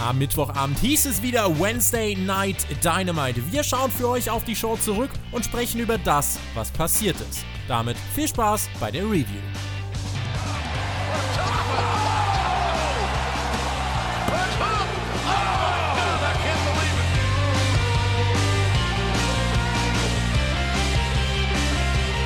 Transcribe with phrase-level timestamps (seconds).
[0.00, 3.40] Am Mittwochabend hieß es wieder Wednesday Night Dynamite.
[3.52, 7.44] Wir schauen für euch auf die Show zurück und sprechen über das, was passiert ist.
[7.68, 9.24] Damit viel Spaß bei der Review.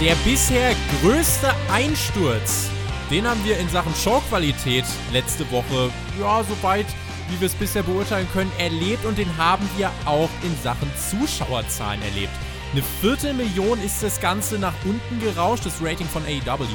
[0.00, 2.70] Der bisher größte Einsturz,
[3.10, 5.90] den haben wir in Sachen Showqualität letzte Woche,
[6.20, 6.86] ja, soweit
[7.28, 12.02] wie wir es bisher beurteilen können, erlebt und den haben wir auch in Sachen Zuschauerzahlen
[12.02, 12.32] erlebt.
[12.72, 16.66] Eine Viertelmillion ist das Ganze nach unten gerauscht, das Rating von AEW.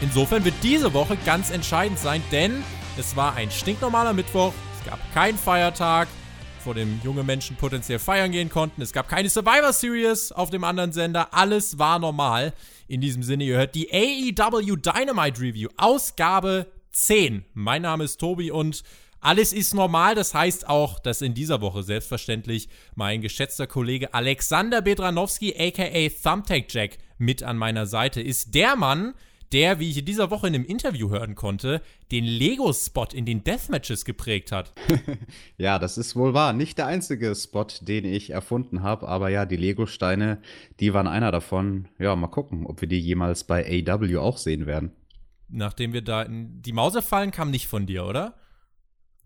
[0.00, 2.62] Insofern wird diese Woche ganz entscheidend sein, denn
[2.98, 6.08] es war ein stinknormaler Mittwoch, es gab keinen Feiertag,
[6.62, 8.82] vor dem junge Menschen potenziell feiern gehen konnten.
[8.82, 11.32] Es gab keine Survivor Series auf dem anderen Sender.
[11.32, 12.52] Alles war normal.
[12.88, 17.44] In diesem Sinne, ihr hört die AEW Dynamite Review, Ausgabe 10.
[17.54, 18.82] Mein Name ist Tobi und
[19.20, 24.80] alles ist normal, das heißt auch, dass in dieser Woche selbstverständlich mein geschätzter Kollege Alexander
[24.80, 28.54] Bedranowski, aka Thumbtack Jack, mit an meiner Seite ist.
[28.54, 29.14] Der Mann,
[29.52, 33.44] der, wie ich in dieser Woche in einem Interview hören konnte, den Lego-Spot in den
[33.44, 34.72] Deathmatches geprägt hat.
[35.56, 36.52] ja, das ist wohl wahr.
[36.52, 40.38] Nicht der einzige Spot, den ich erfunden habe, aber ja, die Lego-Steine,
[40.80, 41.88] die waren einer davon.
[41.98, 44.92] Ja, mal gucken, ob wir die jemals bei AW auch sehen werden.
[45.48, 48.34] Nachdem wir da in die Mause fallen, kam nicht von dir, oder?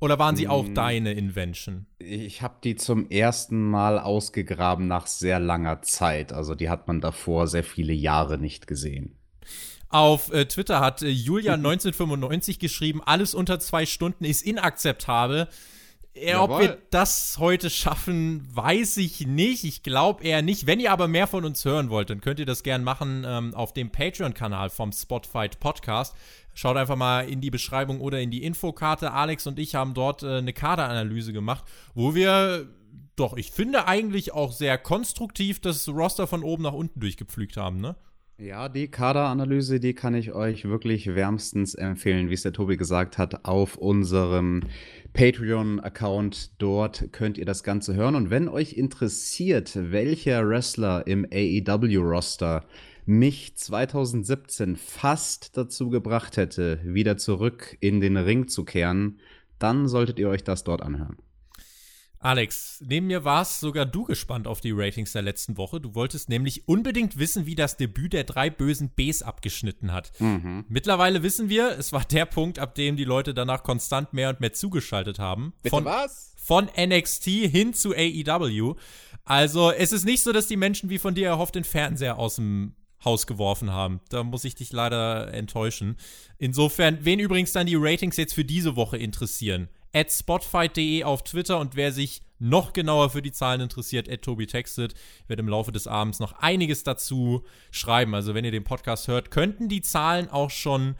[0.02, 0.74] Oder waren sie auch hm.
[0.74, 1.86] deine Invention?
[2.00, 6.32] Ich habe die zum ersten Mal ausgegraben nach sehr langer Zeit.
[6.32, 9.14] Also die hat man davor sehr viele Jahre nicht gesehen.
[9.90, 15.46] Auf äh, Twitter hat äh, Julia 1995 geschrieben, alles unter zwei Stunden ist inakzeptabel.
[16.14, 19.64] Äh, ob wir das heute schaffen, weiß ich nicht.
[19.64, 20.66] Ich glaube eher nicht.
[20.66, 23.54] Wenn ihr aber mehr von uns hören wollt, dann könnt ihr das gern machen ähm,
[23.54, 26.14] auf dem Patreon-Kanal vom Spotfight Podcast.
[26.52, 29.12] Schaut einfach mal in die Beschreibung oder in die Infokarte.
[29.12, 32.68] Alex und ich haben dort äh, eine Kaderanalyse gemacht, wo wir
[33.16, 37.80] doch, ich finde eigentlich auch sehr konstruktiv das Roster von oben nach unten durchgepflügt haben,
[37.80, 37.96] ne?
[38.38, 43.16] Ja, die Kaderanalyse, die kann ich euch wirklich wärmstens empfehlen, wie es der Tobi gesagt
[43.16, 44.62] hat, auf unserem
[45.12, 46.60] Patreon-Account.
[46.60, 48.16] Dort könnt ihr das Ganze hören.
[48.16, 52.64] Und wenn euch interessiert, welcher Wrestler im AEW-Roster
[53.04, 59.20] mich 2017 fast dazu gebracht hätte, wieder zurück in den Ring zu kehren,
[59.58, 61.16] dann solltet ihr euch das dort anhören.
[62.22, 65.80] Alex, neben mir warst sogar du gespannt auf die Ratings der letzten Woche.
[65.80, 70.12] Du wolltest nämlich unbedingt wissen, wie das Debüt der drei bösen Bs abgeschnitten hat.
[70.20, 70.64] Mhm.
[70.68, 74.38] Mittlerweile wissen wir, es war der Punkt, ab dem die Leute danach konstant mehr und
[74.38, 75.52] mehr zugeschaltet haben.
[75.62, 76.32] Bitte von, was?
[76.36, 78.76] Von NXT hin zu AEW.
[79.24, 82.36] Also es ist nicht so, dass die Menschen wie von dir erhofft den Fernseher aus
[82.36, 84.00] dem Haus geworfen haben.
[84.10, 85.96] Da muss ich dich leider enttäuschen.
[86.38, 91.58] Insofern, wen übrigens dann die Ratings jetzt für diese Woche interessieren, at spotfight.de auf Twitter
[91.58, 94.94] und wer sich noch genauer für die Zahlen interessiert, at Tobi Textet,
[95.28, 98.14] wird im Laufe des Abends noch einiges dazu schreiben.
[98.16, 100.96] Also wenn ihr den Podcast hört, könnten die Zahlen auch schon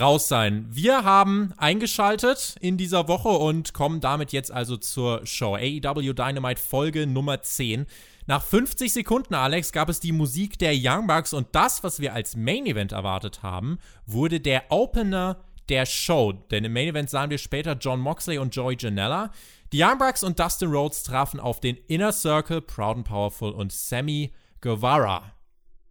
[0.00, 0.66] raus sein.
[0.70, 5.54] Wir haben eingeschaltet in dieser Woche und kommen damit jetzt also zur Show.
[5.54, 7.86] AEW Dynamite Folge Nummer 10.
[8.28, 12.12] Nach 50 Sekunden, Alex, gab es die Musik der Young Bucks und das, was wir
[12.12, 15.36] als Main Event erwartet haben, wurde der Opener
[15.68, 16.32] der Show.
[16.50, 19.30] Denn im Main Event sahen wir später John Moxley und Joey Janella.
[19.72, 23.72] Die Young Bucks und Dustin Rhodes trafen auf den Inner Circle, Proud and Powerful und
[23.72, 25.32] Sammy Guevara.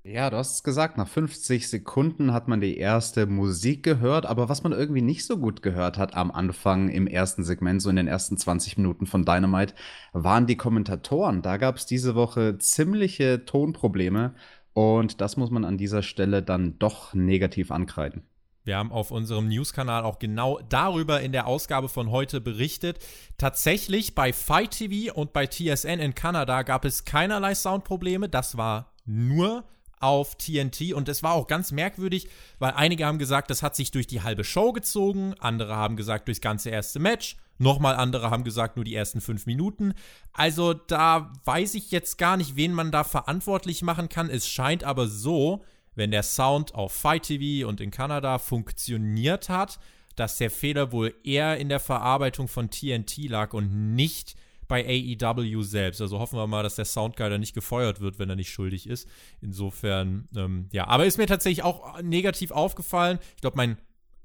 [0.07, 4.49] Ja, du hast es gesagt, nach 50 Sekunden hat man die erste Musik gehört, aber
[4.49, 7.95] was man irgendwie nicht so gut gehört hat am Anfang im ersten Segment, so in
[7.95, 9.73] den ersten 20 Minuten von Dynamite,
[10.13, 11.41] waren die Kommentatoren.
[11.41, 14.35] Da gab es diese Woche ziemliche Tonprobleme
[14.73, 18.27] und das muss man an dieser Stelle dann doch negativ ankreiden.
[18.65, 22.97] Wir haben auf unserem News-Kanal auch genau darüber in der Ausgabe von heute berichtet.
[23.37, 28.27] Tatsächlich bei Fight TV und bei TSN in Kanada gab es keinerlei Soundprobleme.
[28.27, 29.65] Das war nur
[29.99, 32.27] auf TNT und es war auch ganz merkwürdig,
[32.59, 36.27] weil einige haben gesagt, das hat sich durch die halbe Show gezogen, andere haben gesagt
[36.27, 39.93] durchs ganze erste Match, nochmal andere haben gesagt nur die ersten fünf Minuten.
[40.33, 44.29] Also da weiß ich jetzt gar nicht, wen man da verantwortlich machen kann.
[44.29, 45.63] Es scheint aber so,
[45.95, 49.79] wenn der Sound auf Fight TV und in Kanada funktioniert hat,
[50.15, 54.35] dass der Fehler wohl eher in der Verarbeitung von TNT lag und nicht
[54.67, 56.01] bei AEW selbst.
[56.01, 58.87] Also hoffen wir mal, dass der Soundguy da nicht gefeuert wird, wenn er nicht schuldig
[58.87, 59.07] ist.
[59.41, 63.19] Insofern, ähm, ja, aber ist mir tatsächlich auch negativ aufgefallen.
[63.35, 63.77] Ich glaube, mein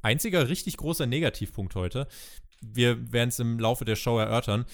[0.02, 2.06] einziger richtig großer Negativpunkt heute.
[2.62, 4.64] Wir werden es im Laufe der Show erörtern.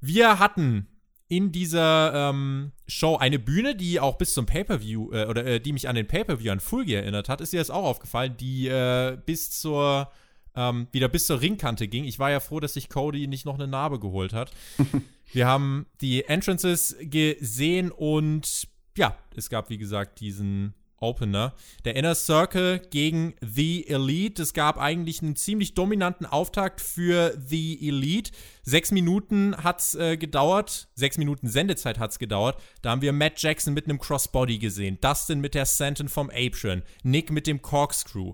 [0.00, 0.86] Wir hatten
[1.28, 5.72] in dieser ähm, Show eine Bühne, die auch bis zum Pay-Per-View, äh, oder äh, die
[5.72, 7.40] mich an den Pay-Per-View an Full Gear erinnert hat.
[7.40, 8.36] Ist dir das auch aufgefallen?
[8.38, 10.10] Die äh, bis zur
[10.54, 12.04] ähm, wieder bis zur Ringkante ging.
[12.04, 14.52] Ich war ja froh, dass sich Cody nicht noch eine Narbe geholt hat.
[15.32, 21.54] wir haben die Entrances gesehen und ja, es gab, wie gesagt, diesen Opener.
[21.84, 24.42] Der Inner Circle gegen The Elite.
[24.42, 28.30] Es gab eigentlich einen ziemlich dominanten Auftakt für The Elite.
[28.62, 30.88] Sechs Minuten hat's äh, gedauert.
[30.94, 32.60] Sechs Minuten Sendezeit hat's gedauert.
[32.82, 34.98] Da haben wir Matt Jackson mit einem Crossbody gesehen.
[35.00, 36.82] Dustin mit der Senton vom Apron.
[37.02, 38.32] Nick mit dem Corkscrew.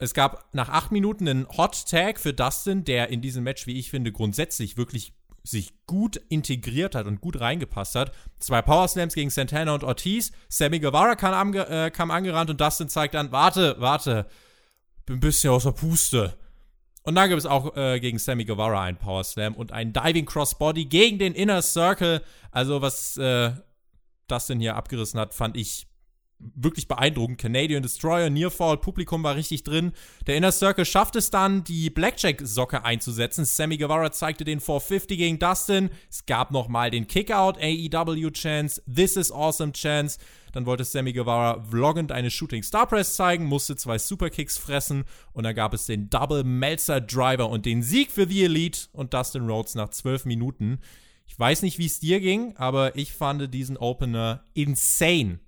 [0.00, 3.78] Es gab nach acht Minuten einen Hot Tag für Dustin, der in diesem Match, wie
[3.78, 5.12] ich finde, grundsätzlich wirklich
[5.44, 8.12] sich gut integriert hat und gut reingepasst hat.
[8.38, 10.32] Zwei Power Slams gegen Santana und Ortiz.
[10.48, 14.26] Sammy Guevara kam, ange äh, kam angerannt und Dustin zeigt an, warte, warte,
[15.06, 16.36] bin ein bisschen außer Puste.
[17.02, 20.26] Und dann gibt es auch äh, gegen Sammy Guevara einen Power Slam und einen Diving
[20.26, 22.22] Crossbody gegen den Inner Circle.
[22.50, 23.52] Also was äh,
[24.26, 25.86] Dustin hier abgerissen hat, fand ich
[26.38, 27.38] wirklich beeindruckend.
[27.38, 29.92] Canadian Destroyer, Nearfall, Publikum war richtig drin.
[30.26, 33.44] Der Inner Circle schafft es dann, die Blackjack-Socke einzusetzen.
[33.44, 35.90] Sammy Guevara zeigte den 450 gegen Dustin.
[36.10, 40.18] Es gab nochmal den Kickout, AEW Chance, This is Awesome Chance.
[40.52, 45.44] Dann wollte Sammy Guevara vloggend eine Shooting Star Press zeigen, musste zwei Superkicks fressen und
[45.44, 49.48] dann gab es den Double Melzer Driver und den Sieg für The Elite und Dustin
[49.48, 50.80] Rhodes nach zwölf Minuten.
[51.26, 55.40] Ich weiß nicht, wie es dir ging, aber ich fand diesen Opener insane.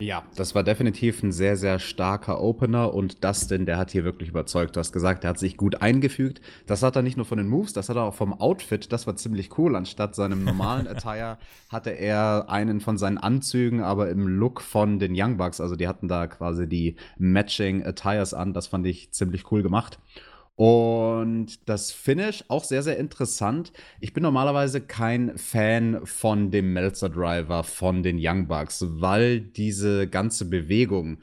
[0.00, 4.30] Ja, das war definitiv ein sehr, sehr starker Opener und Dustin, der hat hier wirklich
[4.30, 4.74] überzeugt.
[4.74, 6.40] Du hast gesagt, er hat sich gut eingefügt.
[6.66, 8.90] Das hat er nicht nur von den Moves, das hat er auch vom Outfit.
[8.92, 9.76] Das war ziemlich cool.
[9.76, 11.36] Anstatt seinem normalen Attire
[11.68, 15.60] hatte er einen von seinen Anzügen, aber im Look von den Young Bucks.
[15.60, 18.54] Also die hatten da quasi die Matching Attires an.
[18.54, 19.98] Das fand ich ziemlich cool gemacht.
[20.60, 23.72] Und das Finish auch sehr, sehr interessant.
[23.98, 30.06] Ich bin normalerweise kein Fan von dem Melzer Driver von den Young Bucks, weil diese
[30.06, 31.16] ganze Bewegung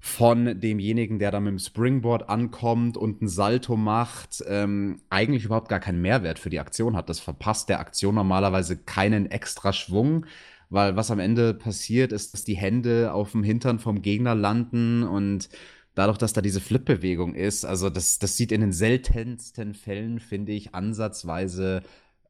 [0.00, 5.68] von demjenigen, der da mit dem Springboard ankommt und ein Salto macht, ähm, eigentlich überhaupt
[5.68, 7.10] gar keinen Mehrwert für die Aktion hat.
[7.10, 10.24] Das verpasst der Aktion normalerweise keinen extra Schwung,
[10.70, 15.02] weil was am Ende passiert, ist, dass die Hände auf dem Hintern vom Gegner landen
[15.02, 15.50] und
[15.94, 20.52] dadurch, dass da diese Flip-Bewegung ist, also das, das sieht in den seltensten Fällen, finde
[20.52, 21.82] ich, ansatzweise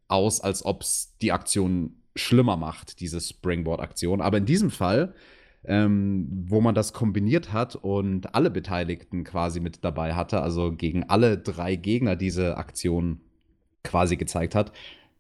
[0.09, 4.21] aus, als ob es die Aktion schlimmer macht, diese Springboard-Aktion.
[4.21, 5.15] Aber in diesem Fall,
[5.65, 11.05] ähm, wo man das kombiniert hat und alle Beteiligten quasi mit dabei hatte, also gegen
[11.05, 13.21] alle drei Gegner diese Aktion
[13.83, 14.73] quasi gezeigt hat,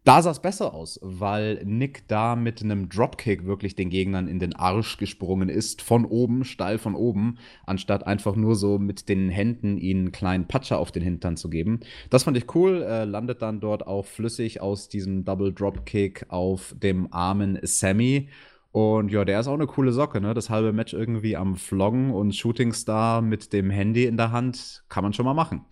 [0.04, 4.38] da sah es besser aus, weil Nick da mit einem Dropkick wirklich den Gegnern in
[4.38, 9.30] den Arsch gesprungen ist, von oben, steil von oben, anstatt einfach nur so mit den
[9.30, 11.80] Händen ihnen einen kleinen Patscher auf den Hintern zu geben.
[12.10, 16.74] Das fand ich cool, äh, landet dann dort auch flüssig aus diesem Double Dropkick auf
[16.78, 18.28] dem armen Sammy.
[18.72, 20.34] Und ja, der ist auch eine coole Socke, ne?
[20.34, 24.84] Das halbe Match irgendwie am Floggen und Shooting Star mit dem Handy in der Hand
[24.90, 25.64] kann man schon mal machen.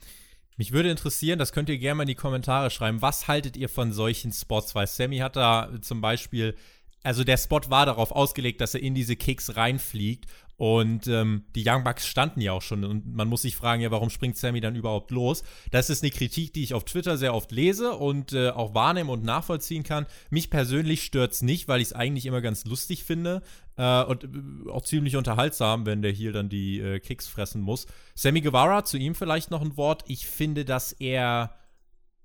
[0.62, 3.03] Mich würde interessieren, das könnt ihr gerne mal in die Kommentare schreiben.
[3.03, 4.76] Was haltet ihr von solchen Spots?
[4.76, 6.55] Weil Sammy hat da zum Beispiel,
[7.02, 10.26] also der Spot war darauf ausgelegt, dass er in diese Kicks reinfliegt
[10.56, 12.84] und ähm, die Young Bucks standen ja auch schon.
[12.84, 15.43] Und man muss sich fragen, ja, warum springt Sammy dann überhaupt los?
[15.72, 19.10] Das ist eine Kritik, die ich auf Twitter sehr oft lese und äh, auch wahrnehmen
[19.10, 20.06] und nachvollziehen kann.
[20.31, 23.43] Mich persönlich stört es nicht, weil ich es eigentlich immer ganz lustig finde.
[23.76, 27.88] Äh, und äh, auch ziemlich unterhaltsam, wenn der hier dann die äh, Kicks fressen muss.
[28.14, 30.04] Sammy Guevara, zu ihm vielleicht noch ein Wort.
[30.06, 31.56] Ich finde, dass er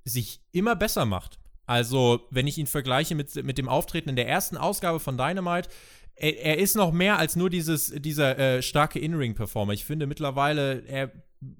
[0.03, 1.39] sich immer besser macht.
[1.67, 5.69] Also, wenn ich ihn vergleiche mit, mit dem Auftreten in der ersten Ausgabe von Dynamite,
[6.15, 9.73] er, er, ist noch mehr als nur dieses, dieser äh, starke In-Ring-Performer.
[9.73, 11.11] Ich finde mittlerweile, er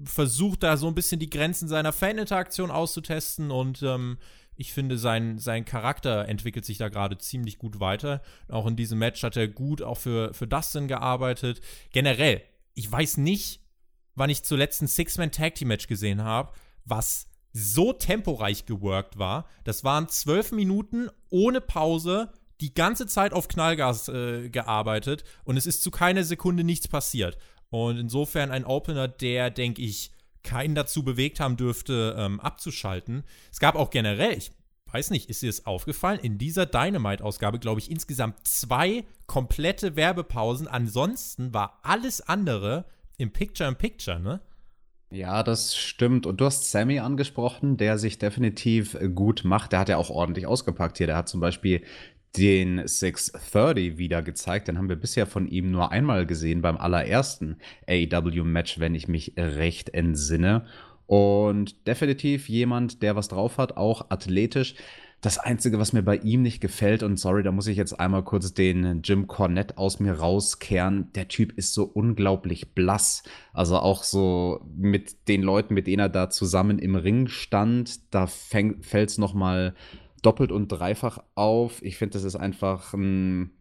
[0.04, 4.18] versucht da so ein bisschen die Grenzen seiner Fan-Interaktion auszutesten und ähm,
[4.56, 8.24] ich finde, sein, sein Charakter entwickelt sich da gerade ziemlich gut weiter.
[8.48, 11.62] Auch in diesem Match hat er gut auch für, für Dustin gearbeitet.
[11.92, 12.42] Generell,
[12.74, 13.62] ich weiß nicht,
[14.16, 16.54] wann ich zuletzt ein Six-Man-Tag-Team-Match gesehen habe,
[16.86, 19.46] was so temporeich geworkt war.
[19.64, 25.66] Das waren zwölf Minuten ohne Pause die ganze Zeit auf Knallgas äh, gearbeitet und es
[25.66, 27.38] ist zu keiner Sekunde nichts passiert.
[27.70, 30.12] Und insofern ein Opener, der, denke ich,
[30.44, 33.24] keinen dazu bewegt haben dürfte, ähm, abzuschalten.
[33.52, 34.52] Es gab auch generell, ich
[34.92, 40.68] weiß nicht, ist dir es aufgefallen, in dieser Dynamite-Ausgabe, glaube ich, insgesamt zwei komplette Werbepausen.
[40.68, 42.86] Ansonsten war alles andere
[43.18, 44.42] im Picture-in-Picture, ne?
[45.10, 46.26] Ja, das stimmt.
[46.26, 49.72] Und du hast Sammy angesprochen, der sich definitiv gut macht.
[49.72, 51.08] Der hat ja auch ordentlich ausgepackt hier.
[51.08, 51.82] Der hat zum Beispiel
[52.36, 54.68] den 630 wieder gezeigt.
[54.68, 59.34] Den haben wir bisher von ihm nur einmal gesehen beim allerersten AEW-Match, wenn ich mich
[59.38, 60.66] recht entsinne.
[61.06, 64.76] Und definitiv jemand, der was drauf hat, auch athletisch.
[65.20, 68.24] Das Einzige, was mir bei ihm nicht gefällt, und sorry, da muss ich jetzt einmal
[68.24, 73.24] kurz den Jim Cornette aus mir rauskehren, der Typ ist so unglaublich blass.
[73.52, 78.28] Also auch so mit den Leuten, mit denen er da zusammen im Ring stand, da
[78.28, 79.74] fällt es nochmal
[80.22, 81.82] doppelt und dreifach auf.
[81.82, 83.57] Ich finde, das ist einfach ein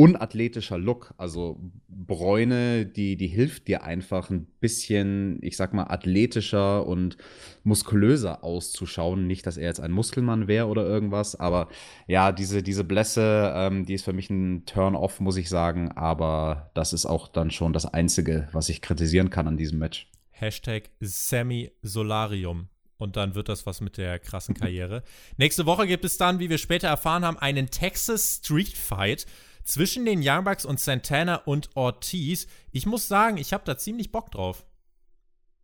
[0.00, 1.12] unathletischer Look.
[1.18, 7.18] Also Bräune, die, die hilft dir einfach ein bisschen, ich sag mal, athletischer und
[7.64, 9.26] muskulöser auszuschauen.
[9.26, 11.68] Nicht, dass er jetzt ein Muskelmann wäre oder irgendwas, aber
[12.06, 15.92] ja, diese, diese Blässe, ähm, die ist für mich ein Turn-off, muss ich sagen.
[15.92, 20.10] Aber das ist auch dann schon das Einzige, was ich kritisieren kann an diesem Match.
[20.30, 22.68] Hashtag Sammy Solarium.
[22.96, 25.02] Und dann wird das was mit der krassen Karriere.
[25.36, 29.26] Nächste Woche gibt es dann, wie wir später erfahren haben, einen Texas Street Fight
[29.70, 32.48] zwischen den Young Bucks und Santana und Ortiz.
[32.72, 34.64] Ich muss sagen, ich habe da ziemlich Bock drauf.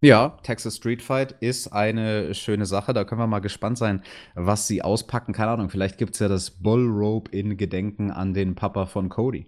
[0.00, 2.92] Ja, Texas Street Fight ist eine schöne Sache.
[2.92, 4.02] Da können wir mal gespannt sein,
[4.34, 5.32] was sie auspacken.
[5.32, 9.08] Keine Ahnung, vielleicht gibt es ja das Bull Rope in Gedenken an den Papa von
[9.08, 9.46] Cody.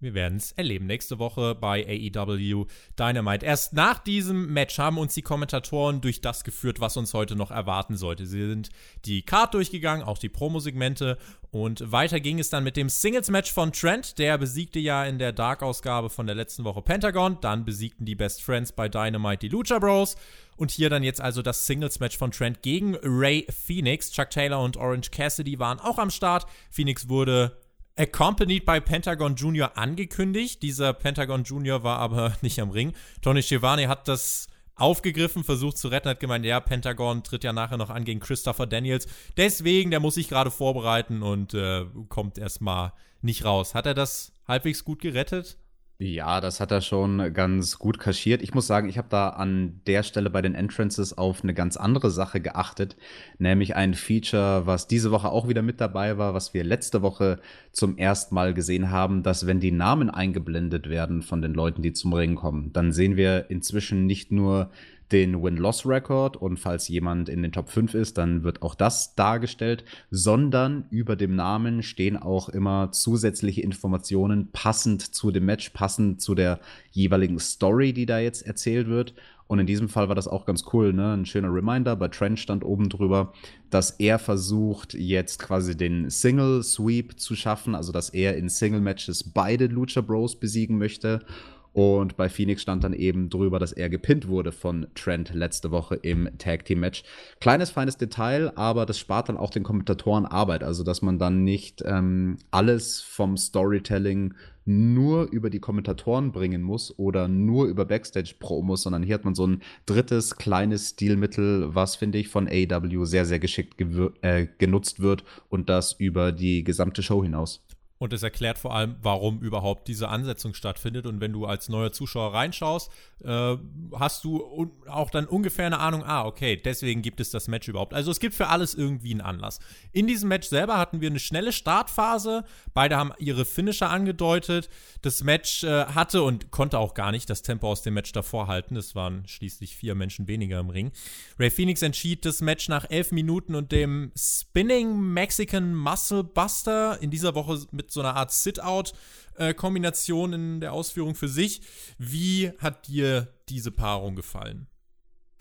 [0.00, 0.86] Wir werden es erleben.
[0.86, 2.64] Nächste Woche bei AEW
[2.98, 3.44] Dynamite.
[3.44, 7.50] Erst nach diesem Match haben uns die Kommentatoren durch das geführt, was uns heute noch
[7.50, 8.24] erwarten sollte.
[8.24, 8.70] Sie sind
[9.04, 11.18] die Card durchgegangen, auch die Promo-Segmente.
[11.50, 14.18] Und weiter ging es dann mit dem Singles-Match von Trent.
[14.18, 17.36] Der besiegte ja in der Dark-Ausgabe von der letzten Woche Pentagon.
[17.42, 20.16] Dann besiegten die Best Friends bei Dynamite die Lucha Bros.
[20.56, 24.12] Und hier dann jetzt also das Singles-Match von Trent gegen Ray Phoenix.
[24.12, 26.46] Chuck Taylor und Orange Cassidy waren auch am Start.
[26.70, 27.58] Phoenix wurde
[28.00, 30.62] Accompanied by Pentagon Junior angekündigt.
[30.62, 32.94] Dieser Pentagon Junior war aber nicht am Ring.
[33.20, 37.76] Tony Schiavone hat das aufgegriffen, versucht zu retten, hat gemeint, ja, Pentagon tritt ja nachher
[37.76, 39.06] noch an gegen Christopher Daniels.
[39.36, 43.74] Deswegen, der muss sich gerade vorbereiten und äh, kommt erstmal nicht raus.
[43.74, 45.58] Hat er das halbwegs gut gerettet?
[46.02, 48.40] Ja, das hat er schon ganz gut kaschiert.
[48.40, 51.76] Ich muss sagen, ich habe da an der Stelle bei den Entrances auf eine ganz
[51.76, 52.96] andere Sache geachtet,
[53.36, 57.38] nämlich ein Feature, was diese Woche auch wieder mit dabei war, was wir letzte Woche
[57.70, 61.92] zum ersten Mal gesehen haben, dass wenn die Namen eingeblendet werden von den Leuten, die
[61.92, 64.70] zum Ring kommen, dann sehen wir inzwischen nicht nur
[65.12, 69.84] den Win-Loss-Record und falls jemand in den Top 5 ist, dann wird auch das dargestellt,
[70.10, 76.34] sondern über dem Namen stehen auch immer zusätzliche Informationen passend zu dem Match, passend zu
[76.34, 79.14] der jeweiligen Story, die da jetzt erzählt wird.
[79.50, 81.12] Und in diesem Fall war das auch ganz cool, ne?
[81.12, 81.96] Ein schöner Reminder.
[81.96, 83.32] Bei Trent stand oben drüber,
[83.68, 88.80] dass er versucht, jetzt quasi den Single Sweep zu schaffen, also dass er in Single
[88.80, 91.24] Matches beide Lucha Bros besiegen möchte.
[91.72, 95.94] Und bei Phoenix stand dann eben drüber, dass er gepinnt wurde von Trent letzte Woche
[95.96, 97.04] im Tag Team Match.
[97.40, 100.64] Kleines, feines Detail, aber das spart dann auch den Kommentatoren Arbeit.
[100.64, 104.34] Also, dass man dann nicht ähm, alles vom Storytelling
[104.64, 109.46] nur über die Kommentatoren bringen muss oder nur über Backstage-Promos, sondern hier hat man so
[109.46, 113.80] ein drittes kleines Stilmittel, was, finde ich, von AW sehr, sehr geschickt
[114.22, 117.64] äh, genutzt wird und das über die gesamte Show hinaus.
[118.00, 121.04] Und es erklärt vor allem, warum überhaupt diese Ansetzung stattfindet.
[121.04, 122.90] Und wenn du als neuer Zuschauer reinschaust,
[123.22, 123.58] äh,
[123.92, 127.92] hast du auch dann ungefähr eine Ahnung, ah, okay, deswegen gibt es das Match überhaupt.
[127.92, 129.60] Also es gibt für alles irgendwie einen Anlass.
[129.92, 132.44] In diesem Match selber hatten wir eine schnelle Startphase.
[132.72, 134.70] Beide haben ihre Finisher angedeutet.
[135.02, 138.46] Das Match äh, hatte und konnte auch gar nicht das Tempo aus dem Match davor
[138.46, 138.76] halten.
[138.76, 140.90] Es waren schließlich vier Menschen weniger im Ring.
[141.38, 147.10] Ray Phoenix entschied das Match nach elf Minuten und dem Spinning Mexican Muscle Buster in
[147.10, 151.60] dieser Woche mit so einer Art Sit-Out-Kombination in der Ausführung für sich.
[151.98, 154.66] Wie hat dir diese Paarung gefallen?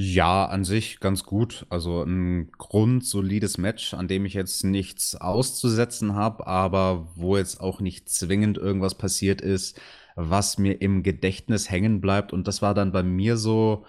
[0.01, 1.65] Ja, an sich ganz gut.
[1.70, 7.82] Also ein grundsolides Match, an dem ich jetzt nichts auszusetzen habe, aber wo jetzt auch
[7.82, 9.77] nicht zwingend irgendwas passiert ist,
[10.15, 12.32] was mir im Gedächtnis hängen bleibt.
[12.32, 13.86] Und das war dann bei mir so,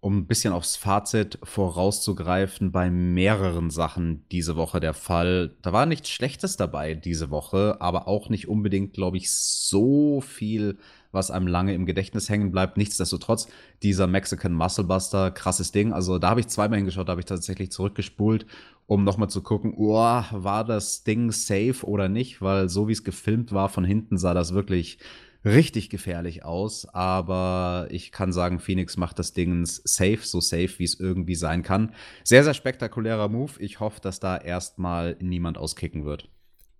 [0.00, 5.54] um ein bisschen aufs Fazit vorauszugreifen, bei mehreren Sachen diese Woche der Fall.
[5.60, 10.78] Da war nichts Schlechtes dabei diese Woche, aber auch nicht unbedingt, glaube ich, so viel,
[11.12, 12.78] was einem lange im Gedächtnis hängen bleibt.
[12.78, 13.48] Nichtsdestotrotz,
[13.82, 15.92] dieser Mexican Muscle Buster, krasses Ding.
[15.92, 18.46] Also da habe ich zweimal hingeschaut, da habe ich tatsächlich zurückgespult,
[18.86, 23.04] um nochmal zu gucken, oh, war das Ding safe oder nicht, weil so wie es
[23.04, 24.98] gefilmt war von hinten sah das wirklich
[25.44, 30.84] richtig gefährlich aus, aber ich kann sagen, Phoenix macht das Ding safe, so safe, wie
[30.84, 31.94] es irgendwie sein kann.
[32.24, 33.52] Sehr, sehr spektakulärer Move.
[33.58, 36.28] Ich hoffe, dass da erstmal niemand auskicken wird.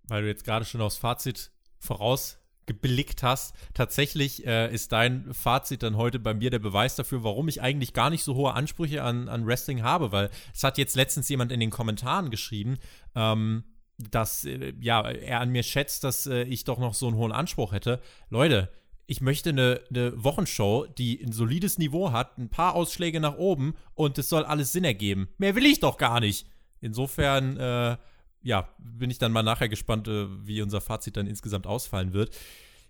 [0.09, 3.55] Weil du jetzt gerade schon aufs Fazit vorausgeblickt hast.
[3.75, 7.95] Tatsächlich äh, ist dein Fazit dann heute bei mir der Beweis dafür, warum ich eigentlich
[7.95, 11.52] gar nicht so hohe Ansprüche an, an Wrestling habe, weil es hat jetzt letztens jemand
[11.52, 12.79] in den Kommentaren geschrieben,
[13.14, 13.64] ähm,
[14.11, 17.33] dass äh, ja, er an mir schätzt, dass äh, ich doch noch so einen hohen
[17.33, 18.00] Anspruch hätte.
[18.28, 18.71] Leute,
[19.07, 23.75] ich möchte eine, eine Wochenshow, die ein solides Niveau hat, ein paar Ausschläge nach oben
[23.95, 25.28] und es soll alles Sinn ergeben.
[25.38, 26.47] Mehr will ich doch gar nicht.
[26.80, 27.97] Insofern äh,
[28.42, 32.37] ja, bin ich dann mal nachher gespannt, äh, wie unser Fazit dann insgesamt ausfallen wird.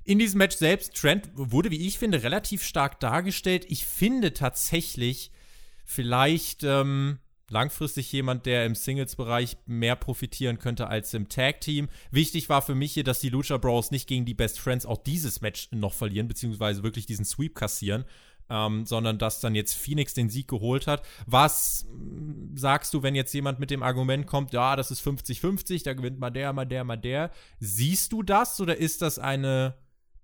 [0.04, 3.66] In diesem Match selbst, Trent wurde, wie ich finde, relativ stark dargestellt.
[3.68, 5.30] Ich finde tatsächlich
[5.84, 7.18] vielleicht ähm,
[7.50, 11.88] langfristig jemand, der im Singles-Bereich mehr profitieren könnte als im Tag-Team.
[12.10, 14.98] Wichtig war für mich hier, dass die Lucha Bros nicht gegen die Best Friends auch
[14.98, 18.04] dieses Match noch verlieren, beziehungsweise wirklich diesen Sweep kassieren.
[18.52, 21.06] Ähm, sondern dass dann jetzt Phoenix den Sieg geholt hat.
[21.24, 25.84] Was mm, sagst du, wenn jetzt jemand mit dem Argument kommt, ja, das ist 50-50,
[25.84, 27.30] da gewinnt mal der, mal der, mal der.
[27.60, 29.76] Siehst du das oder ist das eine,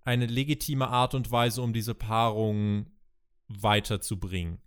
[0.03, 2.87] eine legitime Art und Weise, um diese Paarung
[3.47, 4.59] weiterzubringen?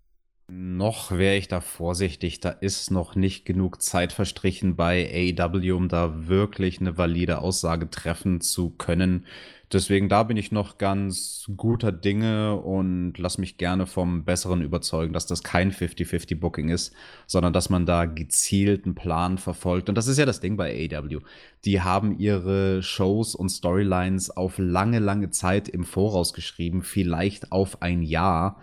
[0.52, 2.40] Noch wäre ich da vorsichtig.
[2.40, 7.90] Da ist noch nicht genug Zeit verstrichen bei AEW, um da wirklich eine valide Aussage
[7.90, 9.26] treffen zu können.
[9.72, 15.14] Deswegen da bin ich noch ganz guter Dinge und lass mich gerne vom Besseren überzeugen,
[15.14, 16.96] dass das kein 50-50 Booking ist,
[17.28, 19.88] sondern dass man da gezielt einen Plan verfolgt.
[19.88, 21.20] Und das ist ja das Ding bei AEW.
[21.66, 27.84] Die haben ihre Shows und Storylines auf lange, lange Zeit im Voraus geschrieben, vielleicht auf
[27.84, 28.60] ein Jahr.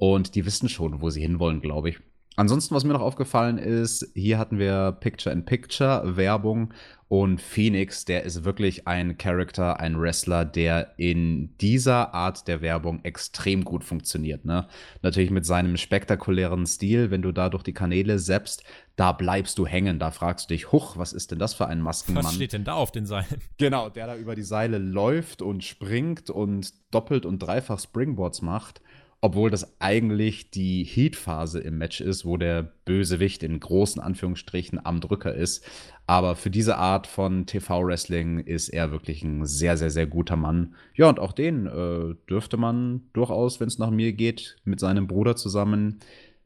[0.00, 1.98] Und die wissen schon, wo sie hinwollen, glaube ich.
[2.36, 6.72] Ansonsten, was mir noch aufgefallen ist, hier hatten wir Picture-in-Picture-Werbung
[7.08, 13.04] und Phoenix, der ist wirklich ein Charakter, ein Wrestler, der in dieser Art der Werbung
[13.04, 14.46] extrem gut funktioniert.
[14.46, 14.68] Ne?
[15.02, 18.64] Natürlich mit seinem spektakulären Stil, wenn du da durch die Kanäle seppst,
[18.96, 19.98] da bleibst du hängen.
[19.98, 22.24] Da fragst du dich, huch, was ist denn das für ein Maskenmann?
[22.24, 23.26] Was steht denn da auf den Seilen?
[23.58, 28.80] Genau, der da über die Seile läuft und springt und doppelt und dreifach Springboards macht.
[29.22, 35.00] Obwohl das eigentlich die Heat-Phase im Match ist, wo der Bösewicht in großen Anführungsstrichen am
[35.00, 35.62] Drücker ist.
[36.06, 40.74] Aber für diese Art von TV-Wrestling ist er wirklich ein sehr, sehr, sehr guter Mann.
[40.94, 45.06] Ja, und auch den äh, dürfte man durchaus, wenn es nach mir geht, mit seinem
[45.06, 46.00] Bruder zusammen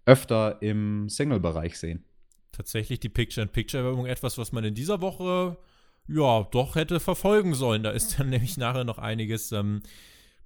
[0.05, 2.05] öfter im Single-Bereich sehen.
[2.51, 5.57] Tatsächlich die Picture-in-Picture-Werbung etwas, was man in dieser Woche
[6.09, 7.85] ja doch hätte verfolgen sollen.
[7.85, 9.53] Da ist dann nämlich nachher noch einiges.
[9.53, 9.83] Ähm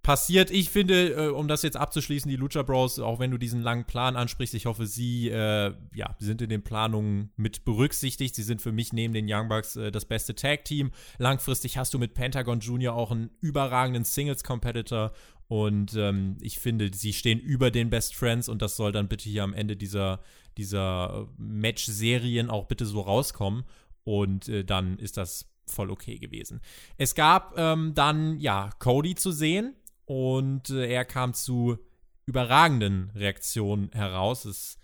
[0.03, 0.51] passiert.
[0.51, 3.85] Ich finde, äh, um das jetzt abzuschließen, die Lucha Bros, auch wenn du diesen langen
[3.85, 8.35] Plan ansprichst, ich hoffe, sie äh, ja, sind in den Planungen mit berücksichtigt.
[8.35, 10.93] Sie sind für mich neben den Young Bucks äh, das beste Tag-Team.
[11.19, 15.13] Langfristig hast du mit Pentagon Junior auch einen überragenden Singles-Competitor
[15.49, 19.29] und ähm, ich finde, sie stehen über den Best Friends und das soll dann bitte
[19.31, 20.21] hier am Ende dieser,
[20.59, 23.65] dieser Match-Serien auch bitte so rauskommen.
[24.05, 26.61] Und äh, dann ist das voll okay gewesen.
[26.99, 29.75] Es gab ähm, dann, ja, Cody zu sehen,
[30.09, 31.77] und äh, er kam zu
[32.25, 34.47] überragenden Reaktionen heraus.
[34.47, 34.79] Es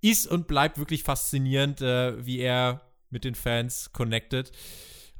[0.00, 4.52] ist und bleibt wirklich faszinierend, äh, wie er mit den Fans connected.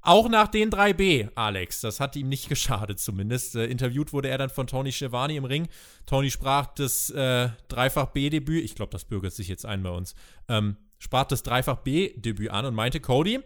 [0.00, 1.80] Auch nach den 3B, Alex.
[1.80, 3.56] Das hat ihm nicht geschadet, zumindest.
[3.56, 5.66] Äh, interviewt wurde er dann von Tony Schiavone im Ring.
[6.06, 10.14] Tony sprach das äh, Dreifach-B-Debüt, ich glaube, das bürgert sich jetzt ein bei uns,
[10.48, 13.40] ähm, sprach das Dreifach-B-Debüt an und meinte, Cody,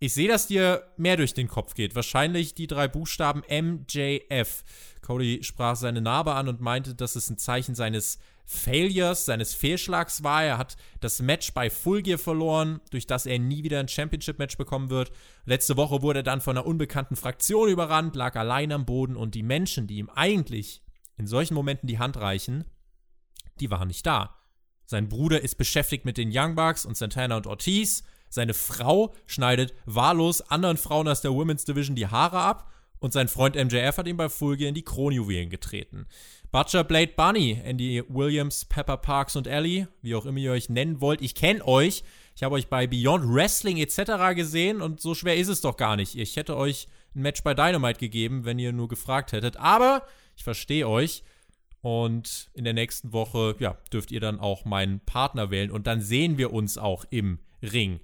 [0.00, 1.94] ich sehe, dass dir mehr durch den Kopf geht.
[1.94, 4.64] Wahrscheinlich die drei Buchstaben MJF.
[5.02, 10.22] Cody sprach seine Narbe an und meinte, dass es ein Zeichen seines Failures, seines Fehlschlags
[10.22, 10.44] war.
[10.44, 14.56] Er hat das Match bei Full Gear verloren, durch das er nie wieder ein Championship-Match
[14.56, 15.10] bekommen wird.
[15.44, 19.34] Letzte Woche wurde er dann von einer unbekannten Fraktion überrannt, lag allein am Boden und
[19.34, 20.82] die Menschen, die ihm eigentlich
[21.18, 22.64] in solchen Momenten die Hand reichen,
[23.60, 24.36] die waren nicht da.
[24.86, 28.04] Sein Bruder ist beschäftigt mit den Young Bucks und Santana und Ortiz.
[28.28, 33.28] Seine Frau schneidet wahllos anderen Frauen aus der Women's Division die Haare ab und sein
[33.28, 36.06] Freund MJF hat ihm bei Full in die Kronjuwelen getreten.
[36.50, 41.00] Butcher, Blade Bunny, Andy Williams, Pepper Parks und Ellie, wie auch immer ihr euch nennen
[41.00, 41.20] wollt.
[41.20, 42.02] Ich kenne euch.
[42.34, 44.34] Ich habe euch bei Beyond Wrestling etc.
[44.34, 46.16] gesehen und so schwer ist es doch gar nicht.
[46.16, 49.56] Ich hätte euch ein Match bei Dynamite gegeben, wenn ihr nur gefragt hättet.
[49.58, 50.04] Aber
[50.36, 51.22] ich verstehe euch.
[51.80, 55.70] Und in der nächsten Woche, ja, dürft ihr dann auch meinen Partner wählen.
[55.70, 58.00] Und dann sehen wir uns auch im Ring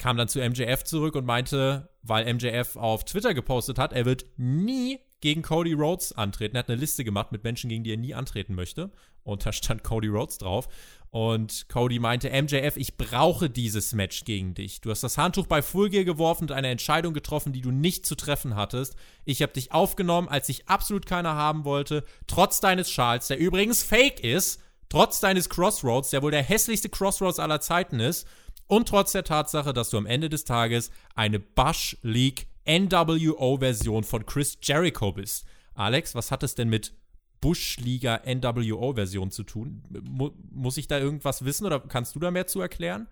[0.00, 4.24] kam dann zu MJF zurück und meinte, weil MJF auf Twitter gepostet hat, er wird
[4.38, 6.56] nie gegen Cody Rhodes antreten.
[6.56, 8.90] Er hat eine Liste gemacht mit Menschen, gegen die er nie antreten möchte.
[9.24, 10.68] Und da stand Cody Rhodes drauf.
[11.10, 14.80] Und Cody meinte, MJF, ich brauche dieses Match gegen dich.
[14.80, 18.06] Du hast das Handtuch bei Full Gear geworfen und eine Entscheidung getroffen, die du nicht
[18.06, 18.96] zu treffen hattest.
[19.26, 23.82] Ich habe dich aufgenommen, als ich absolut keiner haben wollte, trotz deines Schals, der übrigens
[23.82, 28.26] fake ist, trotz deines Crossroads, der wohl der hässlichste Crossroads aller Zeiten ist.
[28.70, 34.24] Und trotz der Tatsache, dass du am Ende des Tages eine Bush League NWO-Version von
[34.24, 35.44] Chris Jericho bist.
[35.74, 36.94] Alex, was hat es denn mit
[37.40, 39.82] Bush-Liga NWO-Version zu tun?
[40.08, 43.08] Mu muss ich da irgendwas wissen oder kannst du da mehr zu erklären?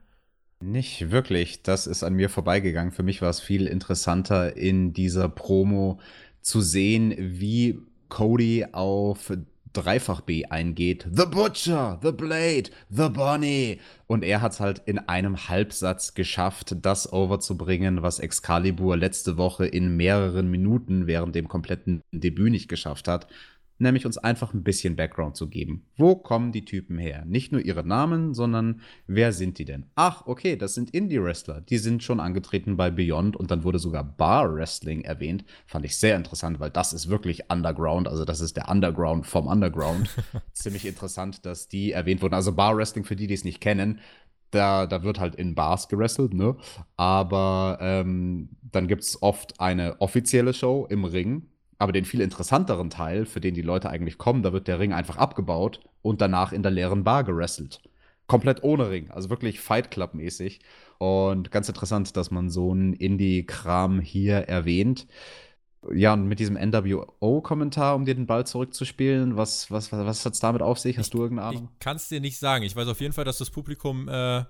[0.61, 1.65] Nicht wirklich.
[1.65, 2.93] Das ist an mir vorbeigegangen.
[2.93, 5.99] Für mich war es viel interessanter, in dieser Promo
[6.41, 9.33] zu sehen, wie Cody auf
[9.73, 11.07] Dreifach B eingeht.
[11.11, 13.81] The Butcher, The Blade, The Bunny.
[14.07, 19.67] Und er hat es halt in einem Halbsatz geschafft, das overzubringen, was Excalibur letzte Woche
[19.67, 23.27] in mehreren Minuten während dem kompletten Debüt nicht geschafft hat
[23.79, 25.87] nämlich uns einfach ein bisschen Background zu geben.
[25.97, 27.25] Wo kommen die Typen her?
[27.25, 29.87] Nicht nur ihre Namen, sondern wer sind die denn?
[29.95, 31.61] Ach, okay, das sind Indie-Wrestler.
[31.61, 35.45] Die sind schon angetreten bei Beyond und dann wurde sogar Bar-Wrestling erwähnt.
[35.67, 38.09] Fand ich sehr interessant, weil das ist wirklich Underground.
[38.09, 40.11] Also, das ist der Underground vom Underground.
[40.53, 42.35] Ziemlich interessant, dass die erwähnt wurden.
[42.35, 44.01] Also, Bar-Wrestling, für die, die es nicht kennen,
[44.51, 46.57] da, da wird halt in Bars gewrestelt, ne?
[46.97, 52.91] Aber ähm, dann gibt es oft eine offizielle Show im Ring aber den viel interessanteren
[52.91, 56.53] Teil, für den die Leute eigentlich kommen, da wird der Ring einfach abgebaut und danach
[56.53, 57.81] in der leeren Bar gerasselt.
[58.27, 60.61] Komplett ohne Ring, also wirklich Fight Club mäßig.
[60.99, 65.07] Und ganz interessant, dass man so einen Indie-Kram hier erwähnt.
[65.95, 70.35] Ja, und mit diesem NWO-Kommentar, um dir den Ball zurückzuspielen, was, was, was, was hat
[70.35, 70.99] es damit auf sich?
[70.99, 71.69] Hast ich, du irgendeine Ahnung?
[71.73, 72.65] Ich kann es dir nicht sagen.
[72.65, 74.45] Ich weiß auf jeden Fall, dass das Publikum äh,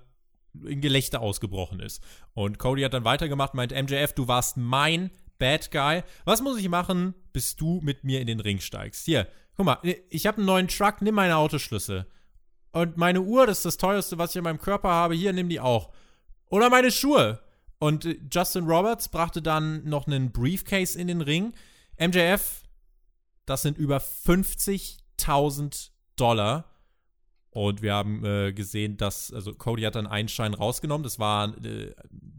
[0.65, 2.03] in Gelächter ausgebrochen ist.
[2.33, 6.03] Und Cody hat dann weitergemacht, meint, MJF, du warst mein Bad Guy.
[6.25, 9.05] Was muss ich machen, bis du mit mir in den Ring steigst?
[9.05, 12.05] Hier, guck mal, ich habe einen neuen Truck, nimm meine Autoschlüssel.
[12.71, 15.15] Und meine Uhr, das ist das teuerste, was ich in meinem Körper habe.
[15.15, 15.89] Hier, nimm die auch.
[16.49, 17.39] Oder meine Schuhe.
[17.79, 21.53] Und äh, Justin Roberts brachte dann noch einen Briefcase in den Ring.
[21.99, 22.63] MJF,
[23.45, 26.65] das sind über 50.000 Dollar.
[27.51, 31.03] Und wir haben äh, gesehen, dass, also Cody hat dann einen Schein rausgenommen.
[31.03, 31.93] Das war, äh,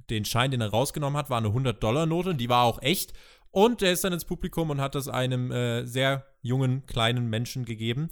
[0.08, 3.12] den Schein, den er rausgenommen hat, war eine 100-Dollar-Note und die war auch echt.
[3.50, 7.64] Und er ist dann ins Publikum und hat das einem äh, sehr jungen, kleinen Menschen
[7.64, 8.08] gegeben.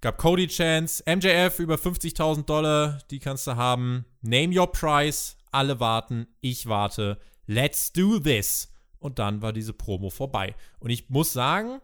[0.00, 4.06] Gab Cody Chance, MJF über 50.000 Dollar, die kannst du haben.
[4.22, 7.18] Name your price, alle warten, ich warte.
[7.46, 8.72] Let's do this.
[8.98, 10.54] Und dann war diese Promo vorbei.
[10.78, 11.80] Und ich muss sagen,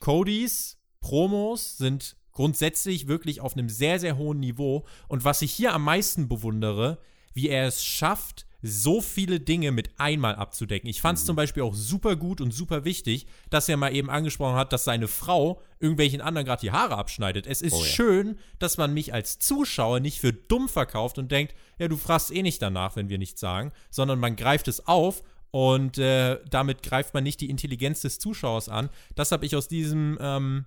[0.00, 4.86] Codys Promos sind grundsätzlich wirklich auf einem sehr, sehr hohen Niveau.
[5.08, 6.98] Und was ich hier am meisten bewundere,
[7.32, 10.88] wie er es schafft, so viele Dinge mit einmal abzudecken.
[10.88, 11.28] Ich fand es mhm.
[11.28, 14.84] zum Beispiel auch super gut und super wichtig, dass er mal eben angesprochen hat, dass
[14.84, 17.46] seine Frau irgendwelchen anderen gerade die Haare abschneidet.
[17.46, 17.84] Es ist oh ja.
[17.84, 22.34] schön, dass man mich als Zuschauer nicht für dumm verkauft und denkt, ja, du fragst
[22.34, 26.82] eh nicht danach, wenn wir nichts sagen, sondern man greift es auf und äh, damit
[26.82, 28.90] greift man nicht die Intelligenz des Zuschauers an.
[29.14, 30.66] Das habe ich aus diesem ähm,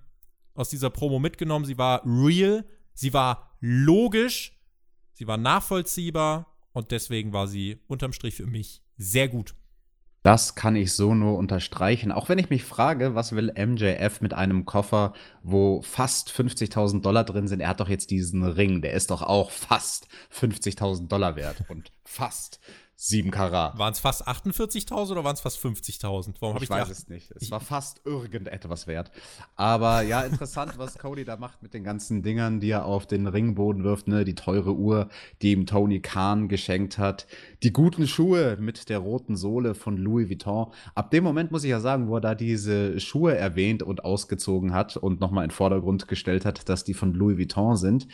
[0.54, 1.64] aus dieser Promo mitgenommen.
[1.64, 2.64] Sie war real,
[2.94, 4.58] sie war logisch,
[5.12, 9.54] sie war nachvollziehbar und deswegen war sie unterm Strich für mich sehr gut.
[10.24, 12.10] Das kann ich so nur unterstreichen.
[12.10, 15.12] Auch wenn ich mich frage, was will MJF mit einem Koffer,
[15.42, 17.60] wo fast 50.000 Dollar drin sind?
[17.60, 21.64] Er hat doch jetzt diesen Ring, der ist doch auch fast 50.000 Dollar wert.
[21.68, 22.58] Und fast.
[22.96, 23.76] 7 Karat.
[23.76, 26.34] Waren es fast 48.000 oder waren es fast 50.000?
[26.40, 27.32] Warum habe ich, ich weiß es nicht.
[27.32, 29.10] Es war fast irgendetwas wert.
[29.56, 33.26] Aber ja, interessant, was Cody da macht mit den ganzen Dingern, die er auf den
[33.26, 34.06] Ringboden wirft.
[34.06, 34.24] Ne?
[34.24, 35.08] Die teure Uhr,
[35.42, 37.26] die ihm Tony Khan geschenkt hat.
[37.62, 40.72] Die guten Schuhe mit der roten Sohle von Louis Vuitton.
[40.94, 44.72] Ab dem Moment muss ich ja sagen, wo er da diese Schuhe erwähnt und ausgezogen
[44.72, 48.06] hat und nochmal in den Vordergrund gestellt hat, dass die von Louis Vuitton sind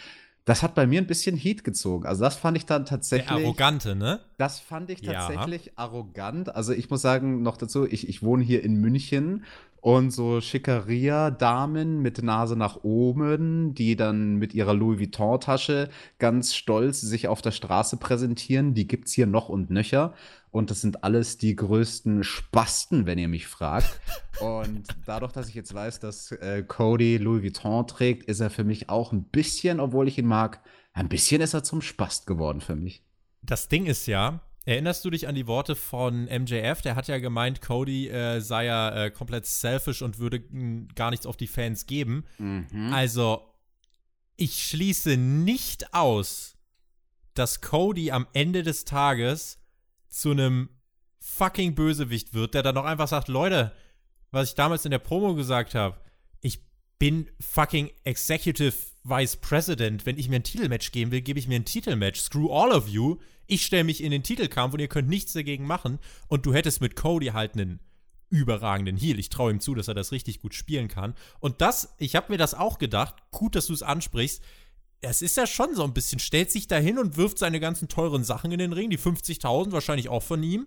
[0.44, 2.06] das hat bei mir ein bisschen Heat gezogen.
[2.06, 3.28] Also das fand ich dann tatsächlich.
[3.28, 4.20] Der arrogante, ne?
[4.38, 5.72] Das fand ich tatsächlich ja.
[5.76, 6.54] arrogant.
[6.54, 9.44] Also ich muss sagen, noch dazu, ich, ich wohne hier in München
[9.80, 15.88] und so Schickeria-Damen mit Nase nach oben, die dann mit ihrer Louis Vuitton-Tasche
[16.18, 20.14] ganz stolz sich auf der Straße präsentieren, die gibt's hier noch und nöcher.
[20.50, 24.00] Und das sind alles die größten Spasten, wenn ihr mich fragt.
[24.40, 28.64] Und dadurch, dass ich jetzt weiß, dass äh, Cody Louis Vuitton trägt, ist er für
[28.64, 30.60] mich auch ein bisschen, obwohl ich ihn mag,
[30.92, 33.04] ein bisschen ist er zum Spast geworden für mich.
[33.42, 36.82] Das Ding ist ja, Erinnerst du dich an die Worte von MJF?
[36.82, 41.10] Der hat ja gemeint, Cody äh, sei ja äh, komplett selfish und würde mh, gar
[41.10, 42.24] nichts auf die Fans geben.
[42.38, 42.92] Mhm.
[42.92, 43.42] Also,
[44.36, 46.56] ich schließe nicht aus,
[47.34, 49.58] dass Cody am Ende des Tages
[50.08, 50.68] zu einem
[51.20, 53.72] fucking Bösewicht wird, der dann noch einfach sagt, Leute,
[54.30, 56.00] was ich damals in der Promo gesagt habe,
[56.40, 56.60] ich
[56.98, 60.06] bin fucking Executive Vice President.
[60.06, 62.20] Wenn ich mir ein Titelmatch geben will, gebe ich mir ein Titelmatch.
[62.20, 63.16] Screw all of you.
[63.50, 65.98] Ich stelle mich in den Titelkampf und ihr könnt nichts dagegen machen.
[66.28, 67.80] Und du hättest mit Cody halt einen
[68.28, 69.18] überragenden Heal.
[69.18, 71.14] Ich traue ihm zu, dass er das richtig gut spielen kann.
[71.40, 74.42] Und das, ich habe mir das auch gedacht, gut, dass du es ansprichst,
[75.00, 78.22] es ist ja schon so ein bisschen, stellt sich dahin und wirft seine ganzen teuren
[78.22, 80.66] Sachen in den Ring, die 50.000 wahrscheinlich auch von ihm.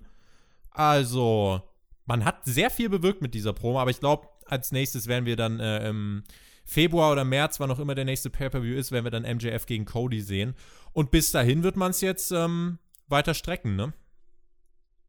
[0.71, 1.61] Also,
[2.05, 5.35] man hat sehr viel bewirkt mit dieser Promo, aber ich glaube, als nächstes werden wir
[5.35, 6.23] dann äh, im
[6.65, 9.85] Februar oder März, wann auch immer der nächste Pay-Per-View ist, werden wir dann MJF gegen
[9.85, 10.55] Cody sehen.
[10.93, 12.77] Und bis dahin wird man es jetzt ähm,
[13.07, 13.93] weiter strecken, ne?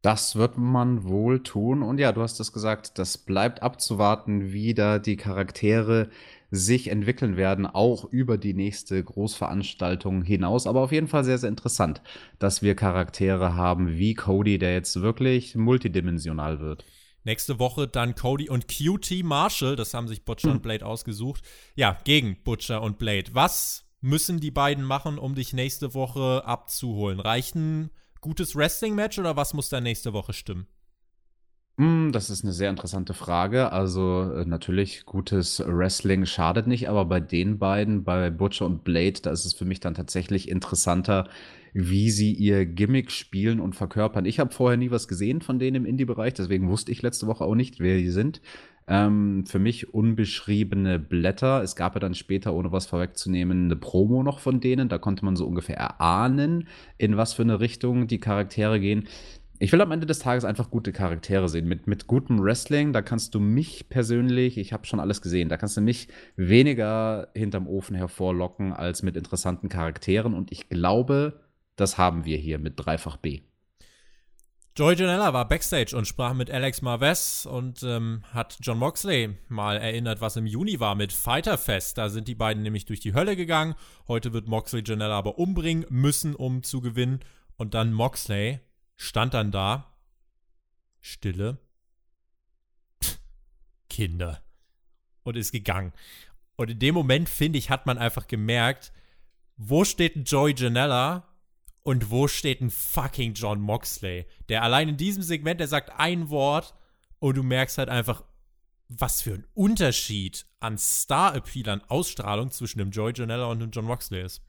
[0.01, 1.81] Das wird man wohl tun.
[1.81, 6.09] Und ja, du hast es gesagt, das bleibt abzuwarten, wie da die Charaktere
[6.51, 10.67] sich entwickeln werden, auch über die nächste Großveranstaltung hinaus.
[10.67, 12.01] Aber auf jeden Fall sehr, sehr interessant,
[12.37, 16.85] dass wir Charaktere haben wie Cody, der jetzt wirklich multidimensional wird.
[17.23, 20.57] Nächste Woche dann Cody und QT Marshall, das haben sich Butcher hm.
[20.57, 21.41] und Blade ausgesucht.
[21.73, 23.31] Ja, gegen Butcher und Blade.
[23.33, 27.19] Was müssen die beiden machen, um dich nächste Woche abzuholen?
[27.19, 27.89] Reicht ein
[28.21, 30.67] gutes Wrestling-Match oder was muss da nächste Woche stimmen?
[31.77, 33.71] Hm, das ist eine sehr interessante Frage.
[33.71, 39.19] Also, äh, natürlich, gutes Wrestling schadet nicht, aber bei den beiden, bei Butcher und Blade,
[39.23, 41.27] da ist es für mich dann tatsächlich interessanter,
[41.73, 44.25] wie sie ihr Gimmick spielen und verkörpern.
[44.25, 47.43] Ich habe vorher nie was gesehen von denen im Indie-Bereich, deswegen wusste ich letzte Woche
[47.43, 48.39] auch nicht, wer die sind.
[48.87, 51.63] Ähm, für mich unbeschriebene Blätter.
[51.63, 54.89] Es gab ja dann später, ohne was vorwegzunehmen, eine Promo noch von denen.
[54.89, 56.67] Da konnte man so ungefähr erahnen,
[56.97, 59.07] in was für eine Richtung die Charaktere gehen.
[59.57, 61.67] Ich will am Ende des Tages einfach gute Charaktere sehen.
[61.67, 65.55] Mit, mit gutem Wrestling, da kannst du mich persönlich, ich habe schon alles gesehen, da
[65.55, 70.33] kannst du mich weniger hinterm Ofen hervorlocken als mit interessanten Charakteren.
[70.33, 71.39] Und ich glaube,
[71.77, 73.41] das haben wir hier mit Dreifach B.
[74.77, 79.77] Joey Janella war backstage und sprach mit Alex Marvez und ähm, hat John Moxley mal
[79.77, 81.97] erinnert, was im Juni war mit Fighter Fest.
[81.97, 83.75] Da sind die beiden nämlich durch die Hölle gegangen.
[84.09, 87.21] Heute wird Moxley Janella aber umbringen müssen, um zu gewinnen.
[87.55, 88.59] Und dann Moxley
[88.97, 89.93] stand dann da.
[90.99, 91.57] Stille.
[93.89, 94.43] Kinder.
[95.23, 95.93] Und ist gegangen.
[96.57, 98.91] Und in dem Moment, finde ich, hat man einfach gemerkt,
[99.55, 101.23] wo steht Joey Janella
[101.85, 104.25] und wo steht ein fucking John Moxley?
[104.49, 106.73] Der allein in diesem Segment, der sagt ein Wort
[107.19, 108.23] und du merkst halt einfach,
[108.89, 113.85] was für ein Unterschied an Star-Appeal, an Ausstrahlung zwischen dem Joey Janella und dem John
[113.85, 114.41] Moxley ist.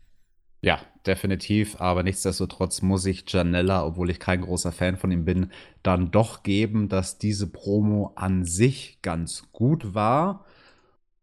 [0.63, 1.79] Ja, definitiv.
[1.79, 6.43] Aber nichtsdestotrotz muss ich Janella, obwohl ich kein großer Fan von ihm bin, dann doch
[6.43, 10.47] geben, dass diese Promo an sich ganz gut war.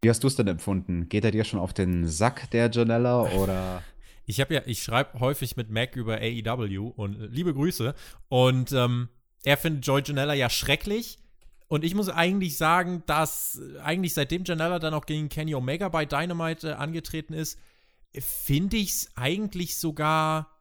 [0.04, 1.10] Wie hast du es denn empfunden?
[1.10, 3.82] Geht er dir schon auf den Sack, der Janella, oder?
[4.26, 7.94] Ich habe ja, ich schreibe häufig mit Mac über AEW und äh, liebe Grüße.
[8.30, 9.10] Und ähm,
[9.44, 11.20] er findet Joy Janella ja schrecklich.
[11.68, 15.90] Und ich muss eigentlich sagen, dass äh, eigentlich seitdem Janella dann auch gegen Kenny Omega
[15.90, 17.60] bei Dynamite äh, angetreten ist,
[18.20, 20.52] finde ich es eigentlich sogar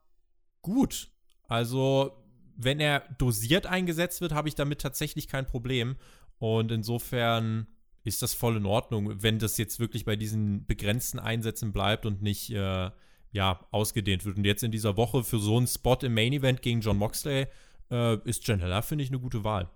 [0.62, 1.10] gut.
[1.48, 2.12] Also,
[2.56, 5.96] wenn er dosiert eingesetzt wird, habe ich damit tatsächlich kein Problem.
[6.38, 7.66] Und insofern
[8.04, 12.22] ist das voll in Ordnung, wenn das jetzt wirklich bei diesen begrenzten Einsätzen bleibt und
[12.22, 12.90] nicht äh,
[13.32, 14.36] ja, ausgedehnt wird.
[14.36, 17.46] Und jetzt in dieser Woche für so einen Spot im Main Event gegen John Moxley
[17.90, 19.68] äh, ist Janella, finde ich, eine gute Wahl.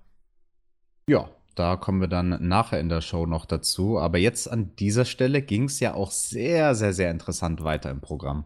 [1.08, 3.98] Ja, da kommen wir dann nachher in der Show noch dazu.
[3.98, 8.00] Aber jetzt an dieser Stelle ging es ja auch sehr, sehr, sehr interessant weiter im
[8.00, 8.44] Programm.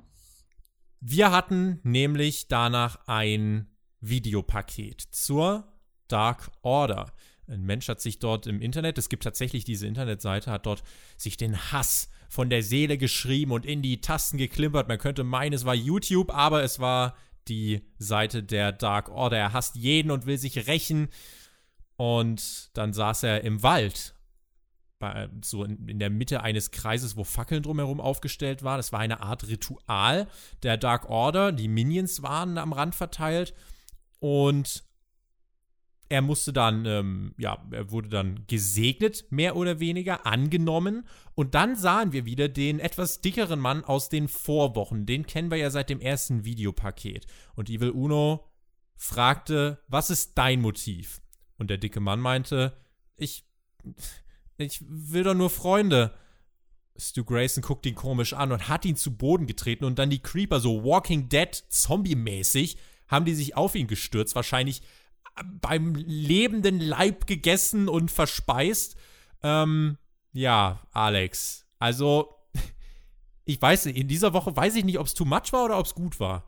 [1.01, 3.67] Wir hatten nämlich danach ein
[4.01, 5.65] Videopaket zur
[6.09, 7.13] Dark Order.
[7.49, 10.83] Ein Mensch hat sich dort im Internet, es gibt tatsächlich diese Internetseite, hat dort
[11.17, 14.87] sich den Hass von der Seele geschrieben und in die Tasten geklimpert.
[14.87, 17.17] Man könnte meinen, es war YouTube, aber es war
[17.49, 19.37] die Seite der Dark Order.
[19.37, 21.09] Er hasst jeden und will sich rächen.
[21.97, 24.15] Und dann saß er im Wald,
[25.01, 28.79] bei, so in, in, der Mitte eines Kreises, wo Fackeln drumherum aufgestellt waren.
[28.79, 30.29] Das war eine Art Ritual
[30.63, 31.51] der Dark Order.
[31.51, 33.55] Die Minions waren am Rand verteilt.
[34.21, 34.85] Und
[36.11, 41.07] er musste dann, ähm, ja, er wurde dann gesegnet, mehr oder weniger, angenommen.
[41.37, 45.07] Und dann sahen wir wieder den etwas dickeren Mann aus den Vorwochen.
[45.07, 47.29] Den kennen wir ja seit dem ersten Videopaket.
[47.55, 48.45] Und Evil Uno
[48.97, 51.23] fragte, was ist dein Motiv?
[51.59, 52.77] Und der dicke Mann meinte,
[53.17, 53.45] ich,
[54.59, 56.13] ich will doch nur Freunde.
[56.99, 60.23] Stu Grayson guckt ihn komisch an und hat ihn zu Boden getreten und dann die
[60.23, 64.83] Creeper so Walking Dead Zombie-mäßig haben die sich auf ihn gestürzt, wahrscheinlich
[65.61, 68.97] beim lebenden Leib gegessen und verspeist.
[69.43, 69.99] Ähm,
[70.33, 71.67] ja, Alex.
[71.79, 72.35] Also,
[73.45, 75.79] ich weiß nicht, in dieser Woche weiß ich nicht, ob es too much war oder
[75.79, 76.45] ob es gut war.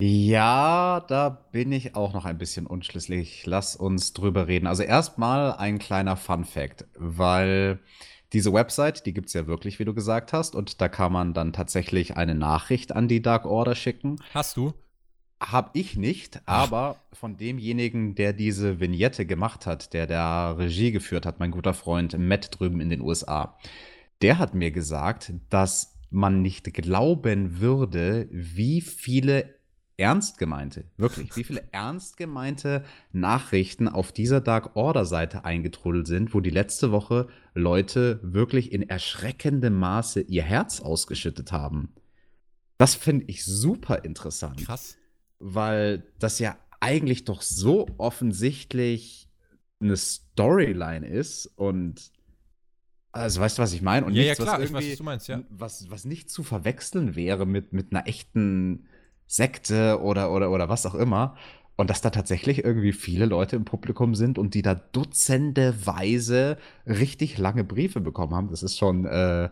[0.00, 3.46] Ja, da bin ich auch noch ein bisschen unschlüssig.
[3.46, 4.66] Lass uns drüber reden.
[4.66, 7.78] Also erstmal ein kleiner Fun fact, weil
[8.32, 11.34] diese Website, die gibt es ja wirklich, wie du gesagt hast, und da kann man
[11.34, 14.16] dann tatsächlich eine Nachricht an die Dark Order schicken.
[14.34, 14.72] Hast du?
[15.50, 21.26] Hab ich nicht, aber von demjenigen, der diese Vignette gemacht hat, der da Regie geführt
[21.26, 23.58] hat, mein guter Freund Matt drüben in den USA,
[24.22, 29.56] der hat mir gesagt, dass man nicht glauben würde, wie viele
[29.96, 36.34] ernst gemeinte, wirklich, wie viele ernst gemeinte Nachrichten auf dieser Dark Order Seite eingetrudelt sind,
[36.34, 41.92] wo die letzte Woche Leute wirklich in erschreckendem Maße ihr Herz ausgeschüttet haben.
[42.78, 44.64] Das finde ich super interessant.
[44.64, 44.96] Krass.
[45.44, 49.28] Weil das ja eigentlich doch so offensichtlich
[49.80, 52.12] eine Storyline ist und
[53.14, 54.06] Also weißt du, was ich meine?
[54.06, 55.42] Und ja, nichts, ja, klar, was weiß, was du meinst, ja.
[55.50, 58.86] Was, was nicht zu verwechseln wäre mit, mit einer echten
[59.26, 61.36] Sekte oder, oder, oder was auch immer.
[61.76, 67.38] Und dass da tatsächlich irgendwie viele Leute im Publikum sind und die da dutzendeweise richtig
[67.38, 69.48] lange Briefe bekommen haben, das ist schon, äh,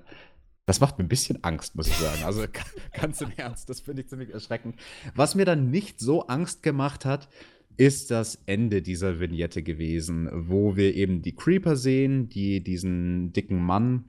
[0.66, 2.22] das macht mir ein bisschen Angst, muss ich sagen.
[2.24, 2.44] Also
[2.92, 4.76] ganz im Ernst, das finde ich ziemlich erschreckend.
[5.14, 7.28] Was mir dann nicht so Angst gemacht hat,
[7.76, 13.62] ist das Ende dieser Vignette gewesen, wo wir eben die Creeper sehen, die diesen dicken
[13.62, 14.04] Mann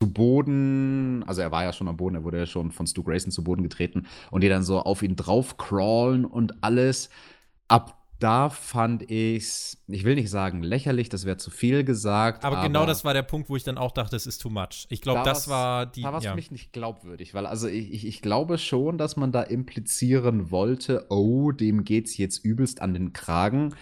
[0.00, 3.02] zu Boden, also er war ja schon am Boden, er wurde ja schon von Stu
[3.02, 7.08] Grayson zu Boden getreten und die dann so auf ihn drauf crawlen und alles.
[7.68, 12.44] Ab da fand ich's, ich will nicht sagen lächerlich, das wäre zu viel gesagt.
[12.44, 14.38] Aber, genau aber genau das war der Punkt, wo ich dann auch dachte, es ist
[14.38, 14.86] too much.
[14.88, 16.02] Ich glaube, da das war die.
[16.02, 16.30] Da war es ja.
[16.30, 20.50] für mich nicht glaubwürdig, weil also ich, ich, ich, glaube schon, dass man da implizieren
[20.50, 23.74] wollte, oh, dem geht's jetzt übelst an den Kragen.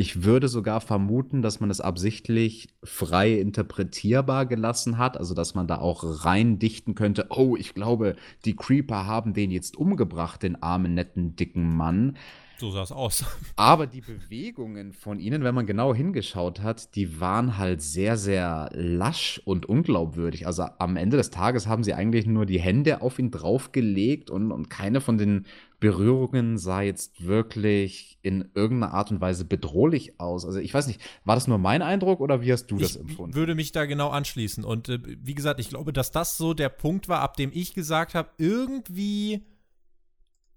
[0.00, 5.66] Ich würde sogar vermuten, dass man es absichtlich frei interpretierbar gelassen hat, also dass man
[5.66, 8.14] da auch rein dichten könnte, oh, ich glaube,
[8.44, 12.16] die Creeper haben den jetzt umgebracht, den armen, netten, dicken Mann.
[12.58, 13.24] So sah es aus.
[13.56, 18.68] Aber die Bewegungen von ihnen, wenn man genau hingeschaut hat, die waren halt sehr, sehr
[18.72, 20.46] lasch und unglaubwürdig.
[20.46, 24.50] Also am Ende des Tages haben sie eigentlich nur die Hände auf ihn draufgelegt und,
[24.50, 25.46] und keine von den
[25.80, 30.44] Berührungen sah jetzt wirklich in irgendeiner Art und Weise bedrohlich aus.
[30.44, 33.30] Also ich weiß nicht, war das nur mein Eindruck oder wie hast du das empfunden?
[33.30, 34.64] Ich würde mich da genau anschließen.
[34.64, 37.74] Und äh, wie gesagt, ich glaube, dass das so der Punkt war, ab dem ich
[37.74, 39.42] gesagt habe, irgendwie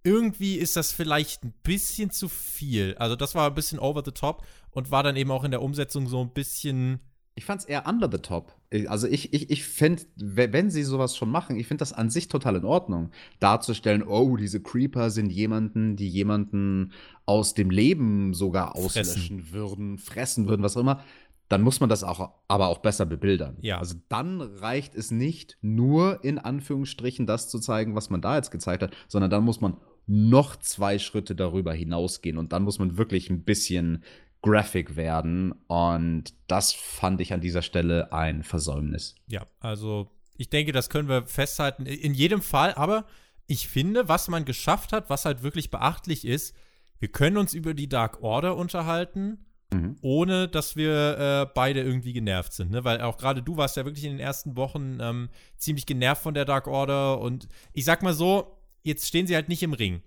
[0.03, 2.95] irgendwie ist das vielleicht ein bisschen zu viel.
[2.97, 5.61] Also das war ein bisschen over the top und war dann eben auch in der
[5.61, 6.99] Umsetzung so ein bisschen.
[7.35, 8.53] Ich fand es eher under the top.
[8.87, 12.27] Also ich, ich, ich finde, wenn sie sowas schon machen, ich finde das an sich
[12.27, 13.11] total in Ordnung.
[13.39, 16.91] Darzustellen, oh, diese Creeper sind jemanden, die jemanden
[17.25, 19.51] aus dem Leben sogar auslöschen fressen.
[19.53, 21.03] würden, fressen würden, was auch immer
[21.51, 23.57] dann muss man das auch, aber auch besser bebildern.
[23.59, 23.77] Ja.
[23.77, 28.51] Also dann reicht es nicht nur in Anführungsstrichen das zu zeigen, was man da jetzt
[28.51, 29.75] gezeigt hat, sondern dann muss man
[30.11, 34.03] noch zwei Schritte darüber hinausgehen und dann muss man wirklich ein bisschen
[34.41, 39.15] graphic werden und das fand ich an dieser Stelle ein Versäumnis.
[39.27, 43.05] Ja, also ich denke, das können wir festhalten in jedem Fall, aber
[43.47, 46.55] ich finde, was man geschafft hat, was halt wirklich beachtlich ist,
[46.99, 49.95] wir können uns über die Dark Order unterhalten, mhm.
[50.01, 52.83] ohne dass wir äh, beide irgendwie genervt sind, ne?
[52.83, 56.33] Weil auch gerade du warst ja wirklich in den ersten Wochen ähm, ziemlich genervt von
[56.33, 60.01] der Dark Order und ich sag mal so, jetzt stehen sie halt nicht im Ring.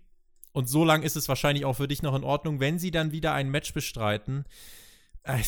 [0.53, 3.13] Und so lang ist es wahrscheinlich auch für dich noch in Ordnung, wenn sie dann
[3.13, 4.45] wieder ein Match bestreiten.
[5.25, 5.39] Äh,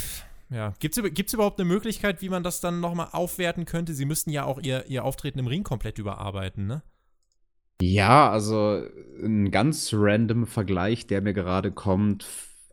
[0.51, 3.95] ja, gibt es überhaupt eine Möglichkeit, wie man das dann nochmal aufwerten könnte?
[3.95, 6.83] Sie müssten ja auch ihr, ihr Auftreten im Ring komplett überarbeiten, ne?
[7.81, 8.83] Ja, also
[9.23, 12.25] ein ganz random Vergleich, der mir gerade kommt,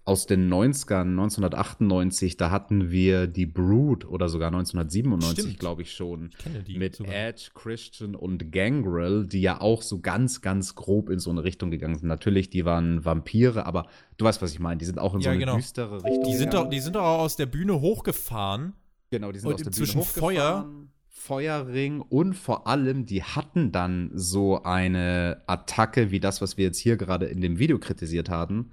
[0.05, 6.31] aus den 90ern, 1998, da hatten wir die Brood oder sogar 1997, glaube ich schon,
[6.67, 7.13] ich mit sogar.
[7.13, 11.71] Edge, Christian und Gangrel, die ja auch so ganz, ganz grob in so eine Richtung
[11.71, 12.09] gegangen sind.
[12.09, 13.87] Natürlich, die waren Vampire, aber
[14.17, 14.77] du weißt, was ich meine.
[14.77, 15.55] Die sind auch in ja, so eine genau.
[15.55, 16.23] düstere Richtung.
[16.25, 18.73] Die sind, doch, die sind doch auch aus der Bühne hochgefahren.
[19.09, 20.35] Genau, die sind aus der Bühne hochgefahren.
[20.35, 20.69] Feuer.
[21.07, 26.79] Feuerring und vor allem, die hatten dann so eine Attacke wie das, was wir jetzt
[26.79, 28.71] hier gerade in dem Video kritisiert haben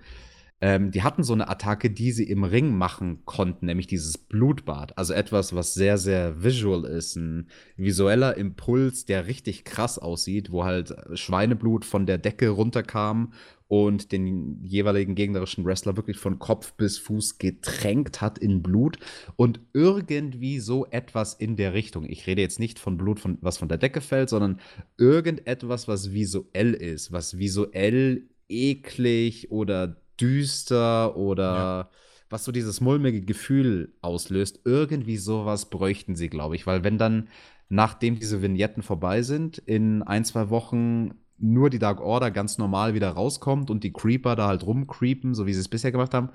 [0.62, 4.96] ähm, die hatten so eine Attacke, die sie im Ring machen konnten, nämlich dieses Blutbad.
[4.98, 7.16] Also etwas, was sehr, sehr visual ist.
[7.16, 13.32] Ein visueller Impuls, der richtig krass aussieht, wo halt Schweineblut von der Decke runterkam
[13.68, 18.98] und den jeweiligen gegnerischen Wrestler wirklich von Kopf bis Fuß getränkt hat in Blut
[19.36, 22.04] und irgendwie so etwas in der Richtung.
[22.04, 24.60] Ich rede jetzt nicht von Blut, von, was von der Decke fällt, sondern
[24.98, 31.90] irgendetwas, was visuell ist, was visuell eklig oder düster oder ja.
[32.28, 34.60] was so dieses mulmige Gefühl auslöst.
[34.64, 37.28] Irgendwie sowas bräuchten sie, glaube ich, weil wenn dann,
[37.68, 42.94] nachdem diese Vignetten vorbei sind, in ein, zwei Wochen nur die Dark Order ganz normal
[42.94, 46.30] wieder rauskommt und die Creeper da halt rumcreepen, so wie sie es bisher gemacht haben,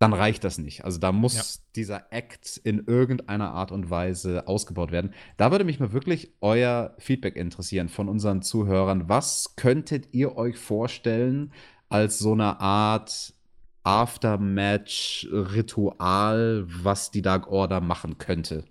[0.00, 0.84] dann reicht das nicht.
[0.84, 1.62] Also da muss ja.
[1.76, 5.12] dieser Act in irgendeiner Art und Weise ausgebaut werden.
[5.36, 9.10] Da würde mich mal wirklich euer Feedback interessieren von unseren Zuhörern.
[9.10, 11.52] Was könntet ihr euch vorstellen
[11.90, 13.34] als so eine Art
[13.82, 18.66] Aftermatch-Ritual, was die Dark Order machen könnte.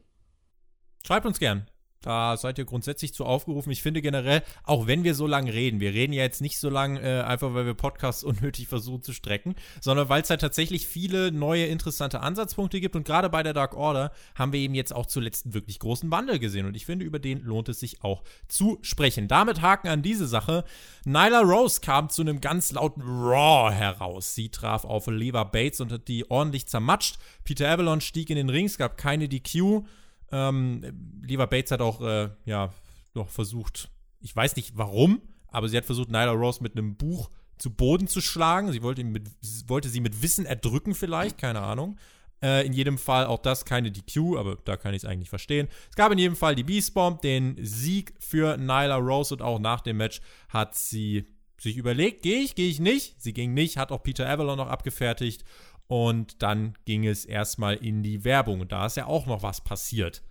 [1.05, 1.67] Schreibt uns gern.
[2.01, 3.71] Da seid ihr grundsätzlich zu aufgerufen.
[3.71, 6.69] Ich finde generell, auch wenn wir so lange reden, wir reden ja jetzt nicht so
[6.69, 10.87] lange, äh, einfach weil wir Podcasts unnötig versuchen zu strecken, sondern weil es halt tatsächlich
[10.87, 12.95] viele neue interessante Ansatzpunkte gibt.
[12.95, 16.09] Und gerade bei der Dark Order haben wir eben jetzt auch zuletzt einen wirklich großen
[16.09, 16.65] Wandel gesehen.
[16.65, 19.27] Und ich finde, über den lohnt es sich auch zu sprechen.
[19.27, 20.63] Damit haken an diese Sache.
[21.03, 24.35] Nyla Rose kam zu einem ganz lauten Raw heraus.
[24.35, 27.17] Sie traf auf Lever Bates und hat die ordentlich zermatscht.
[27.43, 29.83] Peter Avalon stieg in den Ring, es gab keine DQ.
[30.31, 32.73] Ähm, Lever Bates hat auch, äh, ja,
[33.13, 33.89] noch versucht,
[34.21, 38.07] ich weiß nicht warum, aber sie hat versucht, Nyla Rose mit einem Buch zu Boden
[38.07, 38.71] zu schlagen.
[38.71, 39.29] Sie wollte, mit,
[39.67, 41.97] wollte sie mit Wissen erdrücken vielleicht, keine Ahnung.
[42.41, 45.67] Äh, in jedem Fall auch das keine DQ, aber da kann ich es eigentlich verstehen.
[45.89, 49.59] Es gab in jedem Fall die Beast Bomb, den Sieg für Nyla Rose und auch
[49.59, 51.25] nach dem Match hat sie
[51.57, 53.21] sich überlegt, gehe ich, gehe ich nicht.
[53.21, 55.43] Sie ging nicht, hat auch Peter Avalon noch abgefertigt
[55.89, 59.61] und dann ging es erstmal in die Werbung und da ist ja auch noch was
[59.61, 60.21] passiert.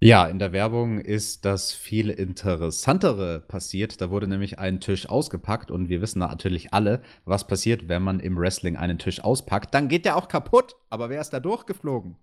[0.00, 4.00] Ja, in der Werbung ist das viel interessantere passiert.
[4.00, 8.18] Da wurde nämlich ein Tisch ausgepackt und wir wissen natürlich alle, was passiert, wenn man
[8.18, 9.74] im Wrestling einen Tisch auspackt.
[9.74, 10.74] Dann geht der auch kaputt.
[10.88, 12.16] Aber wer ist da durchgeflogen?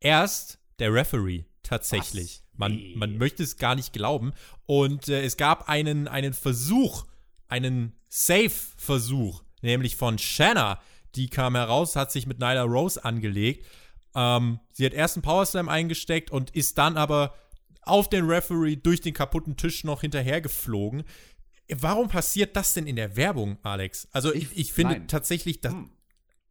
[0.00, 2.42] Erst der Referee, tatsächlich.
[2.54, 4.32] Man, man möchte es gar nicht glauben.
[4.66, 7.06] Und äh, es gab einen, einen Versuch,
[7.46, 10.80] einen Safe-Versuch, nämlich von Shanna.
[11.14, 13.64] Die kam heraus, hat sich mit Nyla Rose angelegt
[14.14, 17.34] ähm, sie hat erst einen Powerslam eingesteckt und ist dann aber
[17.82, 21.04] auf den Referee durch den kaputten Tisch noch hinterhergeflogen.
[21.70, 24.08] Warum passiert das denn in der Werbung, Alex?
[24.12, 25.08] Also ich, ich finde Nein.
[25.08, 25.90] tatsächlich, das, hm.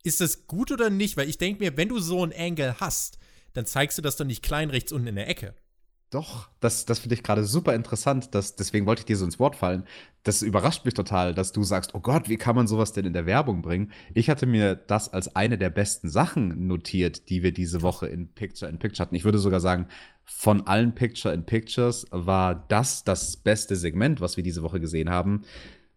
[0.04, 1.18] ist das gut oder nicht?
[1.18, 3.18] Weil ich denke mir, wenn du so einen Angle hast,
[3.54, 5.56] dann zeigst du das doch nicht klein rechts unten in der Ecke.
[6.10, 8.34] Doch, das, das finde ich gerade super interessant.
[8.34, 9.84] Dass, deswegen wollte ich dir so ins Wort fallen.
[10.24, 13.14] Das überrascht mich total, dass du sagst, oh Gott, wie kann man sowas denn in
[13.14, 13.92] der Werbung bringen?
[14.14, 18.30] Ich hatte mir das als eine der besten Sachen notiert, die wir diese Woche in
[18.30, 19.16] Picture in Picture hatten.
[19.16, 19.88] Ich würde sogar sagen,
[20.24, 25.10] von allen Picture in Pictures war das das beste Segment, was wir diese Woche gesehen
[25.10, 25.44] haben,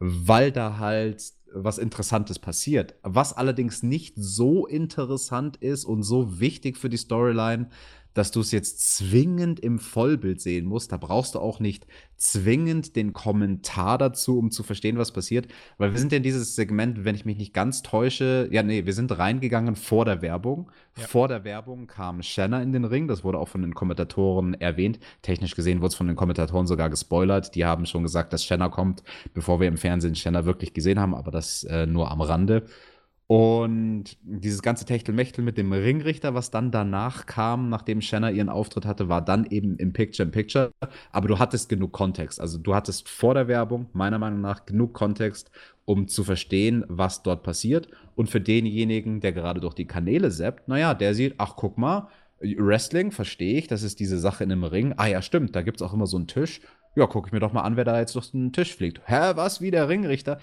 [0.00, 2.94] weil da halt was Interessantes passiert.
[3.02, 7.68] Was allerdings nicht so interessant ist und so wichtig für die Storyline,
[8.14, 10.92] dass du es jetzt zwingend im Vollbild sehen musst.
[10.92, 11.86] Da brauchst du auch nicht
[12.16, 15.48] zwingend den Kommentar dazu, um zu verstehen, was passiert.
[15.78, 18.84] Weil wir sind ja in dieses Segment, wenn ich mich nicht ganz täusche, ja, nee,
[18.84, 20.70] wir sind reingegangen vor der Werbung.
[20.98, 21.06] Ja.
[21.06, 23.08] Vor der Werbung kam Shanna in den Ring.
[23.08, 24.98] Das wurde auch von den Kommentatoren erwähnt.
[25.22, 27.54] Technisch gesehen wurde es von den Kommentatoren sogar gespoilert.
[27.54, 29.02] Die haben schon gesagt, dass Shanna kommt,
[29.32, 32.66] bevor wir im Fernsehen Shanna wirklich gesehen haben, aber das äh, nur am Rande.
[33.31, 38.85] Und dieses ganze Techtelmechtel mit dem Ringrichter, was dann danach kam, nachdem Shanna ihren Auftritt
[38.85, 40.72] hatte, war dann eben im Picture-in-Picture.
[41.12, 42.41] Aber du hattest genug Kontext.
[42.41, 45.53] Also du hattest vor der Werbung, meiner Meinung nach, genug Kontext,
[45.85, 47.87] um zu verstehen, was dort passiert.
[48.16, 52.09] Und für denjenigen, der gerade durch die Kanäle zappt, naja, der sieht, ach guck mal,
[52.41, 54.95] Wrestling, verstehe ich, das ist diese Sache in einem Ring.
[54.97, 56.62] Ah ja, stimmt, da gibt es auch immer so einen Tisch.
[56.97, 59.03] Ja, gucke ich mir doch mal an, wer da jetzt durch den Tisch fliegt.
[59.05, 60.41] Hä, was, wie der Ringrichter?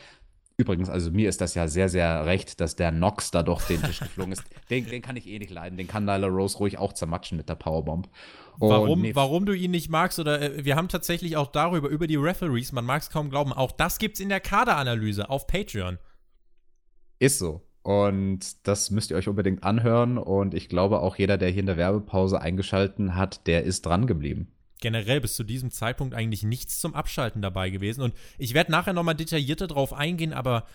[0.59, 3.79] Übrigens, also mir ist das ja sehr, sehr recht, dass der Nox da doch den
[3.79, 4.43] Tisch geflogen ist.
[4.71, 5.77] Den, den kann ich eh nicht leiden.
[5.77, 8.09] Den kann Nyla Rose ruhig auch zermatschen mit der Powerbomb.
[8.57, 11.89] Und warum, nee, warum du ihn nicht magst, oder äh, wir haben tatsächlich auch darüber,
[11.89, 15.45] über die Referees, man mag es kaum glauben, auch das gibt's in der Kaderanalyse auf
[15.45, 15.99] Patreon.
[17.19, 17.61] Ist so.
[17.83, 20.17] Und das müsst ihr euch unbedingt anhören.
[20.17, 24.07] Und ich glaube, auch jeder, der hier in der Werbepause eingeschalten hat, der ist dran
[24.07, 28.01] geblieben generell bis zu diesem Zeitpunkt eigentlich nichts zum Abschalten dabei gewesen.
[28.01, 30.65] Und ich werde nachher nochmal detaillierter drauf eingehen, aber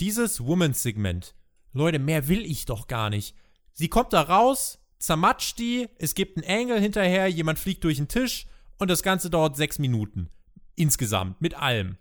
[0.00, 1.34] dieses Women's-Segment,
[1.72, 3.34] Leute, mehr will ich doch gar nicht.
[3.72, 8.08] Sie kommt da raus, zermatscht die, es gibt einen Angle hinterher, jemand fliegt durch den
[8.08, 8.46] Tisch
[8.78, 10.28] und das Ganze dauert sechs Minuten.
[10.74, 11.96] Insgesamt, mit allem.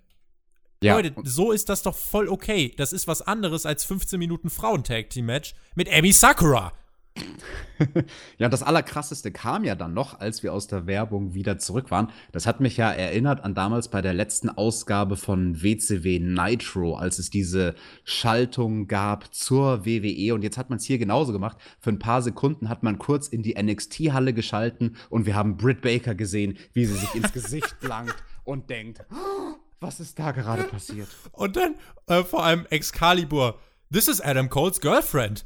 [0.84, 0.96] Ja.
[0.96, 2.74] Leute, so ist das doch voll okay.
[2.76, 6.74] Das ist was anderes als 15 Minuten Frauentag-Team-Match mit Amy Sakura.
[8.38, 12.10] ja, das Allerkrasseste kam ja dann noch, als wir aus der Werbung wieder zurück waren.
[12.32, 17.20] Das hat mich ja erinnert an damals bei der letzten Ausgabe von WCW Nitro, als
[17.20, 20.34] es diese Schaltung gab zur WWE.
[20.34, 21.58] Und jetzt hat man es hier genauso gemacht.
[21.80, 25.82] Für ein paar Sekunden hat man kurz in die NXT-Halle geschalten und wir haben Britt
[25.82, 30.64] Baker gesehen, wie sie sich ins Gesicht langt und denkt, oh, was ist da gerade
[30.64, 31.08] passiert?
[31.32, 31.76] Und dann
[32.08, 33.60] äh, vor allem Excalibur.
[33.92, 35.44] This is Adam Cole's girlfriend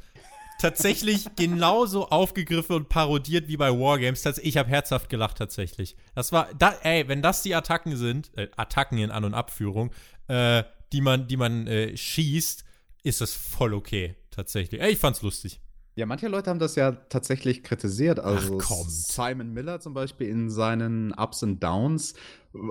[0.58, 4.24] tatsächlich genauso aufgegriffen und parodiert wie bei Wargames.
[4.38, 5.96] Ich habe herzhaft gelacht tatsächlich.
[6.14, 9.92] Das war, da, ey, wenn das die Attacken sind, äh, Attacken in An- und Abführung,
[10.28, 12.64] äh, die man, die man äh, schießt,
[13.02, 14.80] ist das voll okay tatsächlich.
[14.80, 15.60] Ey, ich fand's lustig.
[15.98, 18.20] Ja, manche Leute haben das ja tatsächlich kritisiert.
[18.20, 22.12] Also Simon Miller zum Beispiel in seinen Ups und Downs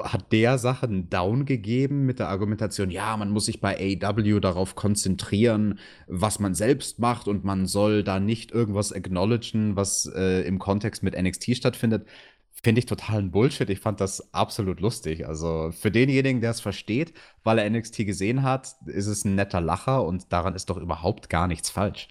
[0.03, 4.39] hat der Sache einen Down gegeben mit der Argumentation, ja, man muss sich bei AW
[4.39, 10.41] darauf konzentrieren, was man selbst macht und man soll da nicht irgendwas acknowledgen, was äh,
[10.41, 12.07] im Kontext mit NXT stattfindet.
[12.61, 13.69] Finde ich totalen Bullshit.
[13.71, 15.27] Ich fand das absolut lustig.
[15.27, 17.13] Also für denjenigen, der es versteht,
[17.43, 21.29] weil er NXT gesehen hat, ist es ein netter Lacher und daran ist doch überhaupt
[21.29, 22.07] gar nichts falsch.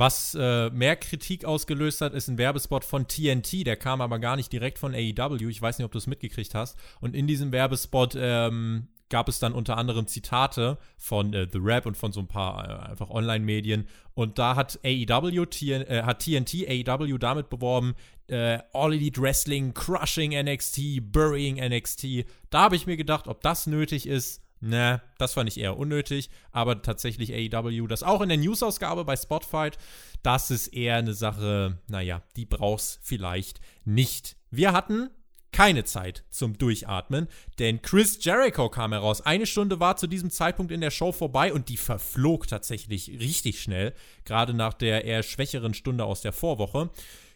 [0.00, 3.66] Was äh, mehr Kritik ausgelöst hat, ist ein Werbespot von TNT.
[3.66, 5.50] Der kam aber gar nicht direkt von AEW.
[5.50, 6.78] Ich weiß nicht, ob du es mitgekriegt hast.
[7.02, 11.84] Und in diesem Werbespot ähm, gab es dann unter anderem Zitate von äh, The Rap
[11.84, 13.88] und von so ein paar äh, einfach Online-Medien.
[14.14, 17.94] Und da hat AEW, TN, äh, hat TNT AEW damit beworben,
[18.28, 22.24] äh, All Elite Wrestling, Crushing NXT, Burying NXT.
[22.48, 24.40] Da habe ich mir gedacht, ob das nötig ist.
[24.62, 29.16] Ne, das fand ich eher unnötig, aber tatsächlich AEW, das auch in der News-Ausgabe bei
[29.16, 29.78] Spotfight,
[30.22, 34.36] das ist eher eine Sache, naja, die brauchst vielleicht nicht.
[34.50, 35.08] Wir hatten
[35.52, 39.20] keine Zeit zum Durchatmen, denn Chris Jericho kam heraus.
[39.22, 43.62] Eine Stunde war zu diesem Zeitpunkt in der Show vorbei und die verflog tatsächlich richtig
[43.62, 43.94] schnell,
[44.24, 46.90] gerade nach der eher schwächeren Stunde aus der Vorwoche.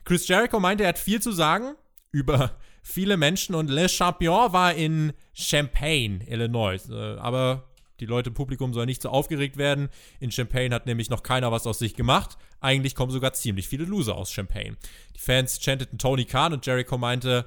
[0.04, 1.74] Chris Jericho meinte, er hat viel zu sagen
[2.12, 6.88] über viele Menschen und Le Champion war in Champaign, Illinois.
[6.88, 7.68] Äh, aber
[7.98, 9.88] die Leute im Publikum sollen nicht so aufgeregt werden.
[10.20, 12.36] In Champaign hat nämlich noch keiner was aus sich gemacht.
[12.60, 14.76] Eigentlich kommen sogar ziemlich viele Loser aus Champaign.
[15.16, 17.46] Die Fans chanteten Tony Khan und Jericho meinte,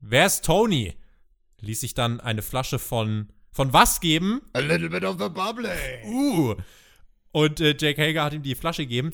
[0.00, 0.94] Wer ist Tony?
[1.60, 3.28] Ließ sich dann eine Flasche von.
[3.54, 4.40] Von was geben?
[4.54, 5.68] A little bit of the bubbly.
[6.06, 6.54] Uh.
[7.32, 9.12] Und äh, Jake Hager hat ihm die Flasche gegeben.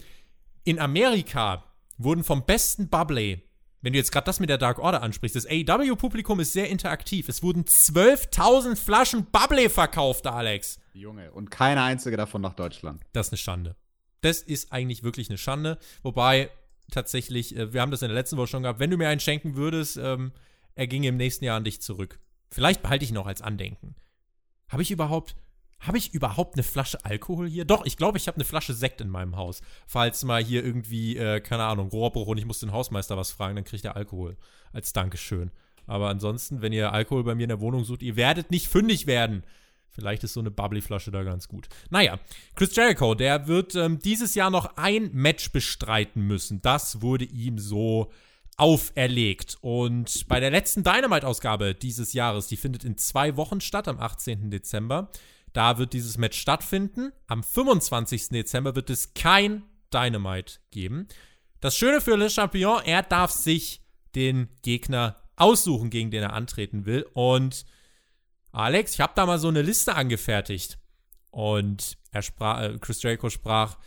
[0.62, 1.64] In Amerika
[1.96, 3.42] wurden vom besten Bubbly,
[3.80, 7.28] wenn du jetzt gerade das mit der Dark Order ansprichst, das AEW-Publikum ist sehr interaktiv.
[7.28, 10.80] Es wurden 12.000 Flaschen Bubbly verkauft, Alex.
[10.92, 13.02] Junge, und keine einzige davon nach Deutschland.
[13.12, 13.76] Das ist eine Schande.
[14.20, 15.78] Das ist eigentlich wirklich eine Schande.
[16.02, 16.50] Wobei,
[16.90, 19.20] tatsächlich, äh, wir haben das in der letzten Woche schon gehabt, wenn du mir einen
[19.20, 20.32] schenken würdest, ähm,
[20.74, 22.18] er ging im nächsten Jahr an dich zurück.
[22.50, 23.94] Vielleicht behalte ich ihn noch als Andenken.
[24.68, 25.36] Habe ich überhaupt,
[25.80, 27.64] habe ich überhaupt eine Flasche Alkohol hier?
[27.64, 29.60] Doch, ich glaube, ich habe eine Flasche Sekt in meinem Haus.
[29.86, 33.54] Falls mal hier irgendwie, äh, keine Ahnung, Rohrbruch und ich muss den Hausmeister was fragen,
[33.54, 34.36] dann kriegt er Alkohol
[34.72, 35.50] als Dankeschön.
[35.86, 39.06] Aber ansonsten, wenn ihr Alkohol bei mir in der Wohnung sucht, ihr werdet nicht fündig
[39.06, 39.44] werden.
[39.88, 41.68] Vielleicht ist so eine Bubbly-Flasche da ganz gut.
[41.90, 42.18] Naja,
[42.54, 46.60] Chris Jericho, der wird ähm, dieses Jahr noch ein Match bestreiten müssen.
[46.62, 48.12] Das wurde ihm so
[48.58, 49.56] auferlegt.
[49.60, 54.50] Und bei der letzten Dynamite-Ausgabe dieses Jahres, die findet in zwei Wochen statt, am 18.
[54.50, 55.10] Dezember,
[55.52, 57.12] da wird dieses Match stattfinden.
[57.26, 58.28] Am 25.
[58.30, 61.08] Dezember wird es kein Dynamite geben.
[61.60, 63.82] Das Schöne für Le Champion, er darf sich
[64.14, 67.06] den Gegner aussuchen, gegen den er antreten will.
[67.14, 67.64] Und
[68.52, 70.78] Alex, ich habe da mal so eine Liste angefertigt.
[71.30, 73.78] Und er sprach, äh, Chris Jericho sprach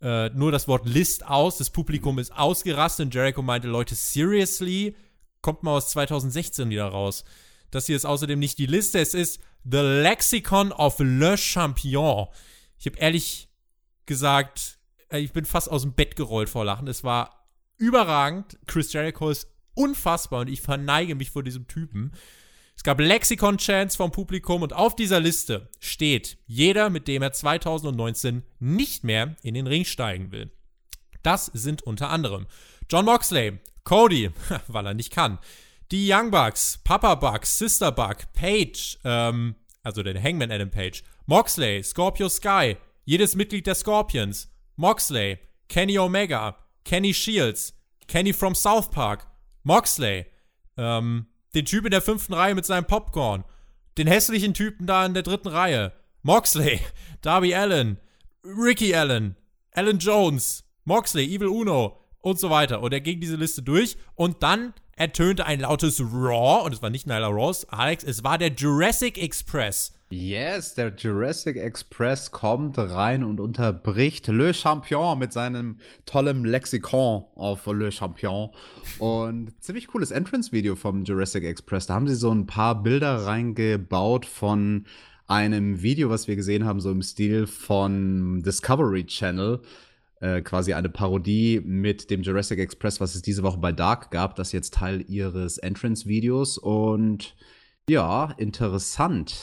[0.00, 1.58] äh, nur das Wort List aus.
[1.58, 4.96] Das Publikum ist ausgerastet und Jericho meinte, Leute, seriously?
[5.42, 7.24] Kommt mal aus 2016 wieder raus.
[7.70, 12.28] Das hier ist außerdem nicht die Liste, es ist The Lexicon of Le Champion.
[12.78, 13.48] Ich habe ehrlich
[14.06, 14.78] gesagt,
[15.10, 16.86] äh, ich bin fast aus dem Bett gerollt vor Lachen.
[16.86, 18.58] Es war überragend.
[18.66, 22.12] Chris Jericho ist unfassbar und ich verneige mich vor diesem Typen.
[22.76, 28.44] Es gab Lexikon-Chants vom Publikum und auf dieser Liste steht jeder, mit dem er 2019
[28.60, 30.52] nicht mehr in den Ring steigen will.
[31.24, 32.46] Das sind unter anderem
[32.88, 34.30] John Moxley, Cody,
[34.68, 35.40] weil er nicht kann,
[35.92, 41.82] die Young Bucks, Papa Bucks, Sister Buck, Page, ähm, also der Hangman Adam Page, Moxley,
[41.82, 47.72] Scorpio Sky, jedes Mitglied der Scorpions, Moxley, Kenny Omega, Kenny Shields,
[48.08, 49.26] Kenny from South Park,
[49.62, 50.26] Moxley,
[50.76, 53.44] ähm, den Typ in der fünften Reihe mit seinem Popcorn,
[53.98, 56.80] den hässlichen Typen da in der dritten Reihe, Moxley,
[57.22, 57.98] Darby Allen,
[58.44, 59.36] Ricky Allen,
[59.72, 62.80] Alan Jones, Moxley, Evil Uno und so weiter.
[62.80, 66.90] Und er ging diese Liste durch und dann ertönte ein lautes Raw und es war
[66.90, 69.92] nicht Nyla Ross, Alex, es war der Jurassic Express.
[70.08, 77.66] Yes, der Jurassic Express kommt rein und unterbricht Le Champion mit seinem tollen Lexikon auf
[77.66, 78.50] Le Champion.
[78.98, 81.86] Und ziemlich cooles Entrance-Video vom Jurassic Express.
[81.86, 84.86] Da haben sie so ein paar Bilder reingebaut von
[85.26, 89.60] einem Video, was wir gesehen haben, so im Stil von Discovery Channel.
[90.20, 94.34] Äh, quasi eine Parodie mit dem Jurassic Express, was es diese Woche bei Dark gab.
[94.36, 96.56] Das ist jetzt Teil ihres Entrance-Videos.
[96.56, 97.36] Und
[97.88, 99.36] ja, interessant.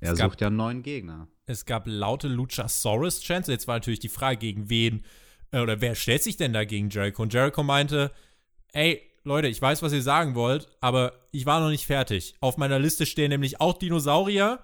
[0.00, 1.28] Er gab, sucht ja einen neuen Gegner.
[1.46, 3.48] Es gab laute Luchasaurus-Chants.
[3.48, 5.02] Jetzt war natürlich die Frage, gegen wen
[5.52, 7.22] äh, oder wer stellt sich denn da gegen Jericho?
[7.22, 8.10] Und Jericho meinte,
[8.72, 12.34] ey, Leute, ich weiß, was ihr sagen wollt, aber ich war noch nicht fertig.
[12.40, 14.58] Auf meiner Liste stehen nämlich auch Dinosaurier.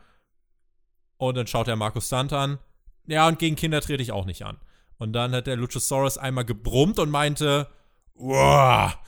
[1.16, 2.58] Und dann schaut er Markus Stunt an.
[3.06, 4.58] Ja, und gegen Kinder trete ich auch nicht an.
[4.98, 7.68] Und dann hat der Luchasaurus einmal gebrummt und meinte,
[8.18, 8.98] Wow.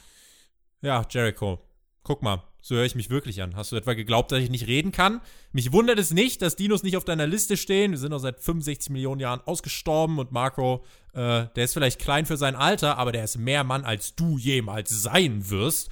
[0.82, 1.58] Ja, Jericho,
[2.04, 3.56] guck mal, so höre ich mich wirklich an.
[3.56, 5.20] Hast du etwa geglaubt, dass ich nicht reden kann?
[5.52, 7.90] Mich wundert es nicht, dass Dinos nicht auf deiner Liste stehen.
[7.90, 12.24] Wir sind auch seit 65 Millionen Jahren ausgestorben und Marco, äh, der ist vielleicht klein
[12.24, 15.90] für sein Alter, aber der ist mehr Mann, als du jemals sein wirst.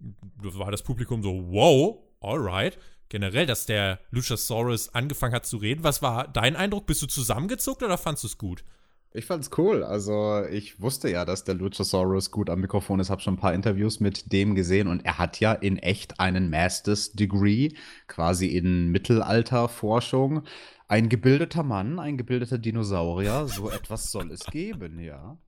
[0.00, 2.78] Da war das Publikum so, wow, alright.
[3.08, 5.84] Generell, dass der Luchasaurus angefangen hat zu reden.
[5.84, 6.86] Was war dein Eindruck?
[6.86, 8.64] Bist du zusammengezuckt oder fandest du es gut?
[9.12, 9.82] Ich fand's cool.
[9.82, 13.54] Also, ich wusste ja, dass der Luchasaurus gut am Mikrofon ist, habe schon ein paar
[13.54, 17.70] Interviews mit dem gesehen und er hat ja in echt einen Master's Degree,
[18.08, 20.42] quasi in Mittelalterforschung.
[20.88, 25.38] Ein gebildeter Mann, ein gebildeter Dinosaurier, so etwas soll es geben, ja.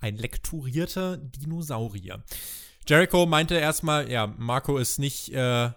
[0.00, 2.22] Ein lekturierter Dinosaurier.
[2.86, 5.70] Jericho meinte erstmal, ja, Marco ist nicht äh,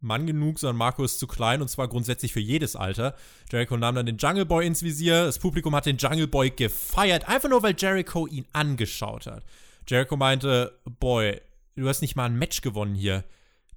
[0.00, 3.14] Mann genug, sondern Marco ist zu klein und zwar grundsätzlich für jedes Alter.
[3.50, 5.24] Jericho nahm dann den Jungle Boy ins Visier.
[5.26, 9.44] Das Publikum hat den Jungle Boy gefeiert, einfach nur weil Jericho ihn angeschaut hat.
[9.86, 11.40] Jericho meinte, Boy,
[11.76, 13.24] du hast nicht mal ein Match gewonnen hier.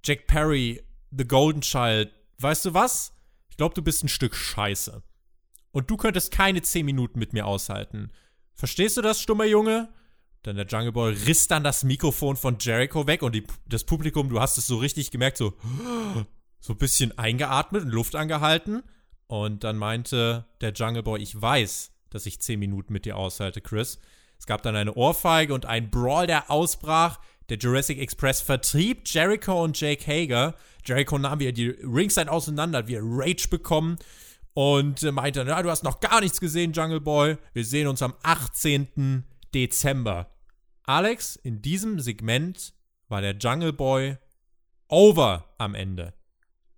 [0.04, 3.14] Jack Perry, The Golden Child, weißt du was?
[3.50, 5.04] Ich glaube, du bist ein Stück Scheiße.
[5.72, 8.12] Und du könntest keine 10 Minuten mit mir aushalten.
[8.54, 9.90] Verstehst du das, stummer Junge?
[10.44, 14.30] Dann der Jungle Boy riss dann das Mikrofon von Jericho weg und die, das Publikum,
[14.30, 15.54] du hast es so richtig gemerkt, so,
[16.60, 18.84] so ein bisschen eingeatmet und Luft angehalten.
[19.28, 23.62] Und dann meinte der Jungle Boy, ich weiß, dass ich 10 Minuten mit dir aushalte,
[23.62, 24.00] Chris.
[24.38, 27.20] Es gab dann eine Ohrfeige und ein Brawl, der ausbrach.
[27.50, 30.56] Der Jurassic Express vertrieb Jericho und Jake Hager.
[30.86, 33.98] Jericho nahm wieder die Ringside auseinander, hat wieder Rage bekommen
[34.54, 37.38] und meinte, na, du hast noch gar nichts gesehen, Jungle Boy.
[37.54, 39.24] Wir sehen uns am 18.
[39.54, 40.30] Dezember.
[40.84, 42.74] Alex, in diesem Segment
[43.08, 44.18] war der Jungle Boy
[44.90, 46.14] over am Ende.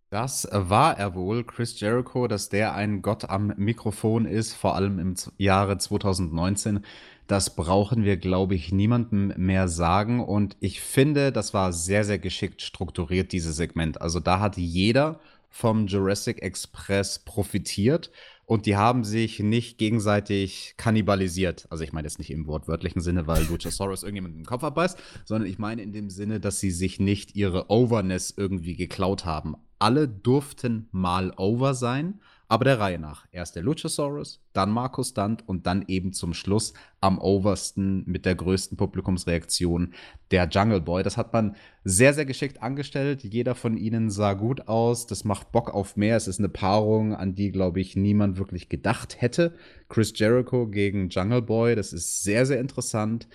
[0.10, 5.00] Das war er wohl, Chris Jericho, dass der ein Gott am Mikrofon ist, vor allem
[5.00, 6.86] im Jahre 2019.
[7.28, 10.24] Das brauchen wir, glaube ich, niemandem mehr sagen.
[10.24, 14.00] Und ich finde, das war sehr, sehr geschickt strukturiert, dieses Segment.
[14.00, 15.20] Also da hat jeder
[15.50, 18.12] vom Jurassic Express profitiert
[18.46, 21.68] und die haben sich nicht gegenseitig kannibalisiert.
[21.70, 25.50] Also ich meine jetzt nicht im wortwörtlichen Sinne, weil Luchasaurus irgendjemand im Kopf abbeißt, sondern
[25.50, 29.56] ich meine in dem Sinne, dass sie sich nicht ihre Overness irgendwie geklaut haben.
[29.80, 33.26] Alle durften mal over sein aber der Reihe nach.
[33.32, 38.36] Erst der Luchasaurus, dann Markus Stunt und dann eben zum Schluss am oversten mit der
[38.36, 39.94] größten Publikumsreaktion
[40.32, 41.04] der Jungle Boy.
[41.04, 43.24] Das hat man sehr, sehr geschickt angestellt.
[43.24, 45.08] Jeder von ihnen sah gut aus.
[45.08, 46.18] Das macht Bock auf mehr.
[46.18, 49.56] Es ist eine Paarung, an die, glaube ich, niemand wirklich gedacht hätte.
[49.90, 53.28] Chris Jericho gegen Jungle Boy, das ist sehr, sehr interessant.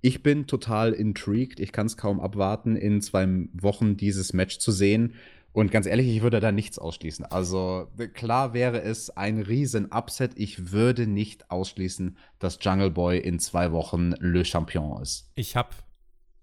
[0.00, 1.58] Ich bin total intrigued.
[1.58, 5.14] Ich kann es kaum abwarten, in zwei Wochen dieses Match zu sehen.
[5.58, 7.24] Und ganz ehrlich, ich würde da nichts ausschließen.
[7.24, 10.30] Also klar wäre es ein riesen Upset.
[10.36, 15.32] Ich würde nicht ausschließen, dass Jungle Boy in zwei Wochen Le Champion ist.
[15.34, 15.74] Ich hab.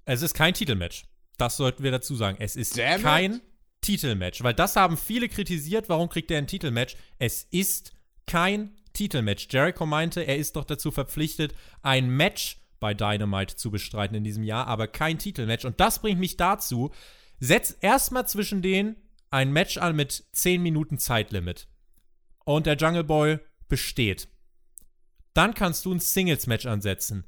[0.03, 1.05] Es ist kein Titelmatch.
[1.37, 2.35] Das sollten wir dazu sagen.
[2.41, 3.41] Es ist Damn kein it.
[3.79, 4.43] Titelmatch.
[4.43, 5.87] Weil das haben viele kritisiert.
[5.87, 6.97] Warum kriegt er ein Titelmatch?
[7.17, 7.93] Es ist
[8.27, 9.47] kein Titelmatch.
[9.49, 14.43] Jericho meinte, er ist doch dazu verpflichtet, ein Match bei Dynamite zu bestreiten in diesem
[14.43, 15.63] Jahr, aber kein Titelmatch.
[15.63, 16.91] Und das bringt mich dazu,
[17.39, 18.97] setz erstmal zwischen denen
[19.35, 21.67] ein Match an mit 10 Minuten Zeitlimit.
[22.45, 24.29] Und der Jungle Boy besteht.
[25.33, 27.25] Dann kannst du ein Singles-Match ansetzen.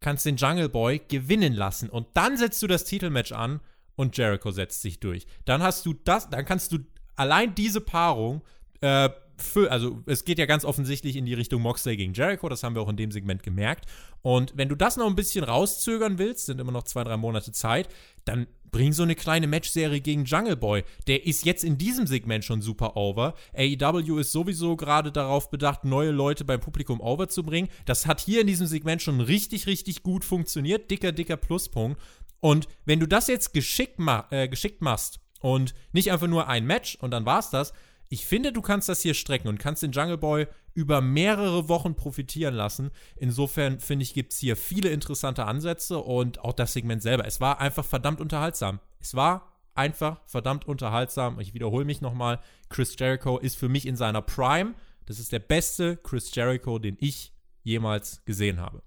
[0.00, 1.88] Kannst den Jungle Boy gewinnen lassen.
[1.88, 3.60] Und dann setzt du das Titelmatch an
[3.94, 5.28] und Jericho setzt sich durch.
[5.44, 6.78] Dann hast du das, dann kannst du
[7.14, 8.42] allein diese Paarung
[8.80, 12.62] äh, für, also es geht ja ganz offensichtlich in die Richtung Moxley gegen Jericho, das
[12.62, 13.86] haben wir auch in dem Segment gemerkt.
[14.22, 17.52] Und wenn du das noch ein bisschen rauszögern willst, sind immer noch zwei, drei Monate
[17.52, 17.88] Zeit,
[18.24, 20.84] dann bring so eine kleine Matchserie gegen Jungle Boy.
[21.06, 23.34] Der ist jetzt in diesem Segment schon super over.
[23.54, 27.70] AEW ist sowieso gerade darauf bedacht, neue Leute beim Publikum overzubringen.
[27.84, 30.90] Das hat hier in diesem Segment schon richtig, richtig gut funktioniert.
[30.90, 32.00] Dicker, dicker Pluspunkt.
[32.40, 36.66] Und wenn du das jetzt geschickt, ma äh, geschickt machst und nicht einfach nur ein
[36.66, 37.72] Match und dann war's das,
[38.08, 41.94] ich finde, du kannst das hier strecken und kannst den Jungle Boy über mehrere Wochen
[41.96, 42.90] profitieren lassen.
[43.16, 47.26] Insofern finde ich, gibt es hier viele interessante Ansätze und auch das Segment selber.
[47.26, 48.80] Es war einfach verdammt unterhaltsam.
[49.00, 51.40] Es war einfach verdammt unterhaltsam.
[51.40, 52.40] Ich wiederhole mich nochmal.
[52.68, 54.74] Chris Jericho ist für mich in seiner Prime.
[55.06, 57.32] Das ist der beste Chris Jericho, den ich
[57.62, 58.82] jemals gesehen habe.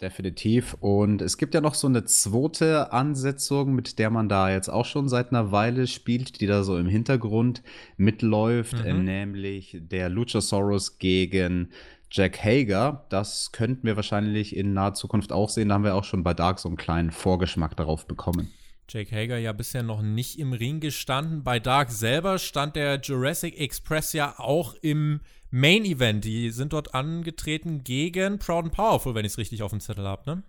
[0.00, 0.74] Definitiv.
[0.80, 4.84] Und es gibt ja noch so eine zweite Ansetzung, mit der man da jetzt auch
[4.84, 7.62] schon seit einer Weile spielt, die da so im Hintergrund
[7.96, 8.84] mitläuft, mhm.
[8.84, 11.70] äh, nämlich der Luchasaurus gegen
[12.10, 13.06] Jack Hager.
[13.08, 15.68] Das könnten wir wahrscheinlich in naher Zukunft auch sehen.
[15.68, 18.52] Da haben wir auch schon bei Dark so einen kleinen Vorgeschmack darauf bekommen.
[18.88, 21.42] Jake Hager ja bisher noch nicht im Ring gestanden.
[21.42, 25.20] Bei Dark selber stand der Jurassic Express ja auch im
[25.56, 26.24] Main Event.
[26.24, 30.04] Die sind dort angetreten gegen Proud and Powerful, wenn ich es richtig auf dem Zettel
[30.04, 30.42] habe, ne?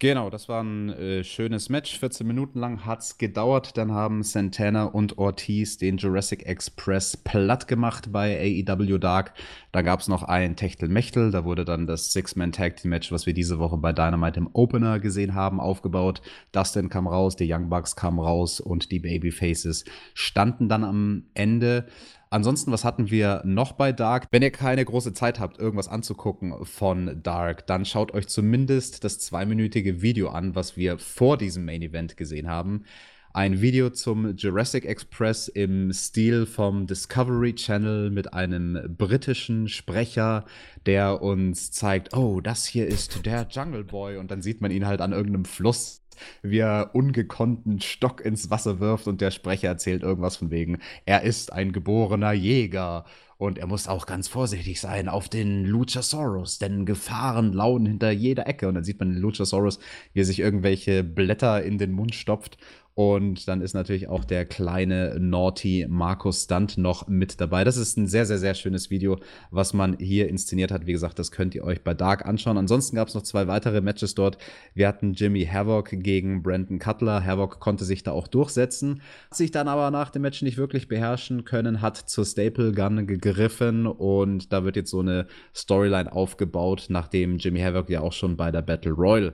[0.00, 1.98] Genau, das war ein äh, schönes Match.
[1.98, 3.78] 14 Minuten lang hat es gedauert.
[3.78, 9.32] Dann haben Santana und Ortiz den Jurassic Express platt gemacht bei AEW Dark.
[9.72, 11.30] Da gab es noch ein Techtelmechtel.
[11.30, 15.58] Da wurde dann das Six-Man-Tag-Team-Match, was wir diese Woche bei Dynamite im Opener gesehen haben,
[15.58, 16.20] aufgebaut.
[16.52, 21.86] Dustin kam raus, die Young Bucks kamen raus und die Babyfaces standen dann am Ende.
[22.32, 24.28] Ansonsten, was hatten wir noch bei Dark?
[24.30, 29.18] Wenn ihr keine große Zeit habt, irgendwas anzugucken von Dark, dann schaut euch zumindest das
[29.18, 32.84] zweiminütige Video an, was wir vor diesem Main Event gesehen haben
[33.32, 40.44] ein Video zum Jurassic Express im Stil vom Discovery Channel mit einem britischen Sprecher,
[40.86, 44.86] der uns zeigt, oh, das hier ist der Jungle Boy und dann sieht man ihn
[44.86, 45.99] halt an irgendeinem Fluss
[46.42, 51.22] wie er ungekonnten Stock ins Wasser wirft und der Sprecher erzählt irgendwas von wegen, er
[51.22, 53.04] ist ein geborener Jäger
[53.40, 58.46] und er muss auch ganz vorsichtig sein auf den Luchasaurus, denn Gefahren lauern hinter jeder
[58.46, 58.68] Ecke.
[58.68, 59.78] Und dann sieht man den Luchasaurus,
[60.12, 62.58] wie er sich irgendwelche Blätter in den Mund stopft
[63.00, 67.64] und dann ist natürlich auch der kleine Naughty Markus Stunt noch mit dabei.
[67.64, 69.18] Das ist ein sehr, sehr, sehr schönes Video,
[69.50, 70.84] was man hier inszeniert hat.
[70.84, 72.58] Wie gesagt, das könnt ihr euch bei Dark anschauen.
[72.58, 74.36] Ansonsten gab es noch zwei weitere Matches dort.
[74.74, 77.24] Wir hatten Jimmy Havoc gegen Brandon Cutler.
[77.24, 80.86] Havoc konnte sich da auch durchsetzen, hat sich dann aber nach dem Match nicht wirklich
[80.86, 86.88] beherrschen können, hat zur Staple Gun gegriffen und da wird jetzt so eine Storyline aufgebaut,
[86.90, 89.32] nachdem Jimmy Havoc ja auch schon bei der Battle Royal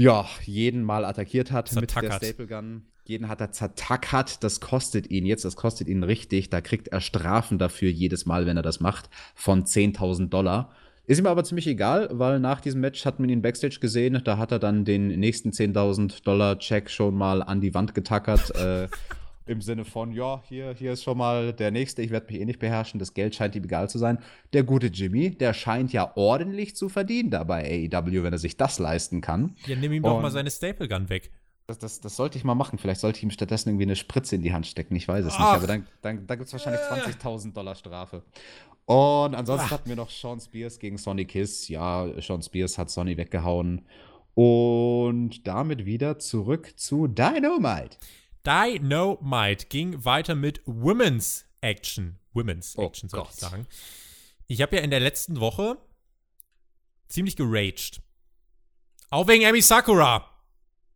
[0.00, 2.12] ja, jeden mal attackiert hat zertackert.
[2.14, 2.82] mit der Staple Gun.
[3.04, 4.44] Jeden hat er zertackert.
[4.44, 6.50] Das kostet ihn jetzt, das kostet ihn richtig.
[6.50, 10.70] Da kriegt er Strafen dafür jedes Mal, wenn er das macht, von 10.000 Dollar.
[11.06, 14.20] Ist ihm aber ziemlich egal, weil nach diesem Match hat man ihn backstage gesehen.
[14.22, 18.54] Da hat er dann den nächsten 10.000 Dollar Check schon mal an die Wand getackert.
[18.54, 18.86] äh,
[19.50, 22.44] im Sinne von, ja, hier, hier ist schon mal der nächste, ich werde mich eh
[22.44, 24.18] nicht beherrschen, das Geld scheint ihm egal zu sein.
[24.52, 28.78] Der gute Jimmy, der scheint ja ordentlich zu verdienen dabei AEW, wenn er sich das
[28.78, 29.56] leisten kann.
[29.66, 31.30] Ja, nimm ihm doch mal seine Staple Gun weg.
[31.66, 32.78] Das, das, das, sollte ich mal machen.
[32.78, 34.96] Vielleicht sollte ich ihm stattdessen irgendwie eine Spritze in die Hand stecken.
[34.96, 35.38] Ich weiß es Ach.
[35.38, 35.62] nicht.
[35.62, 38.24] Aber dann, dann, dann gibt es wahrscheinlich 20.000 Dollar Strafe.
[38.86, 39.70] Und ansonsten Ach.
[39.70, 41.68] hatten wir noch Sean Spears gegen Sonny Kiss.
[41.68, 43.86] Ja, Sean Spears hat Sonny weggehauen.
[44.34, 47.98] Und damit wieder zurück zu Dynamite.
[48.46, 52.18] Dynamite ging weiter mit Women's Action.
[52.32, 53.66] Women's oh Action, soll ich sagen.
[54.46, 55.78] Ich habe ja in der letzten Woche
[57.08, 58.00] ziemlich geraged.
[59.10, 60.26] Auch wegen Amy Sakura.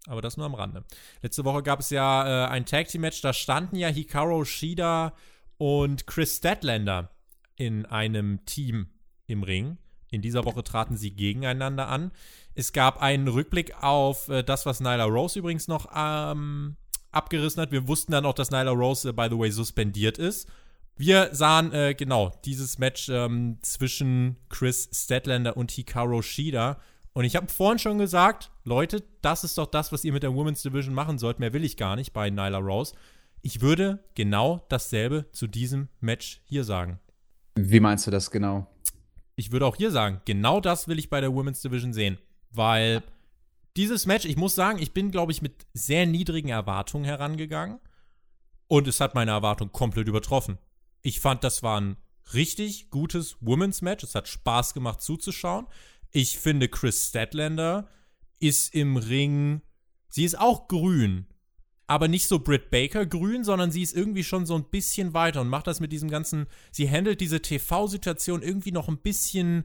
[0.06, 0.84] Aber das nur am Rande.
[1.22, 5.14] Letzte Woche gab es ja äh, ein Tag Team Match, da standen ja Hikaru Shida
[5.56, 7.10] und Chris Statlander
[7.56, 8.88] in einem Team
[9.26, 9.78] im Ring.
[10.10, 12.12] In dieser Woche traten sie gegeneinander an.
[12.54, 16.76] Es gab einen Rückblick auf äh, das, was Nyla Rose übrigens noch ähm,
[17.14, 17.72] abgerissen hat.
[17.72, 20.48] Wir wussten dann auch, dass Nyla Rose, äh, by the way, suspendiert ist.
[20.96, 26.78] Wir sahen, äh, genau, dieses Match ähm, zwischen Chris Statlander und Hikaru Shida.
[27.12, 30.34] Und ich habe vorhin schon gesagt, Leute, das ist doch das, was ihr mit der
[30.34, 31.40] Women's Division machen sollt.
[31.40, 32.94] Mehr will ich gar nicht bei Nyla Rose.
[33.42, 36.98] Ich würde genau dasselbe zu diesem Match hier sagen.
[37.56, 38.66] Wie meinst du das genau?
[39.36, 42.18] Ich würde auch hier sagen, genau das will ich bei der Women's Division sehen.
[42.50, 43.02] Weil
[43.76, 47.80] dieses Match, ich muss sagen, ich bin, glaube ich, mit sehr niedrigen Erwartungen herangegangen.
[48.68, 50.58] Und es hat meine Erwartung komplett übertroffen.
[51.02, 51.96] Ich fand, das war ein
[52.32, 54.04] richtig gutes Women's Match.
[54.04, 55.66] Es hat Spaß gemacht zuzuschauen.
[56.10, 57.88] Ich finde, Chris Statlander
[58.38, 59.60] ist im Ring.
[60.08, 61.26] Sie ist auch grün.
[61.86, 65.42] Aber nicht so Britt Baker grün, sondern sie ist irgendwie schon so ein bisschen weiter
[65.42, 66.46] und macht das mit diesem ganzen.
[66.70, 69.64] Sie handelt diese TV-Situation irgendwie noch ein bisschen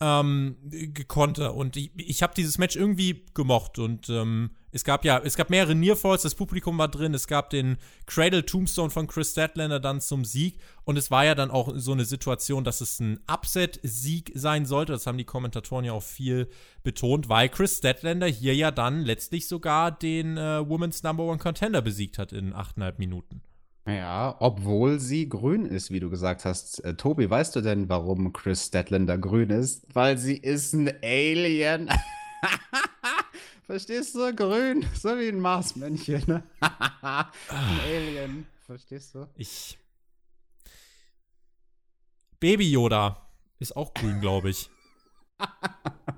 [0.00, 1.52] ähm, gekonnte.
[1.52, 3.78] Und ich, ich habe dieses Match irgendwie gemocht.
[3.78, 7.50] Und ähm, es gab ja, es gab mehrere Nearfalls, das Publikum war drin, es gab
[7.50, 10.58] den Cradle Tombstone von Chris Statlander dann zum Sieg.
[10.84, 14.92] Und es war ja dann auch so eine Situation, dass es ein Upset-Sieg sein sollte.
[14.92, 16.48] Das haben die Kommentatoren ja auch viel
[16.82, 21.80] betont, weil Chris Statlander hier ja dann letztlich sogar den äh, Women's Number One Contender
[21.80, 23.42] besiegt hat in achteinhalb Minuten.
[23.86, 26.84] Ja, obwohl sie grün ist, wie du gesagt hast.
[26.84, 29.86] Äh, Tobi, weißt du denn, warum Chris Statlander grün ist?
[29.94, 31.88] Weil sie ist ein Alien.
[33.62, 34.34] Verstehst du?
[34.34, 36.22] Grün, so wie ein Marsmännchen.
[36.26, 36.42] Ne?
[36.60, 38.46] ein Alien.
[38.66, 39.28] Verstehst du?
[39.36, 39.78] Ich.
[42.40, 43.30] Baby Yoda
[43.60, 44.68] ist auch grün, glaube ich.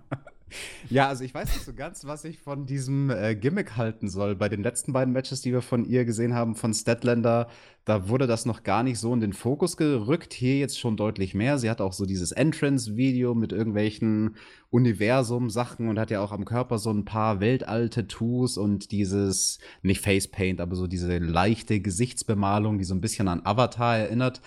[0.91, 4.35] Ja, also ich weiß nicht so ganz, was ich von diesem äh, Gimmick halten soll.
[4.35, 7.49] Bei den letzten beiden Matches, die wir von ihr gesehen haben, von Statlander,
[7.85, 10.35] da wurde das noch gar nicht so in den Fokus gerückt.
[10.35, 11.59] Hier jetzt schon deutlich mehr.
[11.59, 14.37] Sie hat auch so dieses Entrance-Video mit irgendwelchen
[14.71, 20.03] Universum-Sachen und hat ja auch am Körper so ein paar weltalte Tattoos und dieses, nicht
[20.03, 24.41] Facepaint, aber so diese leichte Gesichtsbemalung, die so ein bisschen an Avatar erinnert.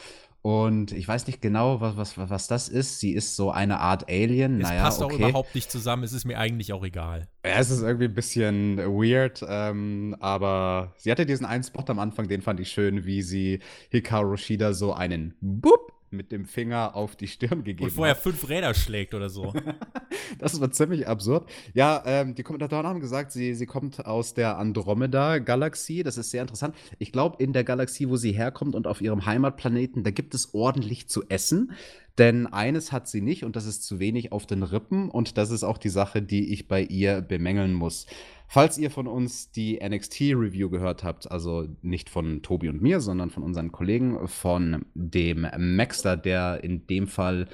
[0.44, 3.00] Und ich weiß nicht genau, was, was, was das ist.
[3.00, 4.60] Sie ist so eine Art Alien.
[4.60, 5.14] Es naja, passt okay.
[5.14, 6.04] auch überhaupt nicht zusammen.
[6.04, 7.28] Es ist mir eigentlich auch egal.
[7.46, 9.46] Ja, es ist irgendwie ein bisschen weird.
[9.48, 13.60] Ähm, aber sie hatte diesen einen Spot am Anfang, den fand ich schön, wie sie
[13.90, 18.22] Hikaru Shida so einen Boop mit dem Finger auf die Stirn gegeben Und vorher hat.
[18.22, 19.54] fünf Räder schlägt oder so.
[20.40, 21.50] das war ziemlich absurd.
[21.74, 26.04] Ja, ähm, die Kommentatoren haben gesagt, sie, sie kommt aus der Andromeda-Galaxie.
[26.04, 26.76] Das ist sehr interessant.
[27.00, 30.54] Ich glaube, in der Galaxie, wo sie herkommt und auf ihrem Heimatplaneten, da gibt es
[30.54, 31.72] ordentlich zu essen.
[32.18, 35.10] Denn eines hat sie nicht und das ist zu wenig auf den Rippen.
[35.10, 38.06] Und das ist auch die Sache, die ich bei ihr bemängeln muss.
[38.48, 43.30] Falls ihr von uns die NXT-Review gehört habt, also nicht von Tobi und mir, sondern
[43.30, 47.48] von unseren Kollegen, von dem Maxter, der in dem Fall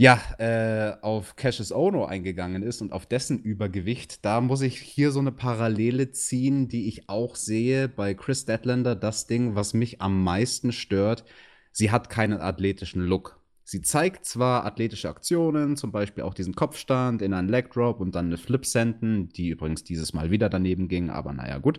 [0.00, 5.10] ja, äh, auf Cassius Ono eingegangen ist und auf dessen Übergewicht, da muss ich hier
[5.10, 8.96] so eine Parallele ziehen, die ich auch sehe bei Chris Deadlander.
[8.96, 11.24] Das Ding, was mich am meisten stört,
[11.72, 13.39] sie hat keinen athletischen Look.
[13.70, 18.16] Sie zeigt zwar athletische Aktionen, zum Beispiel auch diesen Kopfstand in einen Leg Drop und
[18.16, 21.78] dann eine Flip Senden, die übrigens dieses Mal wieder daneben ging, aber naja, gut.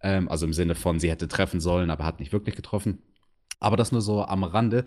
[0.00, 3.02] Ähm, also im Sinne von, sie hätte treffen sollen, aber hat nicht wirklich getroffen.
[3.60, 4.84] Aber das nur so am Rande.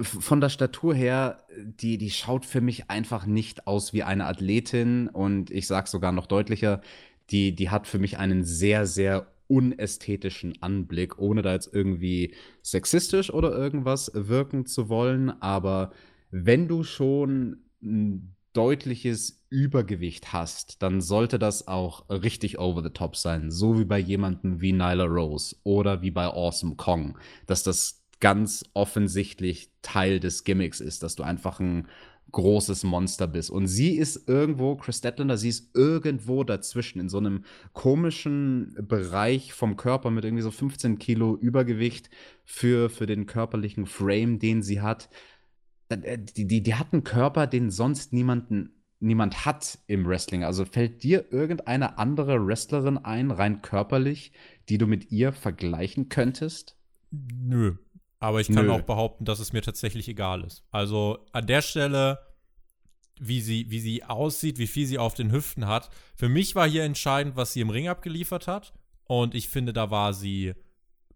[0.00, 5.06] Von der Statur her, die, die schaut für mich einfach nicht aus wie eine Athletin.
[5.06, 6.80] Und ich sage sogar noch deutlicher,
[7.30, 13.32] die, die hat für mich einen sehr, sehr unästhetischen Anblick, ohne da jetzt irgendwie sexistisch
[13.32, 15.30] oder irgendwas wirken zu wollen.
[15.42, 15.92] Aber
[16.30, 23.16] wenn du schon ein deutliches Übergewicht hast, dann sollte das auch richtig over the top
[23.16, 23.50] sein.
[23.50, 28.64] So wie bei jemandem wie Nyla Rose oder wie bei Awesome Kong, dass das ganz
[28.74, 31.88] offensichtlich Teil des Gimmicks ist, dass du einfach ein
[32.32, 33.50] großes Monster bist.
[33.50, 39.52] Und sie ist irgendwo, Chris Statlander, sie ist irgendwo dazwischen, in so einem komischen Bereich
[39.52, 42.10] vom Körper mit irgendwie so 15 Kilo Übergewicht
[42.44, 45.08] für, für den körperlichen Frame, den sie hat.
[45.88, 50.44] Äh, die, die, die hat einen Körper, den sonst niemanden, niemand hat im Wrestling.
[50.44, 54.32] Also fällt dir irgendeine andere Wrestlerin ein, rein körperlich,
[54.68, 56.76] die du mit ihr vergleichen könntest?
[57.10, 57.74] Nö,
[58.22, 58.72] aber ich kann Nö.
[58.72, 60.62] auch behaupten, dass es mir tatsächlich egal ist.
[60.70, 62.20] Also an der Stelle,
[63.18, 65.90] wie sie, wie sie aussieht, wie viel sie auf den Hüften hat.
[66.14, 68.74] Für mich war hier entscheidend, was sie im Ring abgeliefert hat.
[69.08, 70.54] Und ich finde, da war sie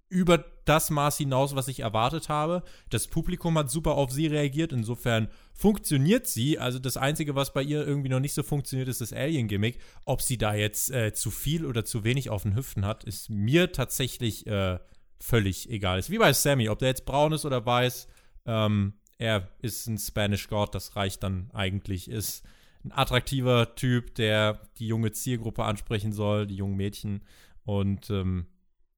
[0.08, 2.64] über das Maß hinaus, was ich erwartet habe.
[2.90, 4.72] Das Publikum hat super auf sie reagiert.
[4.72, 6.58] Insofern funktioniert sie.
[6.58, 9.78] Also das Einzige, was bei ihr irgendwie noch nicht so funktioniert, ist das Alien-Gimmick.
[10.04, 13.30] Ob sie da jetzt äh, zu viel oder zu wenig auf den Hüften hat, ist
[13.30, 14.80] mir tatsächlich äh,
[15.18, 16.10] völlig egal ist.
[16.10, 18.08] Wie bei Sammy, ob der jetzt braun ist oder weiß,
[18.46, 22.10] ähm, er ist ein Spanish God, das reicht dann eigentlich.
[22.10, 22.44] Ist
[22.84, 27.22] ein attraktiver Typ, der die junge Zielgruppe ansprechen soll, die jungen Mädchen.
[27.64, 28.46] Und ähm,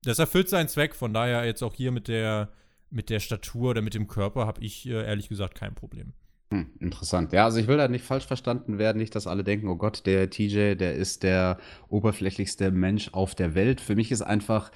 [0.03, 0.95] das erfüllt seinen Zweck.
[0.95, 2.51] Von daher jetzt auch hier mit der,
[2.91, 6.13] mit der Statur oder mit dem Körper habe ich äh, ehrlich gesagt kein Problem.
[6.51, 7.33] Hm, interessant.
[7.33, 10.07] Ja, also ich will da nicht falsch verstanden werden, nicht, dass alle denken, oh Gott,
[10.07, 11.59] der TJ, der ist der
[11.89, 13.83] oberflächlichste Mensch auf der Welt.
[13.83, 14.71] Für mich ist einfach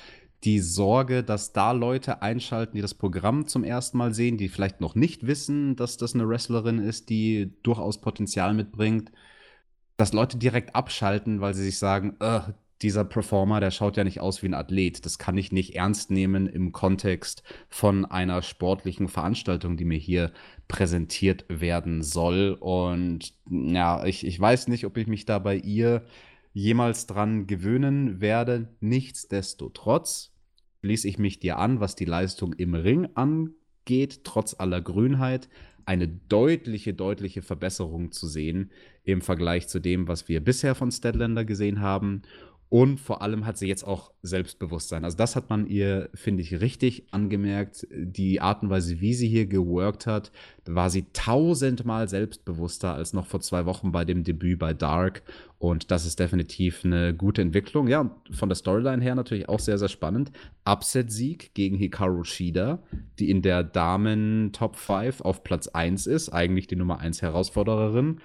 [0.45, 4.81] die Sorge, dass da Leute einschalten, die das Programm zum ersten Mal sehen, die vielleicht
[4.81, 9.13] noch nicht wissen, dass das eine Wrestlerin ist, die durchaus Potenzial mitbringt,
[9.97, 12.17] dass Leute direkt abschalten, weil sie sich sagen,
[12.83, 15.05] dieser Performer, der schaut ja nicht aus wie ein Athlet.
[15.07, 20.33] Das kann ich nicht ernst nehmen im Kontext von einer sportlichen Veranstaltung, die mir hier
[20.69, 22.57] präsentiert werden soll.
[22.59, 26.05] Und ja, ich, ich weiß nicht, ob ich mich da bei ihr
[26.53, 28.75] jemals dran gewöhnen werde.
[28.81, 30.33] Nichtsdestotrotz
[30.81, 35.49] schließe ich mich dir an, was die Leistung im Ring angeht, trotz aller Grünheit,
[35.85, 38.71] eine deutliche, deutliche Verbesserung zu sehen
[39.05, 42.23] im Vergleich zu dem, was wir bisher von Stedlander gesehen haben.
[42.73, 45.05] Und vor allem hat sie jetzt auch Selbstbewusstsein.
[45.05, 47.87] Also das hat man ihr, finde ich, richtig angemerkt.
[47.93, 50.33] Die Art und Weise, wie sie hier geworkt hat,
[50.65, 55.23] war sie tausendmal selbstbewusster als noch vor zwei Wochen bei dem Debüt bei Dark.
[55.59, 57.89] Und das ist definitiv eine gute Entwicklung.
[57.89, 60.33] Ja, und von der Storyline her natürlich auch sehr, sehr spannend.
[60.65, 62.83] Upset-Sieg gegen Hikaru Shida,
[63.19, 68.23] die in der Damen-Top 5 auf Platz 1 ist, eigentlich die Nummer 1 Herausfordererin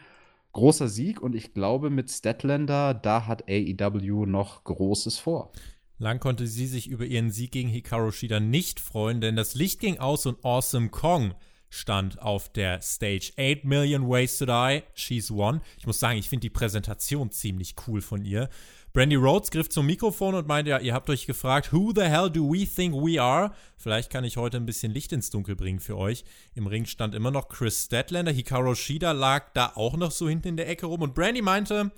[0.58, 5.52] großer Sieg und ich glaube, mit Statlander, da hat AEW noch Großes vor.
[6.00, 9.80] Lang konnte sie sich über ihren Sieg gegen Hikaru Shida nicht freuen, denn das Licht
[9.80, 11.36] ging aus und Awesome Kong
[11.70, 13.34] stand auf der Stage.
[13.38, 15.62] 8 Million Ways to Die, She's One.
[15.78, 18.50] Ich muss sagen, ich finde die Präsentation ziemlich cool von ihr.
[18.98, 22.32] Brandy Rhodes griff zum Mikrofon und meinte, ja, ihr habt euch gefragt, who the hell
[22.32, 23.52] do we think we are?
[23.78, 26.24] Vielleicht kann ich heute ein bisschen Licht ins Dunkel bringen für euch.
[26.56, 30.48] Im Ring stand immer noch Chris Statlander, Hikaru Shida lag da auch noch so hinten
[30.48, 31.92] in der Ecke rum und Brandy meinte,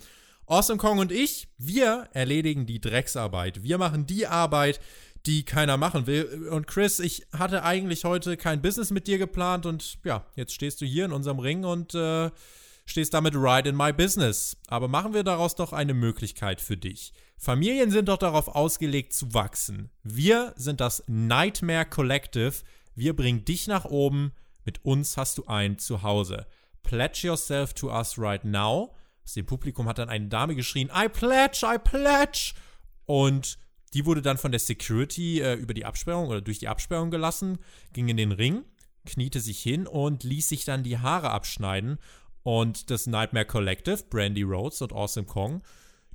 [0.46, 3.64] Awesome Kong und ich, wir erledigen die Drecksarbeit.
[3.64, 4.82] Wir machen die Arbeit,
[5.26, 6.50] die keiner machen will.
[6.52, 10.82] Und Chris, ich hatte eigentlich heute kein Business mit dir geplant und ja, jetzt stehst
[10.82, 12.30] du hier in unserem Ring und äh,
[12.90, 14.58] stehst damit right in my business.
[14.68, 17.14] Aber machen wir daraus doch eine Möglichkeit für dich.
[17.38, 19.90] Familien sind doch darauf ausgelegt zu wachsen.
[20.04, 22.54] Wir sind das Nightmare Collective.
[22.96, 24.34] Wir bringen dich nach oben.
[24.66, 26.46] Mit uns hast du ein Zuhause.
[26.84, 28.94] Pledge yourself to us right now.
[29.24, 32.54] Aus dem Publikum hat dann eine Dame geschrien, I pledge, I pledge.
[33.06, 33.58] Und
[33.94, 37.60] die wurde dann von der Security äh, über die Absperrung oder durch die Absperrung gelassen,
[37.94, 38.64] ging in den Ring,
[39.06, 42.00] kniete sich hin und ließ sich dann die Haare abschneiden.
[42.44, 45.62] Und das Nightmare Collective, Brandy Rhodes und Awesome Kong,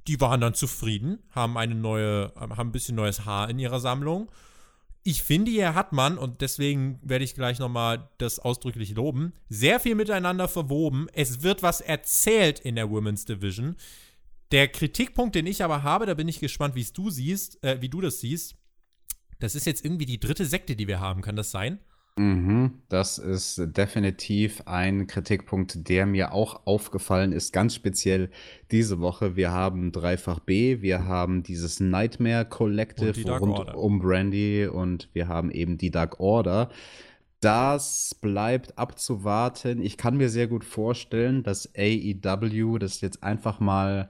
[0.07, 4.31] die waren dann zufrieden, haben eine neue, haben ein bisschen neues Haar in ihrer Sammlung.
[5.03, 9.81] Ich finde, hier hat man, und deswegen werde ich gleich nochmal das ausdrücklich loben, sehr
[9.81, 11.09] viel miteinander verwoben.
[11.13, 13.77] Es wird was erzählt in der Women's Division.
[14.51, 17.89] Der Kritikpunkt, den ich aber habe, da bin ich gespannt, wie du siehst, äh, wie
[17.89, 18.57] du das siehst.
[19.41, 21.21] Das ist jetzt irgendwie die dritte Sekte, die wir haben.
[21.21, 21.81] Kann das sein?
[22.17, 28.31] Mhm, das ist definitiv ein Kritikpunkt, der mir auch aufgefallen ist, ganz speziell
[28.71, 29.35] diese Woche.
[29.35, 33.77] Wir haben Dreifach B, wir haben dieses Nightmare Collective rund Order.
[33.77, 36.71] um Brandy und wir haben eben die Dark Order.
[37.41, 39.83] Das bleibt abzuwarten.
[39.83, 44.09] Ich kann mir sehr gut vorstellen, dass AEW das jetzt einfach mal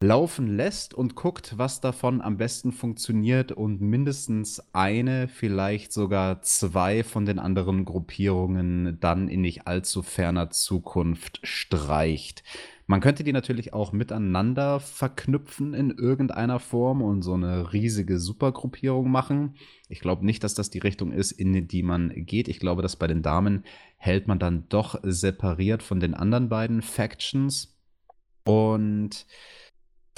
[0.00, 7.02] laufen lässt und guckt, was davon am besten funktioniert und mindestens eine, vielleicht sogar zwei
[7.02, 12.44] von den anderen Gruppierungen dann in nicht allzu ferner Zukunft streicht.
[12.86, 19.10] Man könnte die natürlich auch miteinander verknüpfen in irgendeiner Form und so eine riesige Supergruppierung
[19.10, 19.56] machen.
[19.90, 22.48] Ich glaube nicht, dass das die Richtung ist, in die man geht.
[22.48, 23.64] Ich glaube, dass bei den Damen
[23.98, 27.76] hält man dann doch separiert von den anderen beiden Factions.
[28.44, 29.26] Und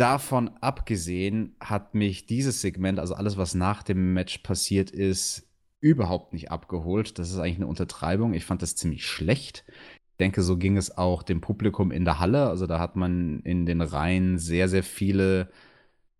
[0.01, 5.47] davon abgesehen hat mich dieses Segment, also alles, was nach dem Match passiert ist,
[5.81, 7.19] überhaupt nicht abgeholt.
[7.19, 8.35] Das ist eigentlich eine Untertreibung.
[8.35, 9.65] Ich fand das ziemlich schlecht.
[10.13, 12.49] Ich denke, so ging es auch dem Publikum in der Halle.
[12.49, 15.51] Also da hat man in den Reihen sehr, sehr viele,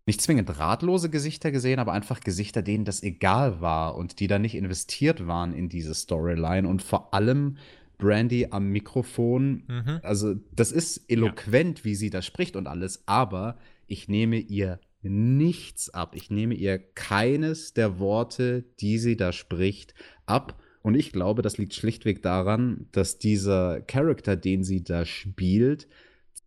[0.05, 4.39] nicht zwingend ratlose Gesichter gesehen, aber einfach Gesichter, denen das egal war und die da
[4.39, 6.67] nicht investiert waren in diese Storyline.
[6.67, 7.57] Und vor allem
[8.01, 9.63] Brandy am Mikrofon.
[9.67, 9.99] Mhm.
[10.03, 11.85] Also, das ist eloquent, ja.
[11.85, 16.15] wie sie da spricht und alles, aber ich nehme ihr nichts ab.
[16.15, 19.93] Ich nehme ihr keines der Worte, die sie da spricht,
[20.25, 20.59] ab.
[20.81, 25.87] Und ich glaube, das liegt schlichtweg daran, dass dieser Charakter, den sie da spielt,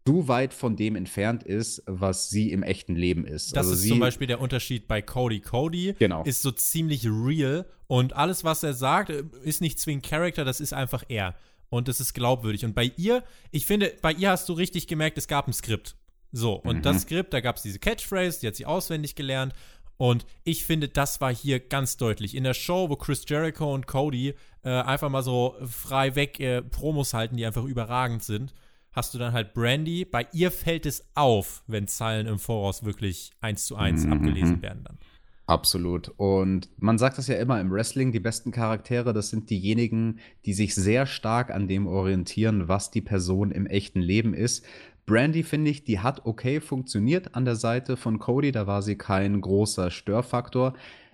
[0.06, 3.56] zu weit von dem entfernt ist, was sie im echten Leben ist.
[3.56, 5.40] Das also ist zum Beispiel der Unterschied bei Cody.
[5.40, 6.22] Cody genau.
[6.24, 10.72] ist so ziemlich real und alles, was er sagt, ist nicht zwingend Charakter, das ist
[10.74, 11.34] einfach er.
[11.70, 12.64] Und das ist glaubwürdig.
[12.64, 15.96] Und bei ihr, ich finde, bei ihr hast du richtig gemerkt, es gab ein Skript.
[16.30, 16.82] So, und mhm.
[16.82, 19.54] das Skript, da gab es diese Catchphrase, die hat sie auswendig gelernt.
[19.96, 22.34] Und ich finde, das war hier ganz deutlich.
[22.34, 26.62] In der Show, wo Chris Jericho und Cody äh, einfach mal so frei weg äh,
[26.62, 28.52] Promos halten, die einfach überragend sind,
[28.94, 30.04] hast du dann halt Brandy.
[30.04, 34.12] Bei ihr fällt es auf, wenn Zeilen im Voraus wirklich eins zu eins mhm.
[34.14, 34.98] abgelesen werden dann.
[35.46, 36.08] Absolut.
[36.16, 40.54] Und man sagt das ja immer im Wrestling, die besten Charaktere, das sind diejenigen, die
[40.54, 44.64] sich sehr stark an dem orientieren, was die Person im echten Leben ist.
[45.04, 48.52] Brandy, finde ich, die hat okay funktioniert an der Seite von Cody.
[48.52, 50.72] Da war sie kein großer Störfaktor,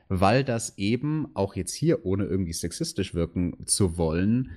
[0.09, 4.53] weil das eben, auch jetzt hier, ohne irgendwie sexistisch wirken zu wollen,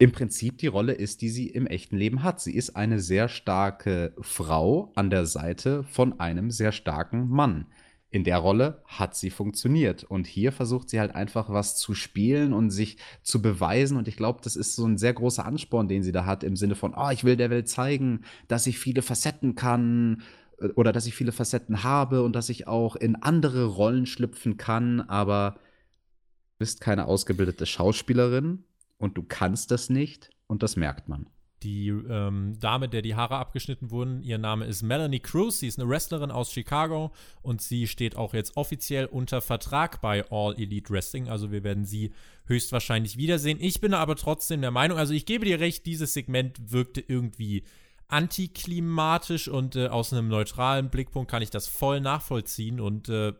[0.00, 2.40] im Prinzip die Rolle ist, die sie im echten Leben hat.
[2.40, 7.66] Sie ist eine sehr starke Frau an der Seite von einem sehr starken Mann
[8.08, 10.02] in der Rolle hat sie funktioniert.
[10.02, 13.98] Und hier versucht sie halt einfach was zu spielen und sich zu beweisen.
[13.98, 16.56] Und ich glaube, das ist so ein sehr großer Ansporn, den sie da hat, im
[16.56, 20.22] Sinne von, oh, ich will der Welt zeigen, dass ich viele Facetten kann
[20.60, 24.56] äh, oder dass ich viele Facetten habe und dass ich auch in andere Rollen schlüpfen
[24.56, 25.02] kann.
[25.02, 28.64] Aber du bist keine ausgebildete Schauspielerin
[29.00, 31.26] und du kannst das nicht und das merkt man.
[31.62, 35.58] Die ähm, Dame, der die Haare abgeschnitten wurden, ihr Name ist Melanie Cruz.
[35.58, 40.24] Sie ist eine Wrestlerin aus Chicago und sie steht auch jetzt offiziell unter Vertrag bei
[40.30, 41.28] All Elite Wrestling.
[41.28, 42.12] Also wir werden sie
[42.46, 43.58] höchstwahrscheinlich wiedersehen.
[43.60, 47.64] Ich bin aber trotzdem der Meinung, also ich gebe dir recht, dieses Segment wirkte irgendwie
[48.08, 53.34] antiklimatisch und äh, aus einem neutralen Blickpunkt kann ich das voll nachvollziehen und äh,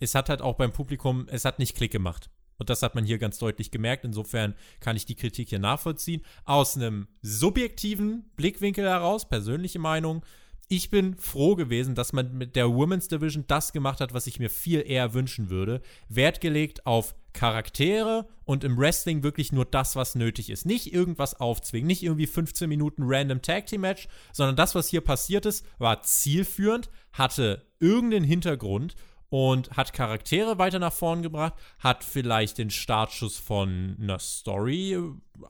[0.00, 2.30] es hat halt auch beim Publikum, es hat nicht Klick gemacht.
[2.58, 4.04] Und das hat man hier ganz deutlich gemerkt.
[4.04, 6.22] Insofern kann ich die Kritik hier nachvollziehen.
[6.44, 10.22] Aus einem subjektiven Blickwinkel heraus, persönliche Meinung,
[10.70, 14.38] ich bin froh gewesen, dass man mit der Women's Division das gemacht hat, was ich
[14.38, 15.80] mir viel eher wünschen würde.
[16.10, 20.66] Wert gelegt auf Charaktere und im Wrestling wirklich nur das, was nötig ist.
[20.66, 25.00] Nicht irgendwas aufzwingen, nicht irgendwie 15 Minuten random Tag Team Match, sondern das, was hier
[25.00, 28.94] passiert ist, war zielführend, hatte irgendeinen Hintergrund
[29.30, 34.98] und hat Charaktere weiter nach vorn gebracht, hat vielleicht den Startschuss von einer Story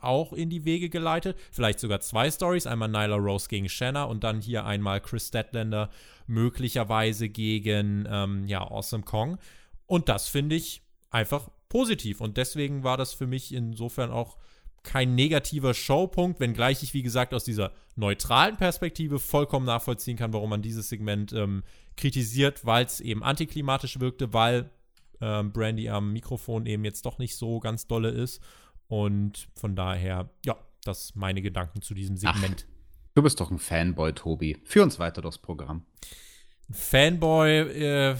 [0.00, 4.24] auch in die Wege geleitet, vielleicht sogar zwei Stories, einmal Nyla Rose gegen Shanna und
[4.24, 5.90] dann hier einmal Chris Statlander
[6.26, 9.38] möglicherweise gegen ähm, ja, Awesome Kong.
[9.86, 14.36] Und das finde ich einfach positiv und deswegen war das für mich insofern auch
[14.82, 20.50] kein negativer Showpunkt, wenngleich ich, wie gesagt, aus dieser neutralen Perspektive vollkommen nachvollziehen kann, warum
[20.50, 21.62] man dieses Segment ähm,
[21.98, 24.70] kritisiert, weil es eben antiklimatisch wirkte, weil
[25.20, 28.40] ähm, Brandy am Mikrofon eben jetzt doch nicht so ganz dolle ist.
[28.86, 32.66] Und von daher, ja, das meine Gedanken zu diesem Segment.
[32.66, 34.56] Ach, du bist doch ein Fanboy, Tobi.
[34.64, 35.84] Führ uns weiter durchs Programm.
[36.70, 38.16] Fanboy, äh,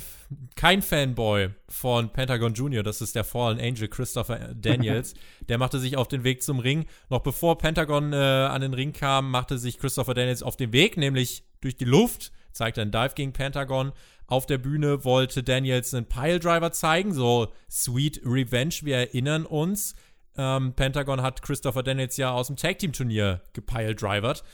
[0.57, 5.15] kein Fanboy von Pentagon Jr., das ist der Fallen Angel Christopher Daniels.
[5.49, 6.87] der machte sich auf den Weg zum Ring.
[7.11, 10.97] Noch bevor Pentagon äh, an den Ring kam, machte sich Christopher Daniels auf den Weg,
[10.97, 13.93] nämlich durch die Luft, zeigte einen Dive gegen Pentagon.
[14.27, 19.95] Auf der Bühne wollte Daniels einen Piledriver zeigen, so Sweet Revenge, wir erinnern uns.
[20.37, 24.45] Ähm, Pentagon hat Christopher Daniels ja aus dem Tag Team Turnier gepiledrivert.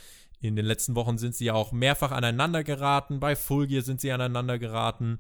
[0.41, 3.19] In den letzten Wochen sind sie ja auch mehrfach aneinander geraten.
[3.19, 5.19] Bei Full Gear sind sie aneinander geraten.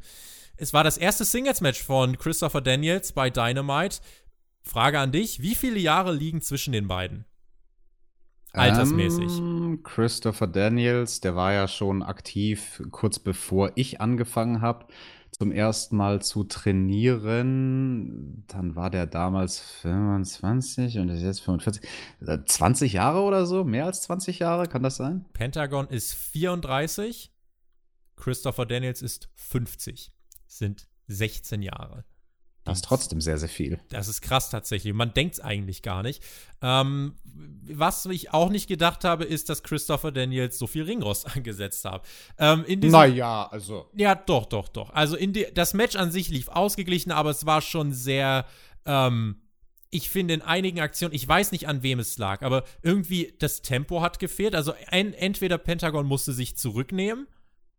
[0.57, 4.01] Es war das erste Singles-Match von Christopher Daniels bei Dynamite.
[4.62, 7.25] Frage an dich: Wie viele Jahre liegen zwischen den beiden?
[8.55, 9.38] Altersmäßig.
[9.38, 14.86] Ähm, Christopher Daniels, der war ja schon aktiv kurz bevor ich angefangen habe
[15.38, 18.44] zum ersten Mal zu trainieren.
[18.46, 21.82] Dann war der damals 25 und ist jetzt 45.
[22.46, 23.64] 20 äh, Jahre oder so?
[23.64, 25.24] Mehr als 20 Jahre, kann das sein?
[25.32, 27.32] Pentagon ist 34,
[28.16, 30.12] Christopher Daniels ist 50.
[30.46, 32.05] Sind 16 Jahre.
[32.65, 33.79] Das ist trotzdem sehr, sehr viel.
[33.91, 34.95] Das ist krass tatsächlich.
[34.95, 36.23] Man denkt es eigentlich gar nicht.
[36.62, 37.15] Ähm,
[37.67, 42.07] was ich auch nicht gedacht habe, ist, dass Christopher Daniels so viel Ringrost angesetzt hat.
[42.39, 43.91] Ähm, naja, also.
[43.95, 44.91] Ja, doch, doch, doch.
[44.91, 48.47] Also die, das Match an sich lief ausgeglichen, aber es war schon sehr.
[48.87, 49.41] Ähm,
[49.91, 53.62] ich finde in einigen Aktionen, ich weiß nicht an wem es lag, aber irgendwie das
[53.62, 54.57] Tempo hat gefehlt.
[54.57, 57.29] Also ein, entweder Pentagon musste sich zurücknehmen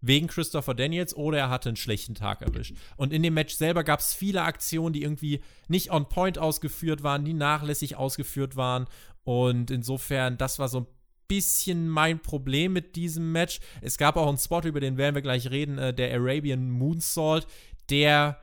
[0.01, 2.75] wegen Christopher Daniels oder er hatte einen schlechten Tag erwischt.
[2.95, 7.03] Und in dem Match selber gab es viele Aktionen, die irgendwie nicht on point ausgeführt
[7.03, 8.85] waren, die nachlässig ausgeführt waren.
[9.23, 10.87] Und insofern, das war so ein
[11.27, 13.59] bisschen mein Problem mit diesem Match.
[13.81, 17.47] Es gab auch einen Spot, über den werden wir gleich reden, äh, der Arabian Moonsault,
[17.89, 18.39] der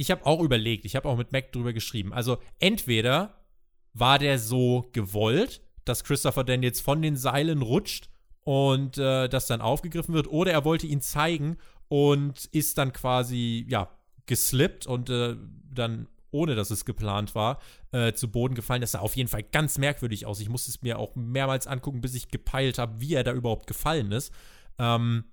[0.00, 2.14] ich habe auch überlegt, ich habe auch mit Mac drüber geschrieben.
[2.14, 3.44] Also entweder
[3.92, 8.08] war der so gewollt, dass Christopher Daniels von den Seilen rutscht
[8.44, 10.28] und äh, das dann aufgegriffen wird.
[10.28, 11.56] Oder er wollte ihn zeigen
[11.88, 13.88] und ist dann quasi, ja,
[14.26, 15.36] geslippt und äh,
[15.72, 17.58] dann, ohne dass es geplant war,
[17.90, 18.80] äh, zu Boden gefallen.
[18.80, 20.40] Das sah auf jeden Fall ganz merkwürdig aus.
[20.40, 23.66] Ich musste es mir auch mehrmals angucken, bis ich gepeilt habe, wie er da überhaupt
[23.66, 24.32] gefallen ist.
[24.78, 25.24] Ähm,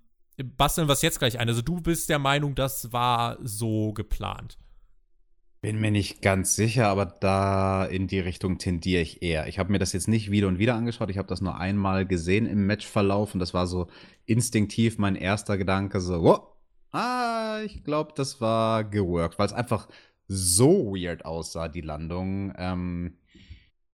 [0.44, 1.48] basteln wir es jetzt gleich ein.
[1.48, 4.58] Also du bist der Meinung, das war so geplant.
[5.60, 9.48] Bin mir nicht ganz sicher, aber da in die Richtung tendiere ich eher.
[9.48, 11.10] Ich habe mir das jetzt nicht wieder und wieder angeschaut.
[11.10, 13.88] Ich habe das nur einmal gesehen im Matchverlauf und das war so
[14.26, 16.40] instinktiv mein erster Gedanke: so, oh,
[16.92, 19.88] ah, ich glaube, das war geworkt, weil es einfach
[20.28, 22.54] so weird aussah, die Landung.
[22.58, 23.18] Ähm,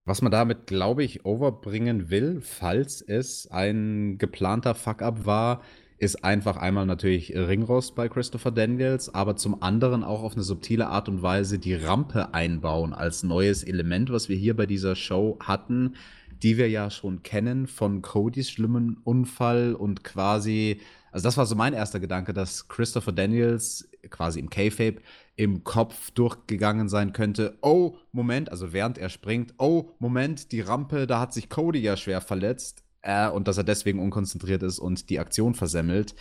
[0.04, 5.62] was man damit, glaube ich, overbringen will, falls es ein geplanter Fuck-up war,
[6.04, 10.88] ist einfach einmal natürlich Ringrost bei Christopher Daniels, aber zum anderen auch auf eine subtile
[10.88, 15.38] Art und Weise die Rampe einbauen als neues Element, was wir hier bei dieser Show
[15.40, 15.94] hatten,
[16.42, 20.80] die wir ja schon kennen von Codys schlimmen Unfall und quasi,
[21.10, 25.00] also das war so mein erster Gedanke, dass Christopher Daniels quasi im K-Fape
[25.36, 27.56] im Kopf durchgegangen sein könnte.
[27.62, 31.96] Oh, Moment, also während er springt, oh, Moment, die Rampe, da hat sich Cody ja
[31.96, 36.14] schwer verletzt äh, und dass er deswegen unkonzentriert ist und die Aktion versemmelt.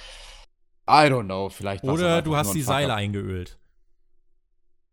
[0.87, 1.83] I don't know, vielleicht.
[1.83, 3.57] Oder du hast die Seile eingeölt.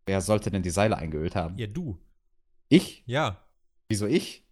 [0.05, 1.57] Wer sollte denn die Seile eingeölt haben?
[1.57, 1.99] Ja, du.
[2.69, 3.03] Ich?
[3.05, 3.45] Ja.
[3.89, 4.47] Wieso ich?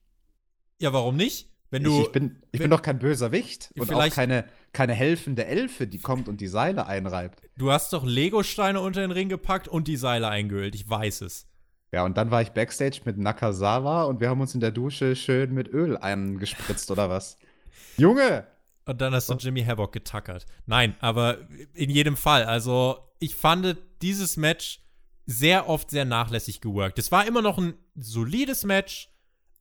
[0.79, 1.49] Ja, warum nicht?
[1.71, 4.93] Wenn du, ich, ich bin, ich bin doch kein böser Wicht und auch keine, keine
[4.93, 7.41] helfende Elfe, die kommt und die Seile einreibt.
[7.57, 11.47] Du hast doch Lego-Steine unter den Ring gepackt und die Seile eingeölt, ich weiß es.
[11.91, 15.15] Ja, und dann war ich Backstage mit Nakazawa und wir haben uns in der Dusche
[15.15, 17.37] schön mit Öl eingespritzt oder was.
[17.97, 18.45] Junge!
[18.85, 20.45] Und dann hast du Jimmy Havoc getackert.
[20.65, 21.37] Nein, aber
[21.73, 22.43] in jedem Fall.
[22.45, 24.81] Also, ich fand dieses Match
[25.27, 26.97] sehr oft sehr nachlässig geworkt.
[26.97, 29.09] Es war immer noch ein solides Match,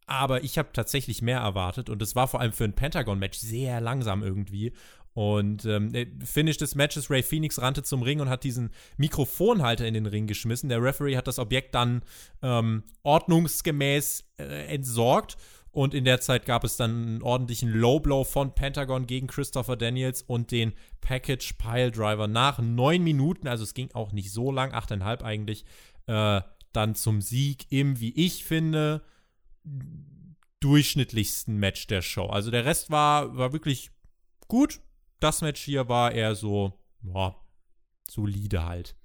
[0.07, 3.83] aber ich habe tatsächlich mehr erwartet und es war vor allem für ein Pentagon-Match sehr
[3.83, 4.73] langsam irgendwie.
[5.19, 9.85] Und ähm, äh, Finish des Matches, Ray Phoenix rannte zum Ring und hat diesen Mikrofonhalter
[9.85, 10.69] in den Ring geschmissen.
[10.69, 12.03] Der Referee hat das Objekt dann
[12.41, 15.37] ähm, ordnungsgemäß äh, entsorgt.
[15.73, 19.75] Und in der Zeit gab es dann einen ordentlichen Low Blow von Pentagon gegen Christopher
[19.75, 24.53] Daniels und den Package Pile Driver nach neun Minuten, also es ging auch nicht so
[24.53, 25.65] lang, achteinhalb eigentlich,
[26.07, 26.43] äh,
[26.73, 29.03] dann zum Sieg im, wie ich finde,
[30.61, 32.27] durchschnittlichsten Match der Show.
[32.27, 33.91] Also der Rest war, war wirklich
[34.47, 34.81] gut,
[35.21, 36.73] das Match hier war eher so,
[37.03, 37.35] ja,
[38.09, 38.97] solide halt.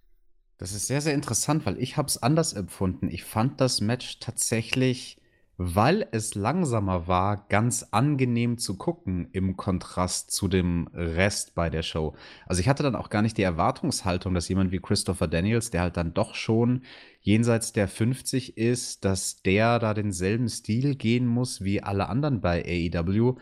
[0.58, 3.10] Das ist sehr, sehr interessant, weil ich habe es anders empfunden.
[3.10, 5.18] Ich fand das Match tatsächlich
[5.58, 11.84] weil es langsamer war, ganz angenehm zu gucken im Kontrast zu dem Rest bei der
[11.84, 12.16] Show.
[12.48, 15.82] Also ich hatte dann auch gar nicht die Erwartungshaltung, dass jemand wie Christopher Daniels, der
[15.82, 16.82] halt dann doch schon
[17.22, 22.64] jenseits der 50 ist, dass der da denselben Stil gehen muss wie alle anderen bei
[22.66, 23.38] AEW.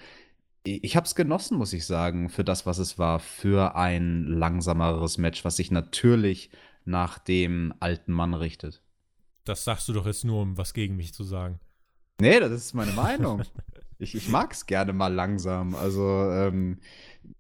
[0.64, 5.18] Ich habe es genossen, muss ich sagen, für das, was es war, für ein langsameres
[5.18, 6.52] Match, was sich natürlich
[6.86, 8.84] nach dem alten Mann richtet.
[9.44, 11.60] Das sagst du doch jetzt nur, um was gegen mich zu sagen.
[12.20, 13.42] Nee, das ist meine Meinung.
[13.98, 15.74] ich ich mag es gerne mal langsam.
[15.74, 16.78] Also, ähm,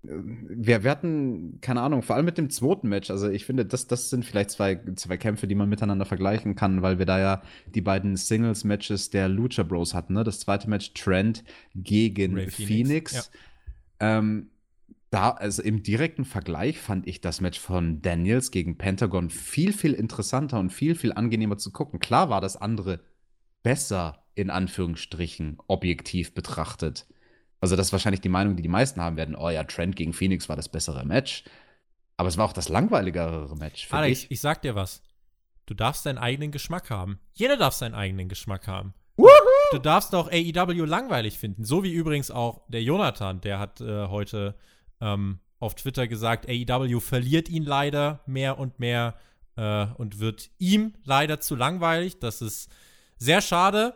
[0.03, 3.09] wir, wir hatten, keine Ahnung, vor allem mit dem zweiten Match.
[3.09, 6.81] Also, ich finde, das, das sind vielleicht zwei, zwei Kämpfe, die man miteinander vergleichen kann,
[6.81, 7.41] weil wir da ja
[7.73, 10.13] die beiden Singles-Matches der Lucha Bros hatten.
[10.13, 10.23] Ne?
[10.23, 11.43] Das zweite Match Trent
[11.75, 13.11] gegen Ray Phoenix.
[13.11, 13.31] Phoenix.
[13.99, 14.17] Ja.
[14.17, 14.49] Ähm,
[15.11, 19.93] da, also im direkten Vergleich fand ich das Match von Daniels gegen Pentagon viel, viel
[19.93, 21.99] interessanter und viel, viel angenehmer zu gucken.
[21.99, 23.01] Klar war das andere
[23.61, 27.07] besser, in Anführungsstrichen objektiv betrachtet.
[27.61, 29.35] Also das ist wahrscheinlich die Meinung, die die meisten haben werden.
[29.35, 31.43] Oh ja, Trent gegen Phoenix war das bessere Match.
[32.17, 33.87] Aber es war auch das langweiligere Match.
[33.91, 34.31] Alex, ich.
[34.31, 35.01] ich sag dir was.
[35.67, 37.19] Du darfst deinen eigenen Geschmack haben.
[37.33, 38.93] Jeder darf seinen eigenen Geschmack haben.
[39.15, 39.29] Woohoo!
[39.71, 41.63] Du darfst auch AEW langweilig finden.
[41.63, 44.55] So wie übrigens auch der Jonathan, der hat äh, heute
[44.99, 49.15] ähm, auf Twitter gesagt, AEW verliert ihn leider mehr und mehr
[49.55, 52.19] äh, und wird ihm leider zu langweilig.
[52.19, 52.71] Das ist
[53.17, 53.93] sehr schade.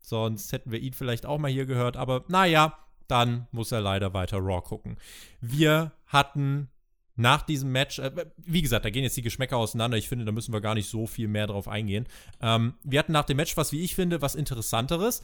[0.00, 1.96] Sonst hätten wir ihn vielleicht auch mal hier gehört.
[1.96, 2.78] Aber naja,
[3.08, 4.96] dann muss er leider weiter Raw gucken.
[5.40, 6.68] Wir hatten
[7.16, 9.96] nach diesem Match, äh, wie gesagt, da gehen jetzt die Geschmäcker auseinander.
[9.96, 12.06] Ich finde, da müssen wir gar nicht so viel mehr drauf eingehen.
[12.40, 15.22] Ähm, wir hatten nach dem Match was, wie ich finde, was Interessanteres.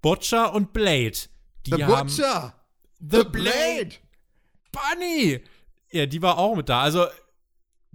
[0.00, 1.18] Butcher und Blade.
[1.66, 2.54] Die The haben, Butcher!
[3.00, 3.90] The, The Blade!
[4.70, 5.40] Bunny!
[5.90, 6.82] Ja, die war auch mit da.
[6.82, 7.06] Also,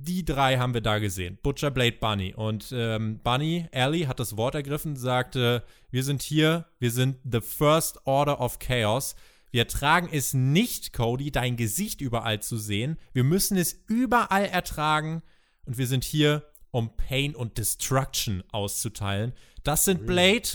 [0.01, 1.37] die drei haben wir da gesehen.
[1.43, 2.33] Butcher, Blade, Bunny.
[2.33, 7.41] Und ähm, Bunny, Ellie, hat das Wort ergriffen, sagte, wir sind hier, wir sind the
[7.41, 9.15] first order of chaos.
[9.51, 12.97] Wir tragen es nicht, Cody, dein Gesicht überall zu sehen.
[13.11, 15.21] Wir müssen es überall ertragen.
[15.65, 19.33] Und wir sind hier, um Pain und Destruction auszuteilen.
[19.63, 20.47] Das sind Blade,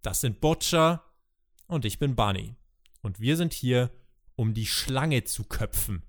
[0.00, 1.04] das sind Butcher
[1.66, 2.54] und ich bin Bunny.
[3.02, 3.90] Und wir sind hier,
[4.36, 6.02] um die Schlange zu köpfen.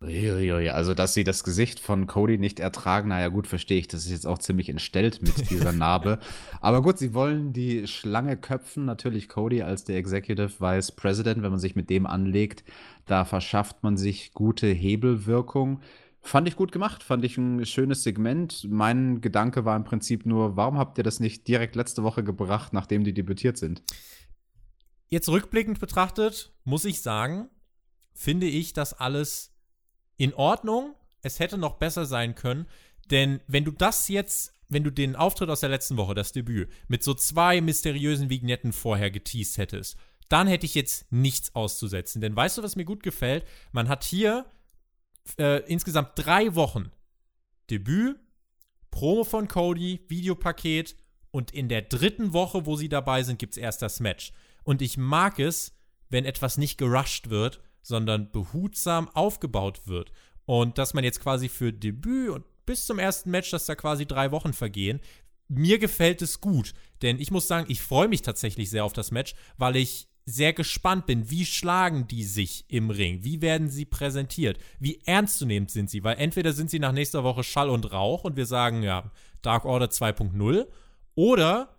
[0.00, 3.88] Also, dass sie das Gesicht von Cody nicht ertragen, naja, gut, verstehe ich.
[3.88, 6.20] Das ist jetzt auch ziemlich entstellt mit dieser Narbe.
[6.60, 8.84] Aber gut, sie wollen die Schlange köpfen.
[8.84, 11.42] Natürlich Cody als der Executive Vice President.
[11.42, 12.62] Wenn man sich mit dem anlegt,
[13.06, 15.80] da verschafft man sich gute Hebelwirkung.
[16.20, 18.66] Fand ich gut gemacht, fand ich ein schönes Segment.
[18.68, 22.72] Mein Gedanke war im Prinzip nur, warum habt ihr das nicht direkt letzte Woche gebracht,
[22.72, 23.82] nachdem die debütiert sind?
[25.08, 27.48] Jetzt rückblickend betrachtet, muss ich sagen,
[28.12, 29.57] finde ich das alles
[30.18, 30.94] in Ordnung.
[31.22, 32.66] Es hätte noch besser sein können,
[33.10, 36.70] denn wenn du das jetzt, wenn du den Auftritt aus der letzten Woche, das Debüt,
[36.88, 39.96] mit so zwei mysteriösen Vignetten vorher geteased hättest,
[40.28, 42.20] dann hätte ich jetzt nichts auszusetzen.
[42.20, 43.46] Denn weißt du, was mir gut gefällt?
[43.72, 44.44] Man hat hier
[45.38, 46.92] äh, insgesamt drei Wochen
[47.70, 48.18] Debüt,
[48.90, 50.96] Promo von Cody, Videopaket
[51.30, 54.32] und in der dritten Woche, wo sie dabei sind, gibt es erst das Match.
[54.64, 55.74] Und ich mag es,
[56.08, 60.12] wenn etwas nicht gerusht wird, sondern behutsam aufgebaut wird.
[60.46, 64.06] Und dass man jetzt quasi für Debüt und bis zum ersten Match, dass da quasi
[64.06, 65.00] drei Wochen vergehen,
[65.48, 66.74] mir gefällt es gut.
[67.02, 70.52] Denn ich muss sagen, ich freue mich tatsächlich sehr auf das Match, weil ich sehr
[70.52, 73.24] gespannt bin, wie schlagen die sich im Ring?
[73.24, 74.58] Wie werden sie präsentiert?
[74.78, 76.04] Wie ernstzunehmend sind sie?
[76.04, 79.10] Weil entweder sind sie nach nächster Woche Schall und Rauch und wir sagen, ja,
[79.40, 80.66] Dark Order 2.0
[81.14, 81.74] oder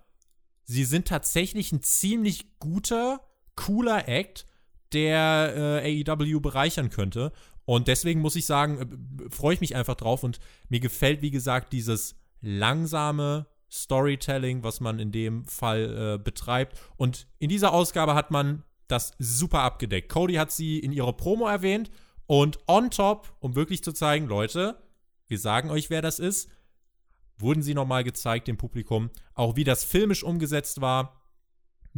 [0.63, 3.21] sie sind tatsächlich ein ziemlich guter,
[3.55, 4.47] cooler Act
[4.93, 7.31] der äh, AEW bereichern könnte.
[7.65, 10.39] Und deswegen muss ich sagen, äh, freue ich mich einfach drauf und
[10.69, 16.79] mir gefällt, wie gesagt, dieses langsame Storytelling, was man in dem Fall äh, betreibt.
[16.97, 20.09] Und in dieser Ausgabe hat man das super abgedeckt.
[20.09, 21.91] Cody hat sie in ihrer Promo erwähnt
[22.25, 24.81] und on top, um wirklich zu zeigen, Leute,
[25.27, 26.49] wir sagen euch, wer das ist,
[27.37, 29.11] wurden sie nochmal gezeigt dem Publikum.
[29.33, 31.18] Auch wie das filmisch umgesetzt war,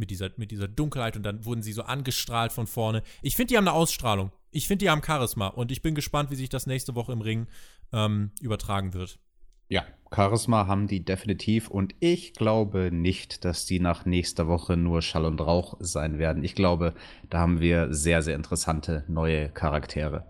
[0.02, 3.04] mit dieser, mit dieser Dunkelheit und dann wurden sie so angestrahlt von vorne.
[3.22, 4.32] Ich finde, die haben eine Ausstrahlung.
[4.50, 7.20] Ich finde, die haben Charisma und ich bin gespannt, wie sich das nächste Woche im
[7.20, 7.46] Ring
[7.92, 9.20] ähm, übertragen wird.
[9.68, 15.02] Ja, Charisma haben die definitiv und ich glaube nicht, dass die nach nächster Woche nur
[15.02, 16.42] Schall und Rauch sein werden.
[16.42, 16.94] Ich glaube,
[17.30, 20.26] da haben wir sehr, sehr interessante neue Charaktere.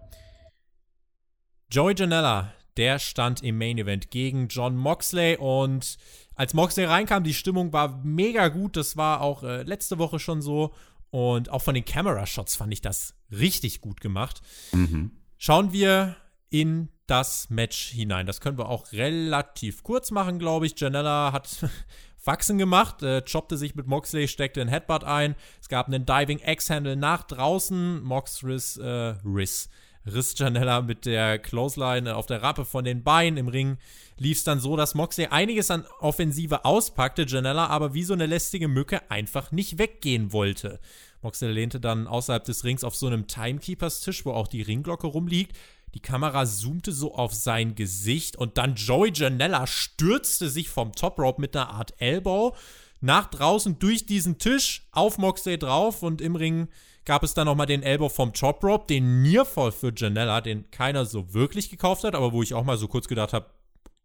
[1.71, 5.97] Joey Janella, der stand im Main Event gegen John Moxley und
[6.35, 8.77] als Moxley reinkam, die Stimmung war mega gut.
[8.77, 10.75] Das war auch äh, letzte Woche schon so.
[11.11, 14.41] Und auch von den Camera-Shots fand ich das richtig gut gemacht.
[14.73, 15.13] Mhm.
[15.37, 16.17] Schauen wir
[16.49, 18.27] in das Match hinein.
[18.27, 20.79] Das können wir auch relativ kurz machen, glaube ich.
[20.79, 21.49] Janella hat
[22.17, 25.35] Faxen gemacht, äh, choppte sich mit Moxley, steckte einen Headbutt ein.
[25.61, 28.03] Es gab einen Diving X-Handle nach draußen.
[28.03, 28.87] Mox riss, äh,
[29.25, 29.69] riss,
[30.07, 33.37] riss Janella mit der Clothesline auf der Rappe von den Beinen.
[33.37, 33.79] Im Ring
[34.19, 38.27] lief es dann so, dass Moxley einiges an Offensive auspackte, Janella aber wie so eine
[38.27, 40.81] lästige Mücke einfach nicht weggehen wollte.
[41.23, 45.57] Moxley lehnte dann außerhalb des Rings auf so einem Timekeepers-Tisch, wo auch die Ringglocke rumliegt.
[45.95, 51.19] Die Kamera zoomte so auf sein Gesicht und dann Joey Janella stürzte sich vom Top
[51.19, 52.57] Rope mit einer Art Elbow
[53.01, 56.69] nach draußen durch diesen Tisch auf Moxley drauf und im Ring
[57.05, 61.05] gab es dann nochmal den Elbow vom Top Rope, den Nearfall für Janella, den keiner
[61.05, 63.47] so wirklich gekauft hat, aber wo ich auch mal so kurz gedacht habe,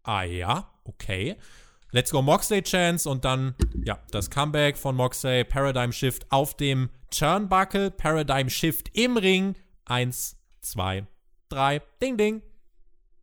[0.03, 1.35] ah ja, okay.
[1.91, 3.55] Let's go Moxley Chance und dann,
[3.85, 9.55] ja, das Comeback von Moxley, Paradigm Shift auf dem Turnbuckle, Paradigm Shift im Ring.
[9.85, 11.07] Eins, zwei,
[11.47, 12.41] drei, ding, ding.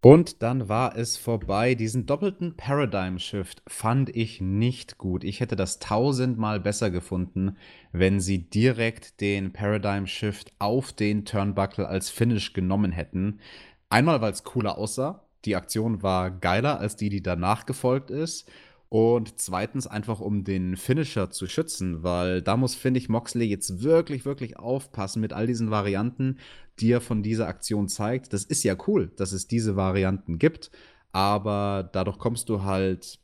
[0.05, 1.75] Und dann war es vorbei.
[1.75, 5.25] Diesen doppelten Paradigm Shift fand ich nicht gut.
[5.25, 7.57] Ich hätte das tausendmal besser gefunden,
[7.91, 13.41] wenn sie direkt den Paradigm Shift auf den Turnbuckle als Finish genommen hätten.
[13.89, 15.25] Einmal, weil es cooler aussah.
[15.47, 18.47] Die Aktion war geiler als die, die danach gefolgt ist.
[18.95, 23.83] Und zweitens einfach, um den Finisher zu schützen, weil da muss, finde ich, Moxley jetzt
[23.83, 26.39] wirklich, wirklich aufpassen mit all diesen Varianten,
[26.79, 28.33] die er von dieser Aktion zeigt.
[28.33, 30.71] Das ist ja cool, dass es diese Varianten gibt,
[31.11, 33.19] aber dadurch kommst du halt,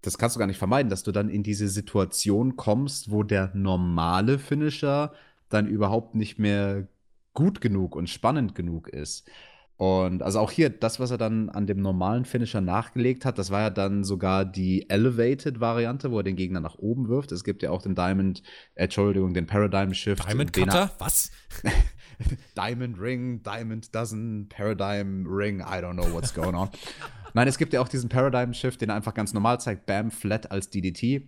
[0.00, 3.52] das kannst du gar nicht vermeiden, dass du dann in diese Situation kommst, wo der
[3.54, 5.12] normale Finisher
[5.48, 6.88] dann überhaupt nicht mehr
[7.32, 9.30] gut genug und spannend genug ist.
[9.76, 13.50] Und also auch hier, das, was er dann an dem normalen Finisher nachgelegt hat, das
[13.50, 17.32] war ja dann sogar die Elevated-Variante, wo er den Gegner nach oben wirft.
[17.32, 18.42] Es gibt ja auch den Diamond,
[18.74, 20.28] äh, Entschuldigung, den Paradigm Shift.
[20.28, 20.92] Diamond Cutter?
[20.98, 21.32] Was?
[22.56, 26.68] Diamond Ring, Diamond Dozen, Paradigm Ring, I don't know what's going on.
[27.34, 30.10] Nein, es gibt ja auch diesen Paradigm Shift, den er einfach ganz normal zeigt, Bam,
[30.10, 31.22] Flat als DDT.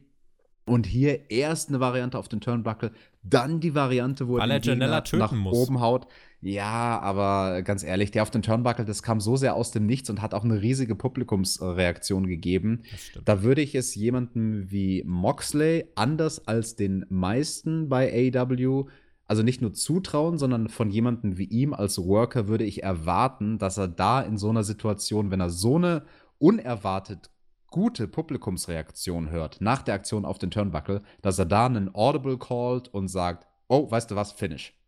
[0.67, 2.93] Und hier erst eine Variante auf den Turnbuckle,
[3.23, 5.53] dann die Variante, wo Weil er den Gegner nach muss.
[5.57, 6.07] oben haut.
[6.41, 10.11] Ja, aber ganz ehrlich, der auf den Turnbuckle, das kam so sehr aus dem Nichts
[10.11, 12.83] und hat auch eine riesige Publikumsreaktion gegeben.
[13.25, 18.87] Da würde ich es jemandem wie Moxley, anders als den meisten bei AEW,
[19.27, 23.79] also nicht nur zutrauen, sondern von jemandem wie ihm als Worker würde ich erwarten, dass
[23.79, 26.05] er da in so einer Situation, wenn er so eine
[26.39, 27.31] unerwartet
[27.75, 32.87] gute Publikumsreaktion hört nach der Aktion auf den Turnbuckle, dass er da einen Audible callt
[32.87, 34.79] und sagt, oh, weißt du was, finish.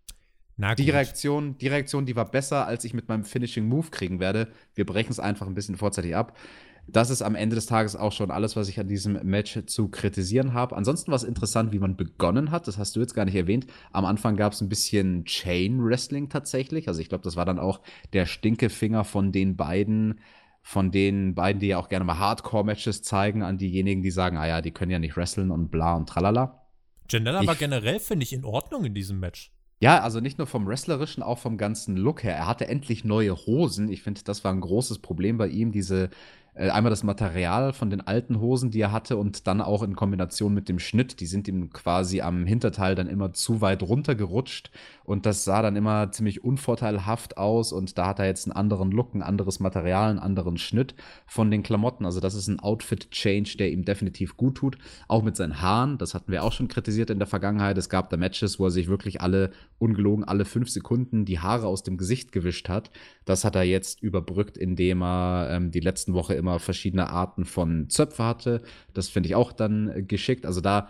[0.56, 0.88] Na Die.
[0.88, 4.52] Reaktion, die Reaktion, die war besser, als ich mit meinem Finishing Move kriegen werde.
[4.76, 6.38] Wir brechen es einfach ein bisschen vorzeitig ab.
[6.86, 9.88] Das ist am Ende des Tages auch schon alles, was ich an diesem Match zu
[9.88, 10.76] kritisieren habe.
[10.76, 12.68] Ansonsten war es interessant, wie man begonnen hat.
[12.68, 13.66] Das hast du jetzt gar nicht erwähnt.
[13.90, 16.86] Am Anfang gab es ein bisschen Chain Wrestling tatsächlich.
[16.86, 17.80] Also ich glaube, das war dann auch
[18.12, 20.20] der Stinkefinger von den beiden,
[20.68, 24.48] von den beiden, die ja auch gerne mal Hardcore-Matches zeigen, an diejenigen, die sagen, ah
[24.48, 26.66] ja, die können ja nicht wresteln und bla und tralala.
[27.09, 29.52] Janella Ich- war generell, finde ich, in Ordnung in diesem Match.
[29.78, 32.34] Ja, also nicht nur vom Wrestlerischen, auch vom ganzen Look her.
[32.34, 33.88] Er hatte endlich neue Hosen.
[33.88, 35.70] Ich finde, das war ein großes Problem bei ihm.
[35.70, 36.10] Diese,
[36.56, 39.94] äh, einmal das Material von den alten Hosen, die er hatte, und dann auch in
[39.94, 41.20] Kombination mit dem Schnitt.
[41.20, 44.70] Die sind ihm quasi am Hinterteil dann immer zu weit runtergerutscht.
[45.04, 47.72] Und das sah dann immer ziemlich unvorteilhaft aus.
[47.72, 50.94] Und da hat er jetzt einen anderen Look, ein anderes Material, einen anderen Schnitt
[51.26, 52.06] von den Klamotten.
[52.06, 54.78] Also, das ist ein Outfit-Change, der ihm definitiv gut tut.
[55.08, 55.98] Auch mit seinen Haaren.
[55.98, 57.76] Das hatten wir auch schon kritisiert in der Vergangenheit.
[57.76, 61.66] Es gab da Matches, wo er sich wirklich alle, ungelogen, alle fünf Sekunden die Haare
[61.66, 62.90] aus dem Gesicht gewischt hat.
[63.24, 67.89] Das hat er jetzt überbrückt, indem er ähm, die letzten Woche immer verschiedene Arten von
[67.89, 68.62] Zöpfe hatte.
[68.94, 70.47] Das finde ich auch dann äh, geschickt.
[70.47, 70.89] Also da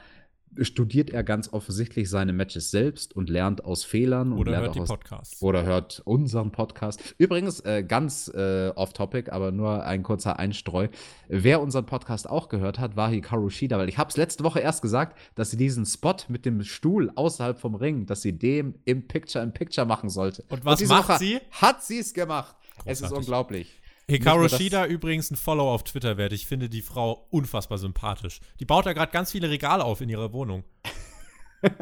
[0.62, 4.74] studiert er ganz offensichtlich seine Matches selbst und lernt aus Fehlern und Oder lernt hört
[4.74, 5.42] die auch aus Podcasts.
[5.42, 7.14] oder hört unseren Podcast.
[7.18, 10.88] Übrigens, äh, ganz äh, off-topic, aber nur ein kurzer Einstreu.
[11.28, 14.60] Wer unseren Podcast auch gehört hat, war Hikaru Shida, weil ich habe es letzte Woche
[14.60, 18.74] erst gesagt, dass sie diesen Spot mit dem Stuhl außerhalb vom Ring, dass sie dem
[18.84, 20.44] im Picture-in-Picture machen sollte.
[20.48, 21.40] Und was diese macht Woche sie?
[21.50, 22.56] Hat sie es gemacht.
[22.84, 23.18] Es ist Großartig.
[23.18, 23.80] unglaublich.
[24.08, 26.32] Hikaru Shida übrigens ein Follow auf Twitter wert.
[26.32, 28.40] Ich finde die Frau unfassbar sympathisch.
[28.60, 30.62] Die baut da gerade ganz viele Regale auf in ihrer Wohnung.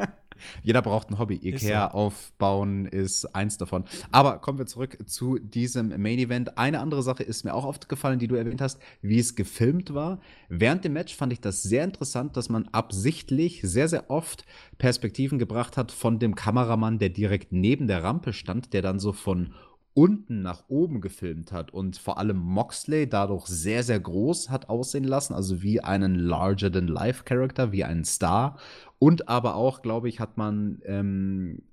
[0.63, 1.35] Jeder braucht ein Hobby.
[1.35, 1.97] Ist Ikea so.
[1.97, 3.85] aufbauen ist eins davon.
[4.11, 6.57] Aber kommen wir zurück zu diesem Main Event.
[6.57, 10.19] Eine andere Sache ist mir auch aufgefallen, die du erwähnt hast, wie es gefilmt war.
[10.49, 14.45] Während dem Match fand ich das sehr interessant, dass man absichtlich sehr, sehr oft
[14.79, 19.13] Perspektiven gebracht hat von dem Kameramann, der direkt neben der Rampe stand, der dann so
[19.13, 19.53] von
[19.95, 25.05] unten nach oben gefilmt hat und vor allem Moxley dadurch sehr, sehr groß hat aussehen
[25.05, 28.59] lassen, also wie einen larger-than-life-Character, wie einen Star.
[28.99, 31.63] Und aber auch, glaube ich, hat man ähm,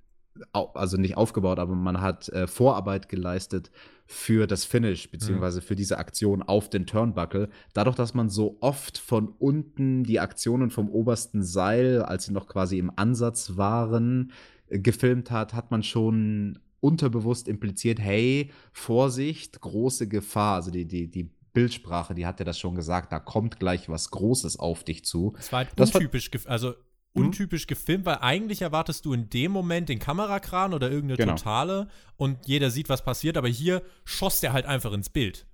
[0.53, 3.73] also nicht aufgebaut, aber man hat äh, Vorarbeit geleistet
[4.07, 5.65] für das Finish, beziehungsweise mhm.
[5.65, 7.49] für diese Aktion auf den Turnbuckle.
[7.75, 12.47] Dadurch, dass man so oft von unten die Aktionen vom obersten Seil, als sie noch
[12.47, 14.31] quasi im Ansatz waren,
[14.69, 20.57] äh, gefilmt hat, hat man schon unterbewusst impliziert, hey, Vorsicht, große Gefahr.
[20.57, 24.11] Also die, die, die Bildsprache, die hat ja das schon gesagt, da kommt gleich was
[24.11, 25.33] Großes auf dich zu.
[25.37, 26.71] Das war halt das untypisch, also
[27.15, 27.27] mhm.
[27.27, 31.37] untypisch gefilmt, weil eigentlich erwartest du in dem Moment den Kamerakran oder irgendeine genau.
[31.37, 35.47] Totale und jeder sieht, was passiert, aber hier schoss der halt einfach ins Bild.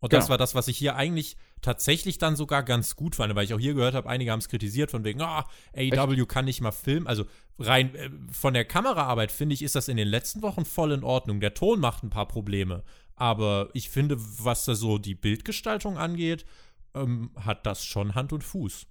[0.00, 0.20] Und genau.
[0.20, 3.52] das war das, was ich hier eigentlich tatsächlich dann sogar ganz gut fand, weil ich
[3.52, 5.46] auch hier gehört habe, einige haben es kritisiert von wegen, ah,
[5.76, 7.06] AEW kann nicht mal filmen.
[7.06, 7.26] Also
[7.58, 11.04] rein äh, von der Kameraarbeit finde ich, ist das in den letzten Wochen voll in
[11.04, 11.40] Ordnung.
[11.40, 12.82] Der Ton macht ein paar Probleme,
[13.14, 16.46] aber ich finde, was da so die Bildgestaltung angeht,
[16.94, 18.86] ähm, hat das schon Hand und Fuß.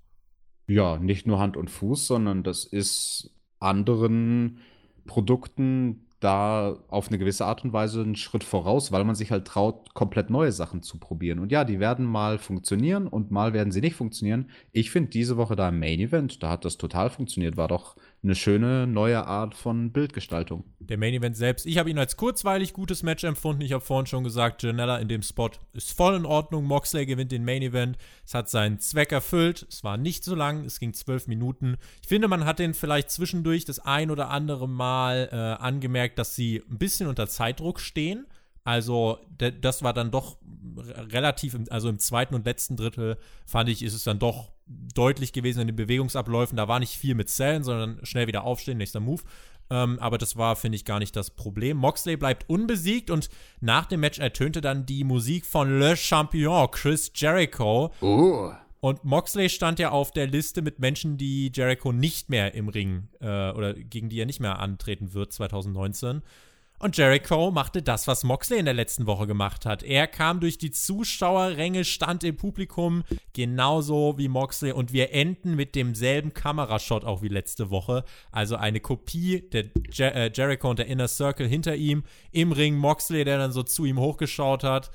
[0.67, 4.59] Ja, nicht nur Hand und Fuß, sondern das ist anderen
[5.07, 9.45] Produkten da auf eine gewisse Art und Weise einen Schritt voraus, weil man sich halt
[9.45, 11.39] traut, komplett neue Sachen zu probieren.
[11.39, 14.49] Und ja, die werden mal funktionieren und mal werden sie nicht funktionieren.
[14.71, 17.95] Ich finde diese Woche da im Main Event, da hat das total funktioniert, war doch
[18.21, 20.65] eine schöne neue Art von Bildgestaltung.
[20.79, 23.61] Der Main Event selbst, ich habe ihn als kurzweilig gutes Match empfunden.
[23.61, 26.65] Ich habe vorhin schon gesagt, Janella in dem Spot ist voll in Ordnung.
[26.65, 27.97] Moxley gewinnt den Main Event.
[28.25, 29.65] Es hat seinen Zweck erfüllt.
[29.69, 31.77] Es war nicht so lang, es ging zwölf Minuten.
[32.01, 36.35] Ich finde, man hat den vielleicht zwischendurch das ein oder andere Mal äh, angemerkt, dass
[36.35, 38.27] sie ein bisschen unter Zeitdruck stehen.
[38.65, 39.17] Also,
[39.61, 40.37] das war dann doch
[40.77, 44.51] relativ, also im zweiten und letzten Drittel fand ich, ist es dann doch
[44.93, 46.57] deutlich gewesen in den Bewegungsabläufen.
[46.57, 49.23] Da war nicht viel mit Zellen, sondern schnell wieder aufstehen, nächster Move.
[49.71, 51.77] Ähm, aber das war, finde ich, gar nicht das Problem.
[51.77, 53.29] Moxley bleibt unbesiegt und
[53.61, 57.91] nach dem Match ertönte dann die Musik von Le Champion, Chris Jericho.
[58.01, 58.51] Oh.
[58.81, 63.09] Und Moxley stand ja auf der Liste mit Menschen, die Jericho nicht mehr im Ring
[63.19, 66.21] äh, oder gegen die er nicht mehr antreten wird 2019.
[66.81, 69.83] Und Jericho machte das, was Moxley in der letzten Woche gemacht hat.
[69.83, 73.03] Er kam durch die Zuschauerränge, stand im Publikum,
[73.33, 74.71] genauso wie Moxley.
[74.71, 78.05] Und wir enden mit demselben Kamerashot auch wie letzte Woche.
[78.31, 82.03] Also eine Kopie der Jer äh, Jericho und der Inner Circle hinter ihm.
[82.31, 84.89] Im Ring Moxley, der dann so zu ihm hochgeschaut hat.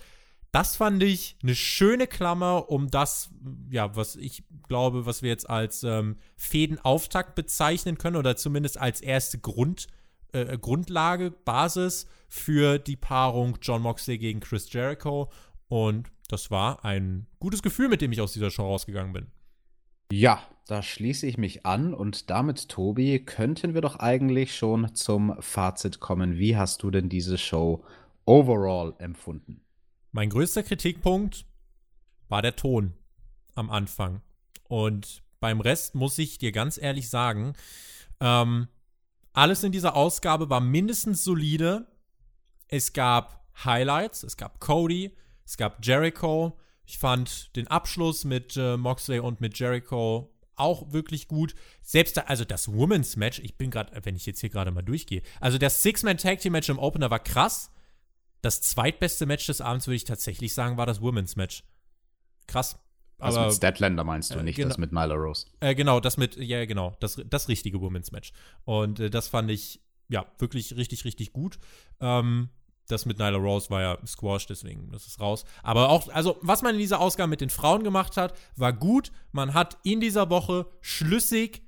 [0.52, 3.28] Das fand ich eine schöne Klammer, um das,
[3.70, 9.02] ja, was ich glaube, was wir jetzt als ähm, Fädenauftakt bezeichnen können oder zumindest als
[9.02, 9.89] erste Grund
[10.35, 15.31] äh, Grundlage, Basis für die Paarung John Moxley gegen Chris Jericho.
[15.69, 19.27] Und das war ein gutes Gefühl, mit dem ich aus dieser Show rausgegangen bin.
[20.11, 25.36] Ja, da schließe ich mich an und damit, Tobi, könnten wir doch eigentlich schon zum
[25.40, 26.39] Fazit kommen.
[26.39, 27.85] Wie hast du denn diese Show
[28.24, 29.61] overall empfunden?
[30.12, 31.44] Mein größter Kritikpunkt
[32.28, 32.94] war der Ton
[33.55, 34.23] am Anfang.
[34.69, 37.55] Und beim Rest muss ich dir ganz ehrlich sagen,
[38.20, 38.69] ähm,
[39.35, 41.86] alles in dieser Ausgabe war mindestens solide.
[42.69, 46.59] Es gab Highlights, es gab Cody, es gab Jericho.
[46.86, 51.55] Ich fand den Abschluss mit äh, Moxley und mit Jericho auch wirklich gut.
[51.82, 54.82] Selbst da, also das Women's Match, ich bin gerade, wenn ich jetzt hier gerade mal
[54.82, 57.70] durchgehe, also das Six-Man Tag Team Match im Opener war krass.
[58.40, 61.65] Das zweitbeste Match des Abends würde ich tatsächlich sagen, war das Women's Match.
[62.47, 62.78] Krass.
[63.18, 65.46] Also aber, mit Statlander meinst du, äh, nicht genau, das mit Nyla Rose.
[65.60, 68.32] Äh, genau, das mit, ja, genau, das, das richtige Women's Match.
[68.64, 71.58] Und äh, das fand ich, ja, wirklich richtig, richtig gut.
[72.00, 72.50] Ähm,
[72.88, 75.44] das mit Nyla Rose war ja Squash, deswegen das ist raus.
[75.62, 79.10] Aber auch, also was man in dieser Ausgabe mit den Frauen gemacht hat, war gut.
[79.32, 81.62] Man hat in dieser Woche schlüssig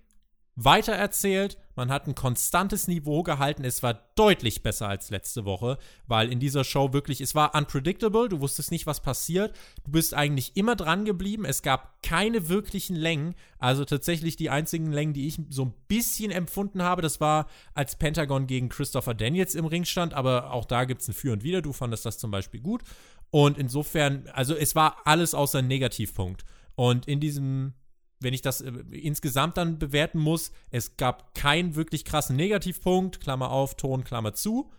[0.56, 1.58] weitererzählt.
[1.76, 3.62] Man hat ein konstantes Niveau gehalten.
[3.62, 8.28] Es war deutlich besser als letzte Woche, weil in dieser Show wirklich, es war unpredictable.
[8.28, 9.54] Du wusstest nicht, was passiert.
[9.84, 11.44] Du bist eigentlich immer dran geblieben.
[11.44, 13.34] Es gab keine wirklichen Längen.
[13.58, 17.96] Also tatsächlich die einzigen Längen, die ich so ein bisschen empfunden habe, das war, als
[17.96, 20.14] Pentagon gegen Christopher Daniels im Ring stand.
[20.14, 21.60] Aber auch da gibt es ein Für und Wider.
[21.60, 22.82] Du fandest das zum Beispiel gut.
[23.30, 26.46] Und insofern, also es war alles außer Negativpunkt.
[26.74, 27.74] Und in diesem
[28.20, 33.50] wenn ich das äh, insgesamt dann bewerten muss, es gab keinen wirklich krassen Negativpunkt, Klammer
[33.50, 34.70] auf, Ton, Klammer zu.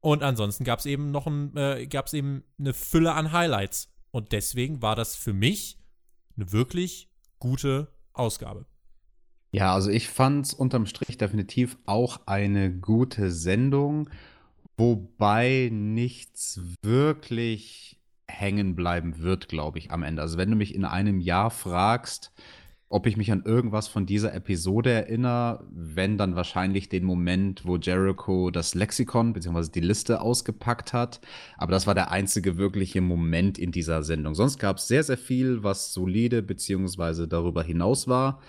[0.00, 3.92] Und ansonsten gab es eben noch ein, äh, gab's eben eine Fülle an Highlights.
[4.10, 5.78] Und deswegen war das für mich
[6.36, 8.66] eine wirklich gute Ausgabe.
[9.52, 14.08] Ja, also ich fand es unterm Strich definitiv auch eine gute Sendung,
[14.76, 17.99] wobei nichts wirklich
[18.30, 20.22] hängen bleiben wird, glaube ich, am Ende.
[20.22, 22.32] Also wenn du mich in einem Jahr fragst,
[22.92, 27.76] ob ich mich an irgendwas von dieser Episode erinnere, wenn dann wahrscheinlich den Moment, wo
[27.76, 29.70] Jericho das Lexikon bzw.
[29.72, 31.20] die Liste ausgepackt hat.
[31.56, 34.34] Aber das war der einzige wirkliche Moment in dieser Sendung.
[34.34, 37.28] Sonst gab es sehr, sehr viel, was solide bzw.
[37.28, 38.40] darüber hinaus war.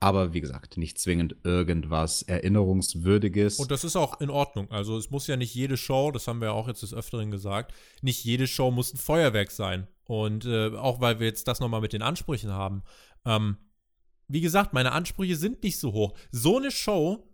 [0.00, 3.58] Aber wie gesagt, nicht zwingend irgendwas Erinnerungswürdiges.
[3.58, 4.70] Und das ist auch in Ordnung.
[4.70, 7.30] Also es muss ja nicht jede Show, das haben wir ja auch jetzt des Öfteren
[7.30, 9.88] gesagt, nicht jede Show muss ein Feuerwerk sein.
[10.04, 12.82] Und äh, auch weil wir jetzt das nochmal mit den Ansprüchen haben.
[13.24, 13.56] Ähm,
[14.28, 16.16] wie gesagt, meine Ansprüche sind nicht so hoch.
[16.30, 17.28] So eine Show,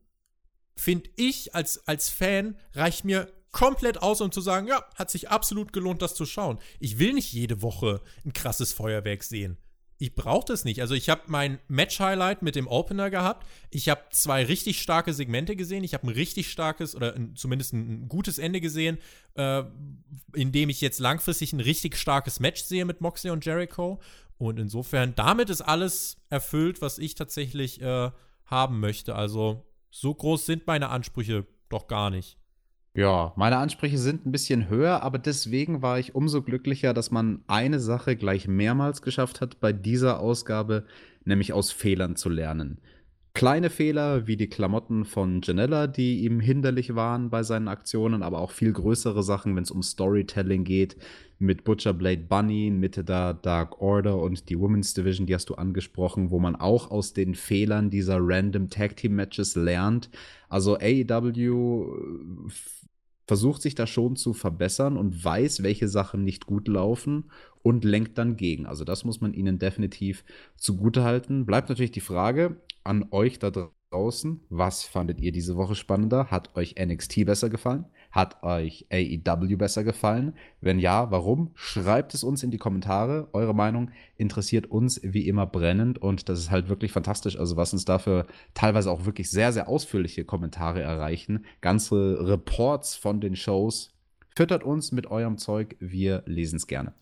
[0.75, 5.29] finde ich, als, als Fan, reicht mir komplett aus, um zu sagen, ja, hat sich
[5.29, 6.59] absolut gelohnt, das zu schauen.
[6.81, 9.59] Ich will nicht jede Woche ein krasses Feuerwerk sehen.
[9.99, 10.81] Ich brauche das nicht.
[10.81, 13.47] Also ich habe mein Match-Highlight mit dem Opener gehabt.
[13.71, 15.85] Ich habe zwei richtig starke Segmente gesehen.
[15.85, 18.99] Ich habe ein richtig starkes oder ein, zumindest ein, gutes Ende gesehen,
[19.35, 19.63] äh,
[20.35, 24.01] in dem ich jetzt langfristig ein richtig starkes Match sehe mit Moxley und Jericho.
[24.37, 28.11] Und insofern, damit ist alles erfüllt, was ich tatsächlich äh,
[28.47, 29.15] haben möchte.
[29.15, 32.37] Also so groß sind meine Ansprüche doch gar nicht.
[32.97, 37.43] Ja, meine Ansprüche sind ein bisschen höher, aber deswegen war ich umso glücklicher, dass man
[37.49, 40.85] eine Sache gleich mehrmals geschafft hat bei dieser Ausgabe,
[41.25, 42.79] nämlich aus Fehlern zu lernen.
[43.37, 48.39] Kleine Fehler wie die Klamotten von Janella, die ihm hinderlich waren bei seinen Aktionen, aber
[48.39, 50.97] auch viel größere Sachen, wenn es um Storytelling geht,
[51.41, 55.57] mit Butcher Blade Bunny, Mitte da Dark Order und die Women's Division, die hast du
[55.57, 60.11] angesprochen, wo man auch aus den Fehlern dieser random Tag Team Matches lernt.
[60.49, 62.49] Also AEW
[63.27, 67.31] versucht sich da schon zu verbessern und weiß, welche Sachen nicht gut laufen
[67.63, 68.67] und lenkt dann gegen.
[68.67, 70.25] Also das muss man ihnen definitiv
[70.57, 71.47] zugutehalten.
[71.47, 73.51] Bleibt natürlich die Frage an euch da
[73.91, 76.31] draußen, was fandet ihr diese Woche spannender?
[76.31, 77.87] Hat euch NXT besser gefallen?
[78.15, 80.35] Hat euch AEW besser gefallen?
[80.61, 81.51] Wenn ja, warum?
[81.57, 83.29] Schreibt es uns in die Kommentare.
[83.33, 87.37] Eure Meinung interessiert uns wie immer brennend und das ist halt wirklich fantastisch.
[87.37, 91.45] Also was uns dafür teilweise auch wirklich sehr, sehr ausführliche Kommentare erreichen.
[91.61, 93.93] Ganze Reports von den Shows.
[94.37, 95.75] Füttert uns mit eurem Zeug.
[95.81, 96.95] Wir lesen es gerne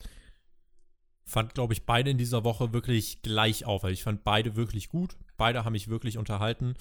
[1.24, 3.84] fand, glaube ich, beide in dieser Woche wirklich gleich auf.
[3.84, 5.16] Also ich fand beide wirklich gut.
[5.38, 6.74] Beide haben mich wirklich unterhalten.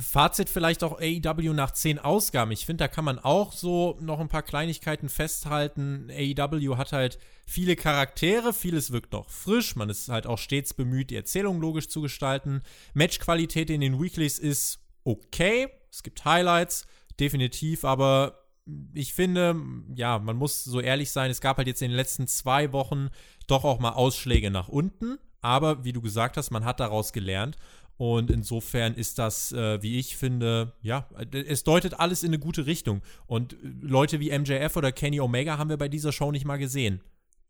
[0.00, 2.52] Fazit vielleicht auch AEW nach zehn Ausgaben.
[2.52, 6.08] Ich finde, da kann man auch so noch ein paar Kleinigkeiten festhalten.
[6.10, 9.74] AEW hat halt viele Charaktere, vieles wirkt noch frisch.
[9.74, 12.62] Man ist halt auch stets bemüht, die Erzählung logisch zu gestalten.
[12.94, 15.68] Matchqualität in den Weeklies ist okay.
[15.90, 16.86] Es gibt Highlights,
[17.18, 18.44] definitiv, aber
[18.92, 19.56] ich finde,
[19.94, 23.08] ja, man muss so ehrlich sein, es gab halt jetzt in den letzten zwei Wochen
[23.46, 25.18] doch auch mal Ausschläge nach unten.
[25.40, 27.56] Aber wie du gesagt hast, man hat daraus gelernt.
[27.98, 32.64] Und insofern ist das, äh, wie ich finde, ja, es deutet alles in eine gute
[32.64, 33.02] Richtung.
[33.26, 36.58] Und äh, Leute wie MJF oder Kenny Omega haben wir bei dieser Show nicht mal
[36.58, 37.00] gesehen.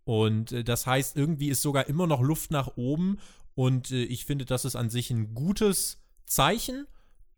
[0.05, 3.19] Und äh, das heißt, irgendwie ist sogar immer noch Luft nach oben.
[3.55, 6.87] Und äh, ich finde, das ist an sich ein gutes Zeichen.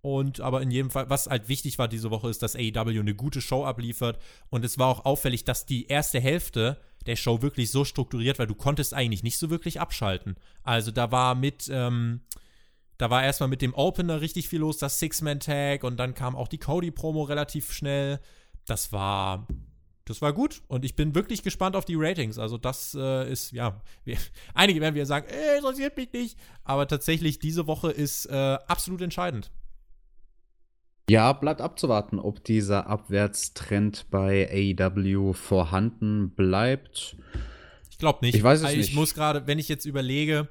[0.03, 3.16] Und aber in jedem Fall, was halt wichtig war diese Woche, ist, dass AEW eine
[3.16, 4.23] gute Show abliefert.
[4.51, 8.47] Und es war auch auffällig, dass die erste Hälfte der Show wirklich so strukturiert war,
[8.47, 10.37] du konntest eigentlich nicht so wirklich abschalten.
[10.62, 12.20] Also da war mit, ähm,
[13.01, 16.48] da war erstmal mit dem Opener richtig viel los, das Six-Man-Tag und dann kam auch
[16.48, 18.20] die Cody-Promo relativ schnell.
[18.66, 19.48] Das war,
[20.05, 22.39] das war gut und ich bin wirklich gespannt auf die Ratings.
[22.39, 24.18] Also das äh, ist, ja, wir,
[24.55, 29.01] einige werden wieder sagen, äh, interessiert mich nicht, aber tatsächlich diese Woche ist äh, absolut
[29.01, 29.51] entscheidend.
[31.09, 37.16] Ja, bleibt abzuwarten, ob dieser Abwärtstrend bei AEW vorhanden bleibt.
[37.90, 38.35] Ich glaube nicht.
[38.35, 38.90] Ich weiß es also nicht.
[38.90, 40.51] Ich muss gerade, wenn ich jetzt überlege,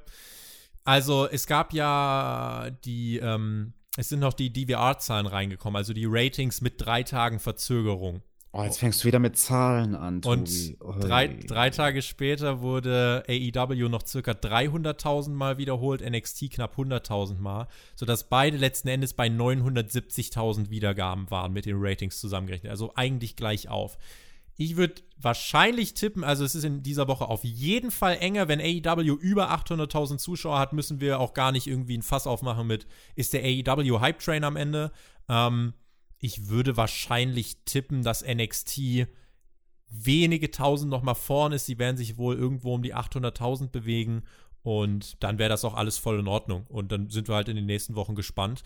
[0.84, 6.60] also es gab ja die, ähm, es sind noch die DVR-Zahlen reingekommen, also die Ratings
[6.60, 8.22] mit drei Tagen Verzögerung.
[8.52, 10.76] Oh, jetzt fängst du wieder mit Zahlen an, Tobi.
[10.80, 17.38] Und drei, drei Tage später wurde AEW noch circa 300.000 Mal wiederholt, NXT knapp 100.000
[17.38, 22.72] Mal, sodass beide letzten Endes bei 970.000 Wiedergaben waren mit den Ratings zusammengerechnet.
[22.72, 23.98] Also eigentlich gleich auf.
[24.62, 28.46] Ich würde wahrscheinlich tippen, also es ist in dieser Woche auf jeden Fall enger.
[28.46, 32.66] Wenn AEW über 800.000 Zuschauer hat, müssen wir auch gar nicht irgendwie ein Fass aufmachen
[32.66, 34.92] mit, ist der AEW Hype Train am Ende?
[35.30, 35.72] Ähm,
[36.18, 39.06] ich würde wahrscheinlich tippen, dass NXT
[39.88, 41.64] wenige tausend noch mal vorn ist.
[41.64, 44.24] Sie werden sich wohl irgendwo um die 800.000 bewegen
[44.62, 46.66] und dann wäre das auch alles voll in Ordnung.
[46.68, 48.62] Und dann sind wir halt in den nächsten Wochen gespannt,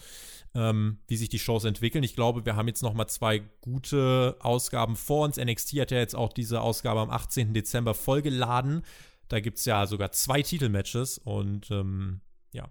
[0.54, 2.02] ähm, wie sich die Shows entwickeln.
[2.02, 5.36] Ich glaube, wir haben jetzt noch mal zwei gute Ausgaben vor uns.
[5.36, 7.54] NXT hat ja jetzt auch diese Ausgabe am 18.
[7.54, 8.82] Dezember vollgeladen.
[9.28, 12.20] Da gibt es ja sogar zwei Titelmatches und ähm,
[12.52, 12.68] ja,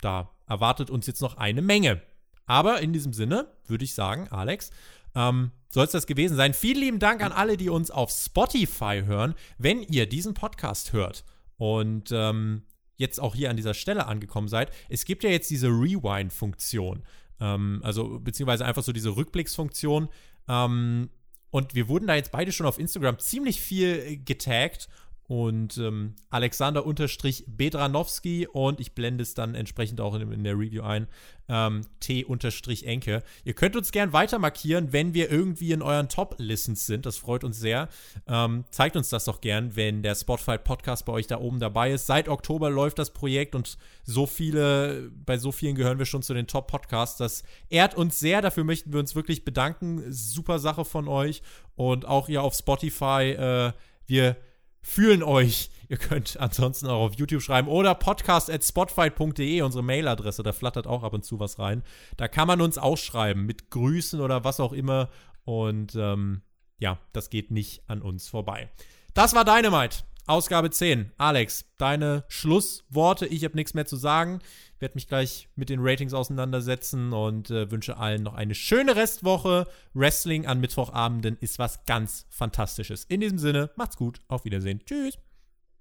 [0.00, 2.02] da erwartet uns jetzt noch eine Menge.
[2.46, 4.70] Aber in diesem Sinne würde ich sagen, Alex,
[5.14, 6.54] ähm, soll es das gewesen sein.
[6.54, 9.34] Vielen lieben Dank an alle, die uns auf Spotify hören.
[9.58, 11.24] Wenn ihr diesen Podcast hört
[11.58, 12.62] und ähm,
[12.96, 17.04] jetzt auch hier an dieser Stelle angekommen seid, es gibt ja jetzt diese Rewind-Funktion.
[17.40, 20.08] Ähm, also, beziehungsweise einfach so diese Rückblicksfunktion.
[20.48, 21.10] Ähm,
[21.50, 24.88] und wir wurden da jetzt beide schon auf Instagram ziemlich viel getaggt
[25.28, 30.54] und ähm, Alexander unterstrich Bedranowski und ich blende es dann entsprechend auch in, in der
[30.54, 31.06] Review ein,
[31.50, 33.22] ähm, T unterstrich Enke.
[33.44, 37.04] Ihr könnt uns gern weiter markieren, wenn wir irgendwie in euren Top-Listens sind.
[37.04, 37.90] Das freut uns sehr.
[38.26, 41.92] Ähm, zeigt uns das doch gern, wenn der Spotify Podcast bei euch da oben dabei
[41.92, 42.06] ist.
[42.06, 46.32] Seit Oktober läuft das Projekt und so viele, bei so vielen gehören wir schon zu
[46.32, 47.18] den Top-Podcasts.
[47.18, 48.40] Das ehrt uns sehr.
[48.40, 50.10] Dafür möchten wir uns wirklich bedanken.
[50.10, 51.42] Super Sache von euch.
[51.76, 53.34] Und auch ihr auf Spotify.
[53.36, 53.72] Äh,
[54.06, 54.36] wir
[54.82, 55.70] fühlen euch.
[55.88, 60.42] Ihr könnt ansonsten auch auf YouTube schreiben oder podcast at spotfight.de, unsere Mailadresse.
[60.42, 61.82] Da flattert auch ab und zu was rein.
[62.16, 65.08] Da kann man uns auch schreiben mit Grüßen oder was auch immer.
[65.44, 66.42] Und ähm,
[66.78, 68.70] ja, das geht nicht an uns vorbei.
[69.14, 70.04] Das war Dynamite.
[70.26, 71.12] Ausgabe 10.
[71.16, 73.26] Alex, deine Schlussworte.
[73.26, 74.40] Ich habe nichts mehr zu sagen.
[74.80, 79.66] Werde mich gleich mit den Ratings auseinandersetzen und äh, wünsche allen noch eine schöne Restwoche.
[79.94, 83.04] Wrestling an Mittwochabenden ist was ganz Fantastisches.
[83.04, 84.20] In diesem Sinne, macht's gut.
[84.28, 84.80] Auf Wiedersehen.
[84.84, 85.18] Tschüss.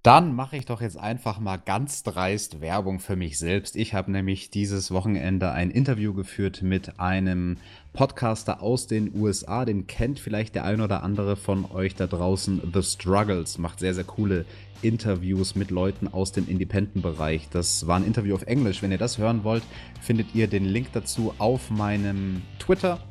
[0.07, 3.75] Dann mache ich doch jetzt einfach mal ganz dreist Werbung für mich selbst.
[3.75, 7.57] Ich habe nämlich dieses Wochenende ein Interview geführt mit einem
[7.91, 9.65] Podcaster aus den USA.
[9.65, 12.71] Den kennt vielleicht der ein oder andere von euch da draußen.
[12.73, 14.45] The Struggles macht sehr, sehr coole
[14.81, 17.49] Interviews mit Leuten aus dem Independent-Bereich.
[17.51, 18.81] Das war ein Interview auf Englisch.
[18.81, 19.63] Wenn ihr das hören wollt,
[19.99, 23.01] findet ihr den Link dazu auf meinem Twitter.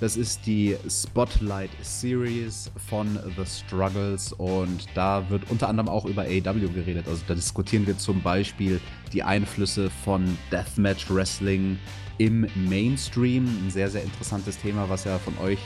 [0.00, 6.22] Das ist die Spotlight Series von The Struggles und da wird unter anderem auch über
[6.22, 7.06] AEW geredet.
[7.08, 8.80] Also da diskutieren wir zum Beispiel
[9.12, 11.78] die Einflüsse von Deathmatch Wrestling
[12.18, 13.46] im Mainstream.
[13.66, 15.58] Ein sehr, sehr interessantes Thema, was ja von euch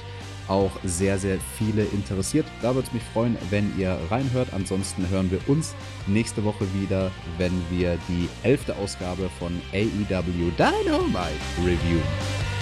[0.49, 2.47] auch sehr, sehr viele interessiert.
[2.63, 4.49] Da würde es mich freuen, wenn ihr reinhört.
[4.55, 5.75] Ansonsten hören wir uns
[6.07, 12.62] nächste Woche wieder, wenn wir die elfte Ausgabe von AEW Dynamite reviewen.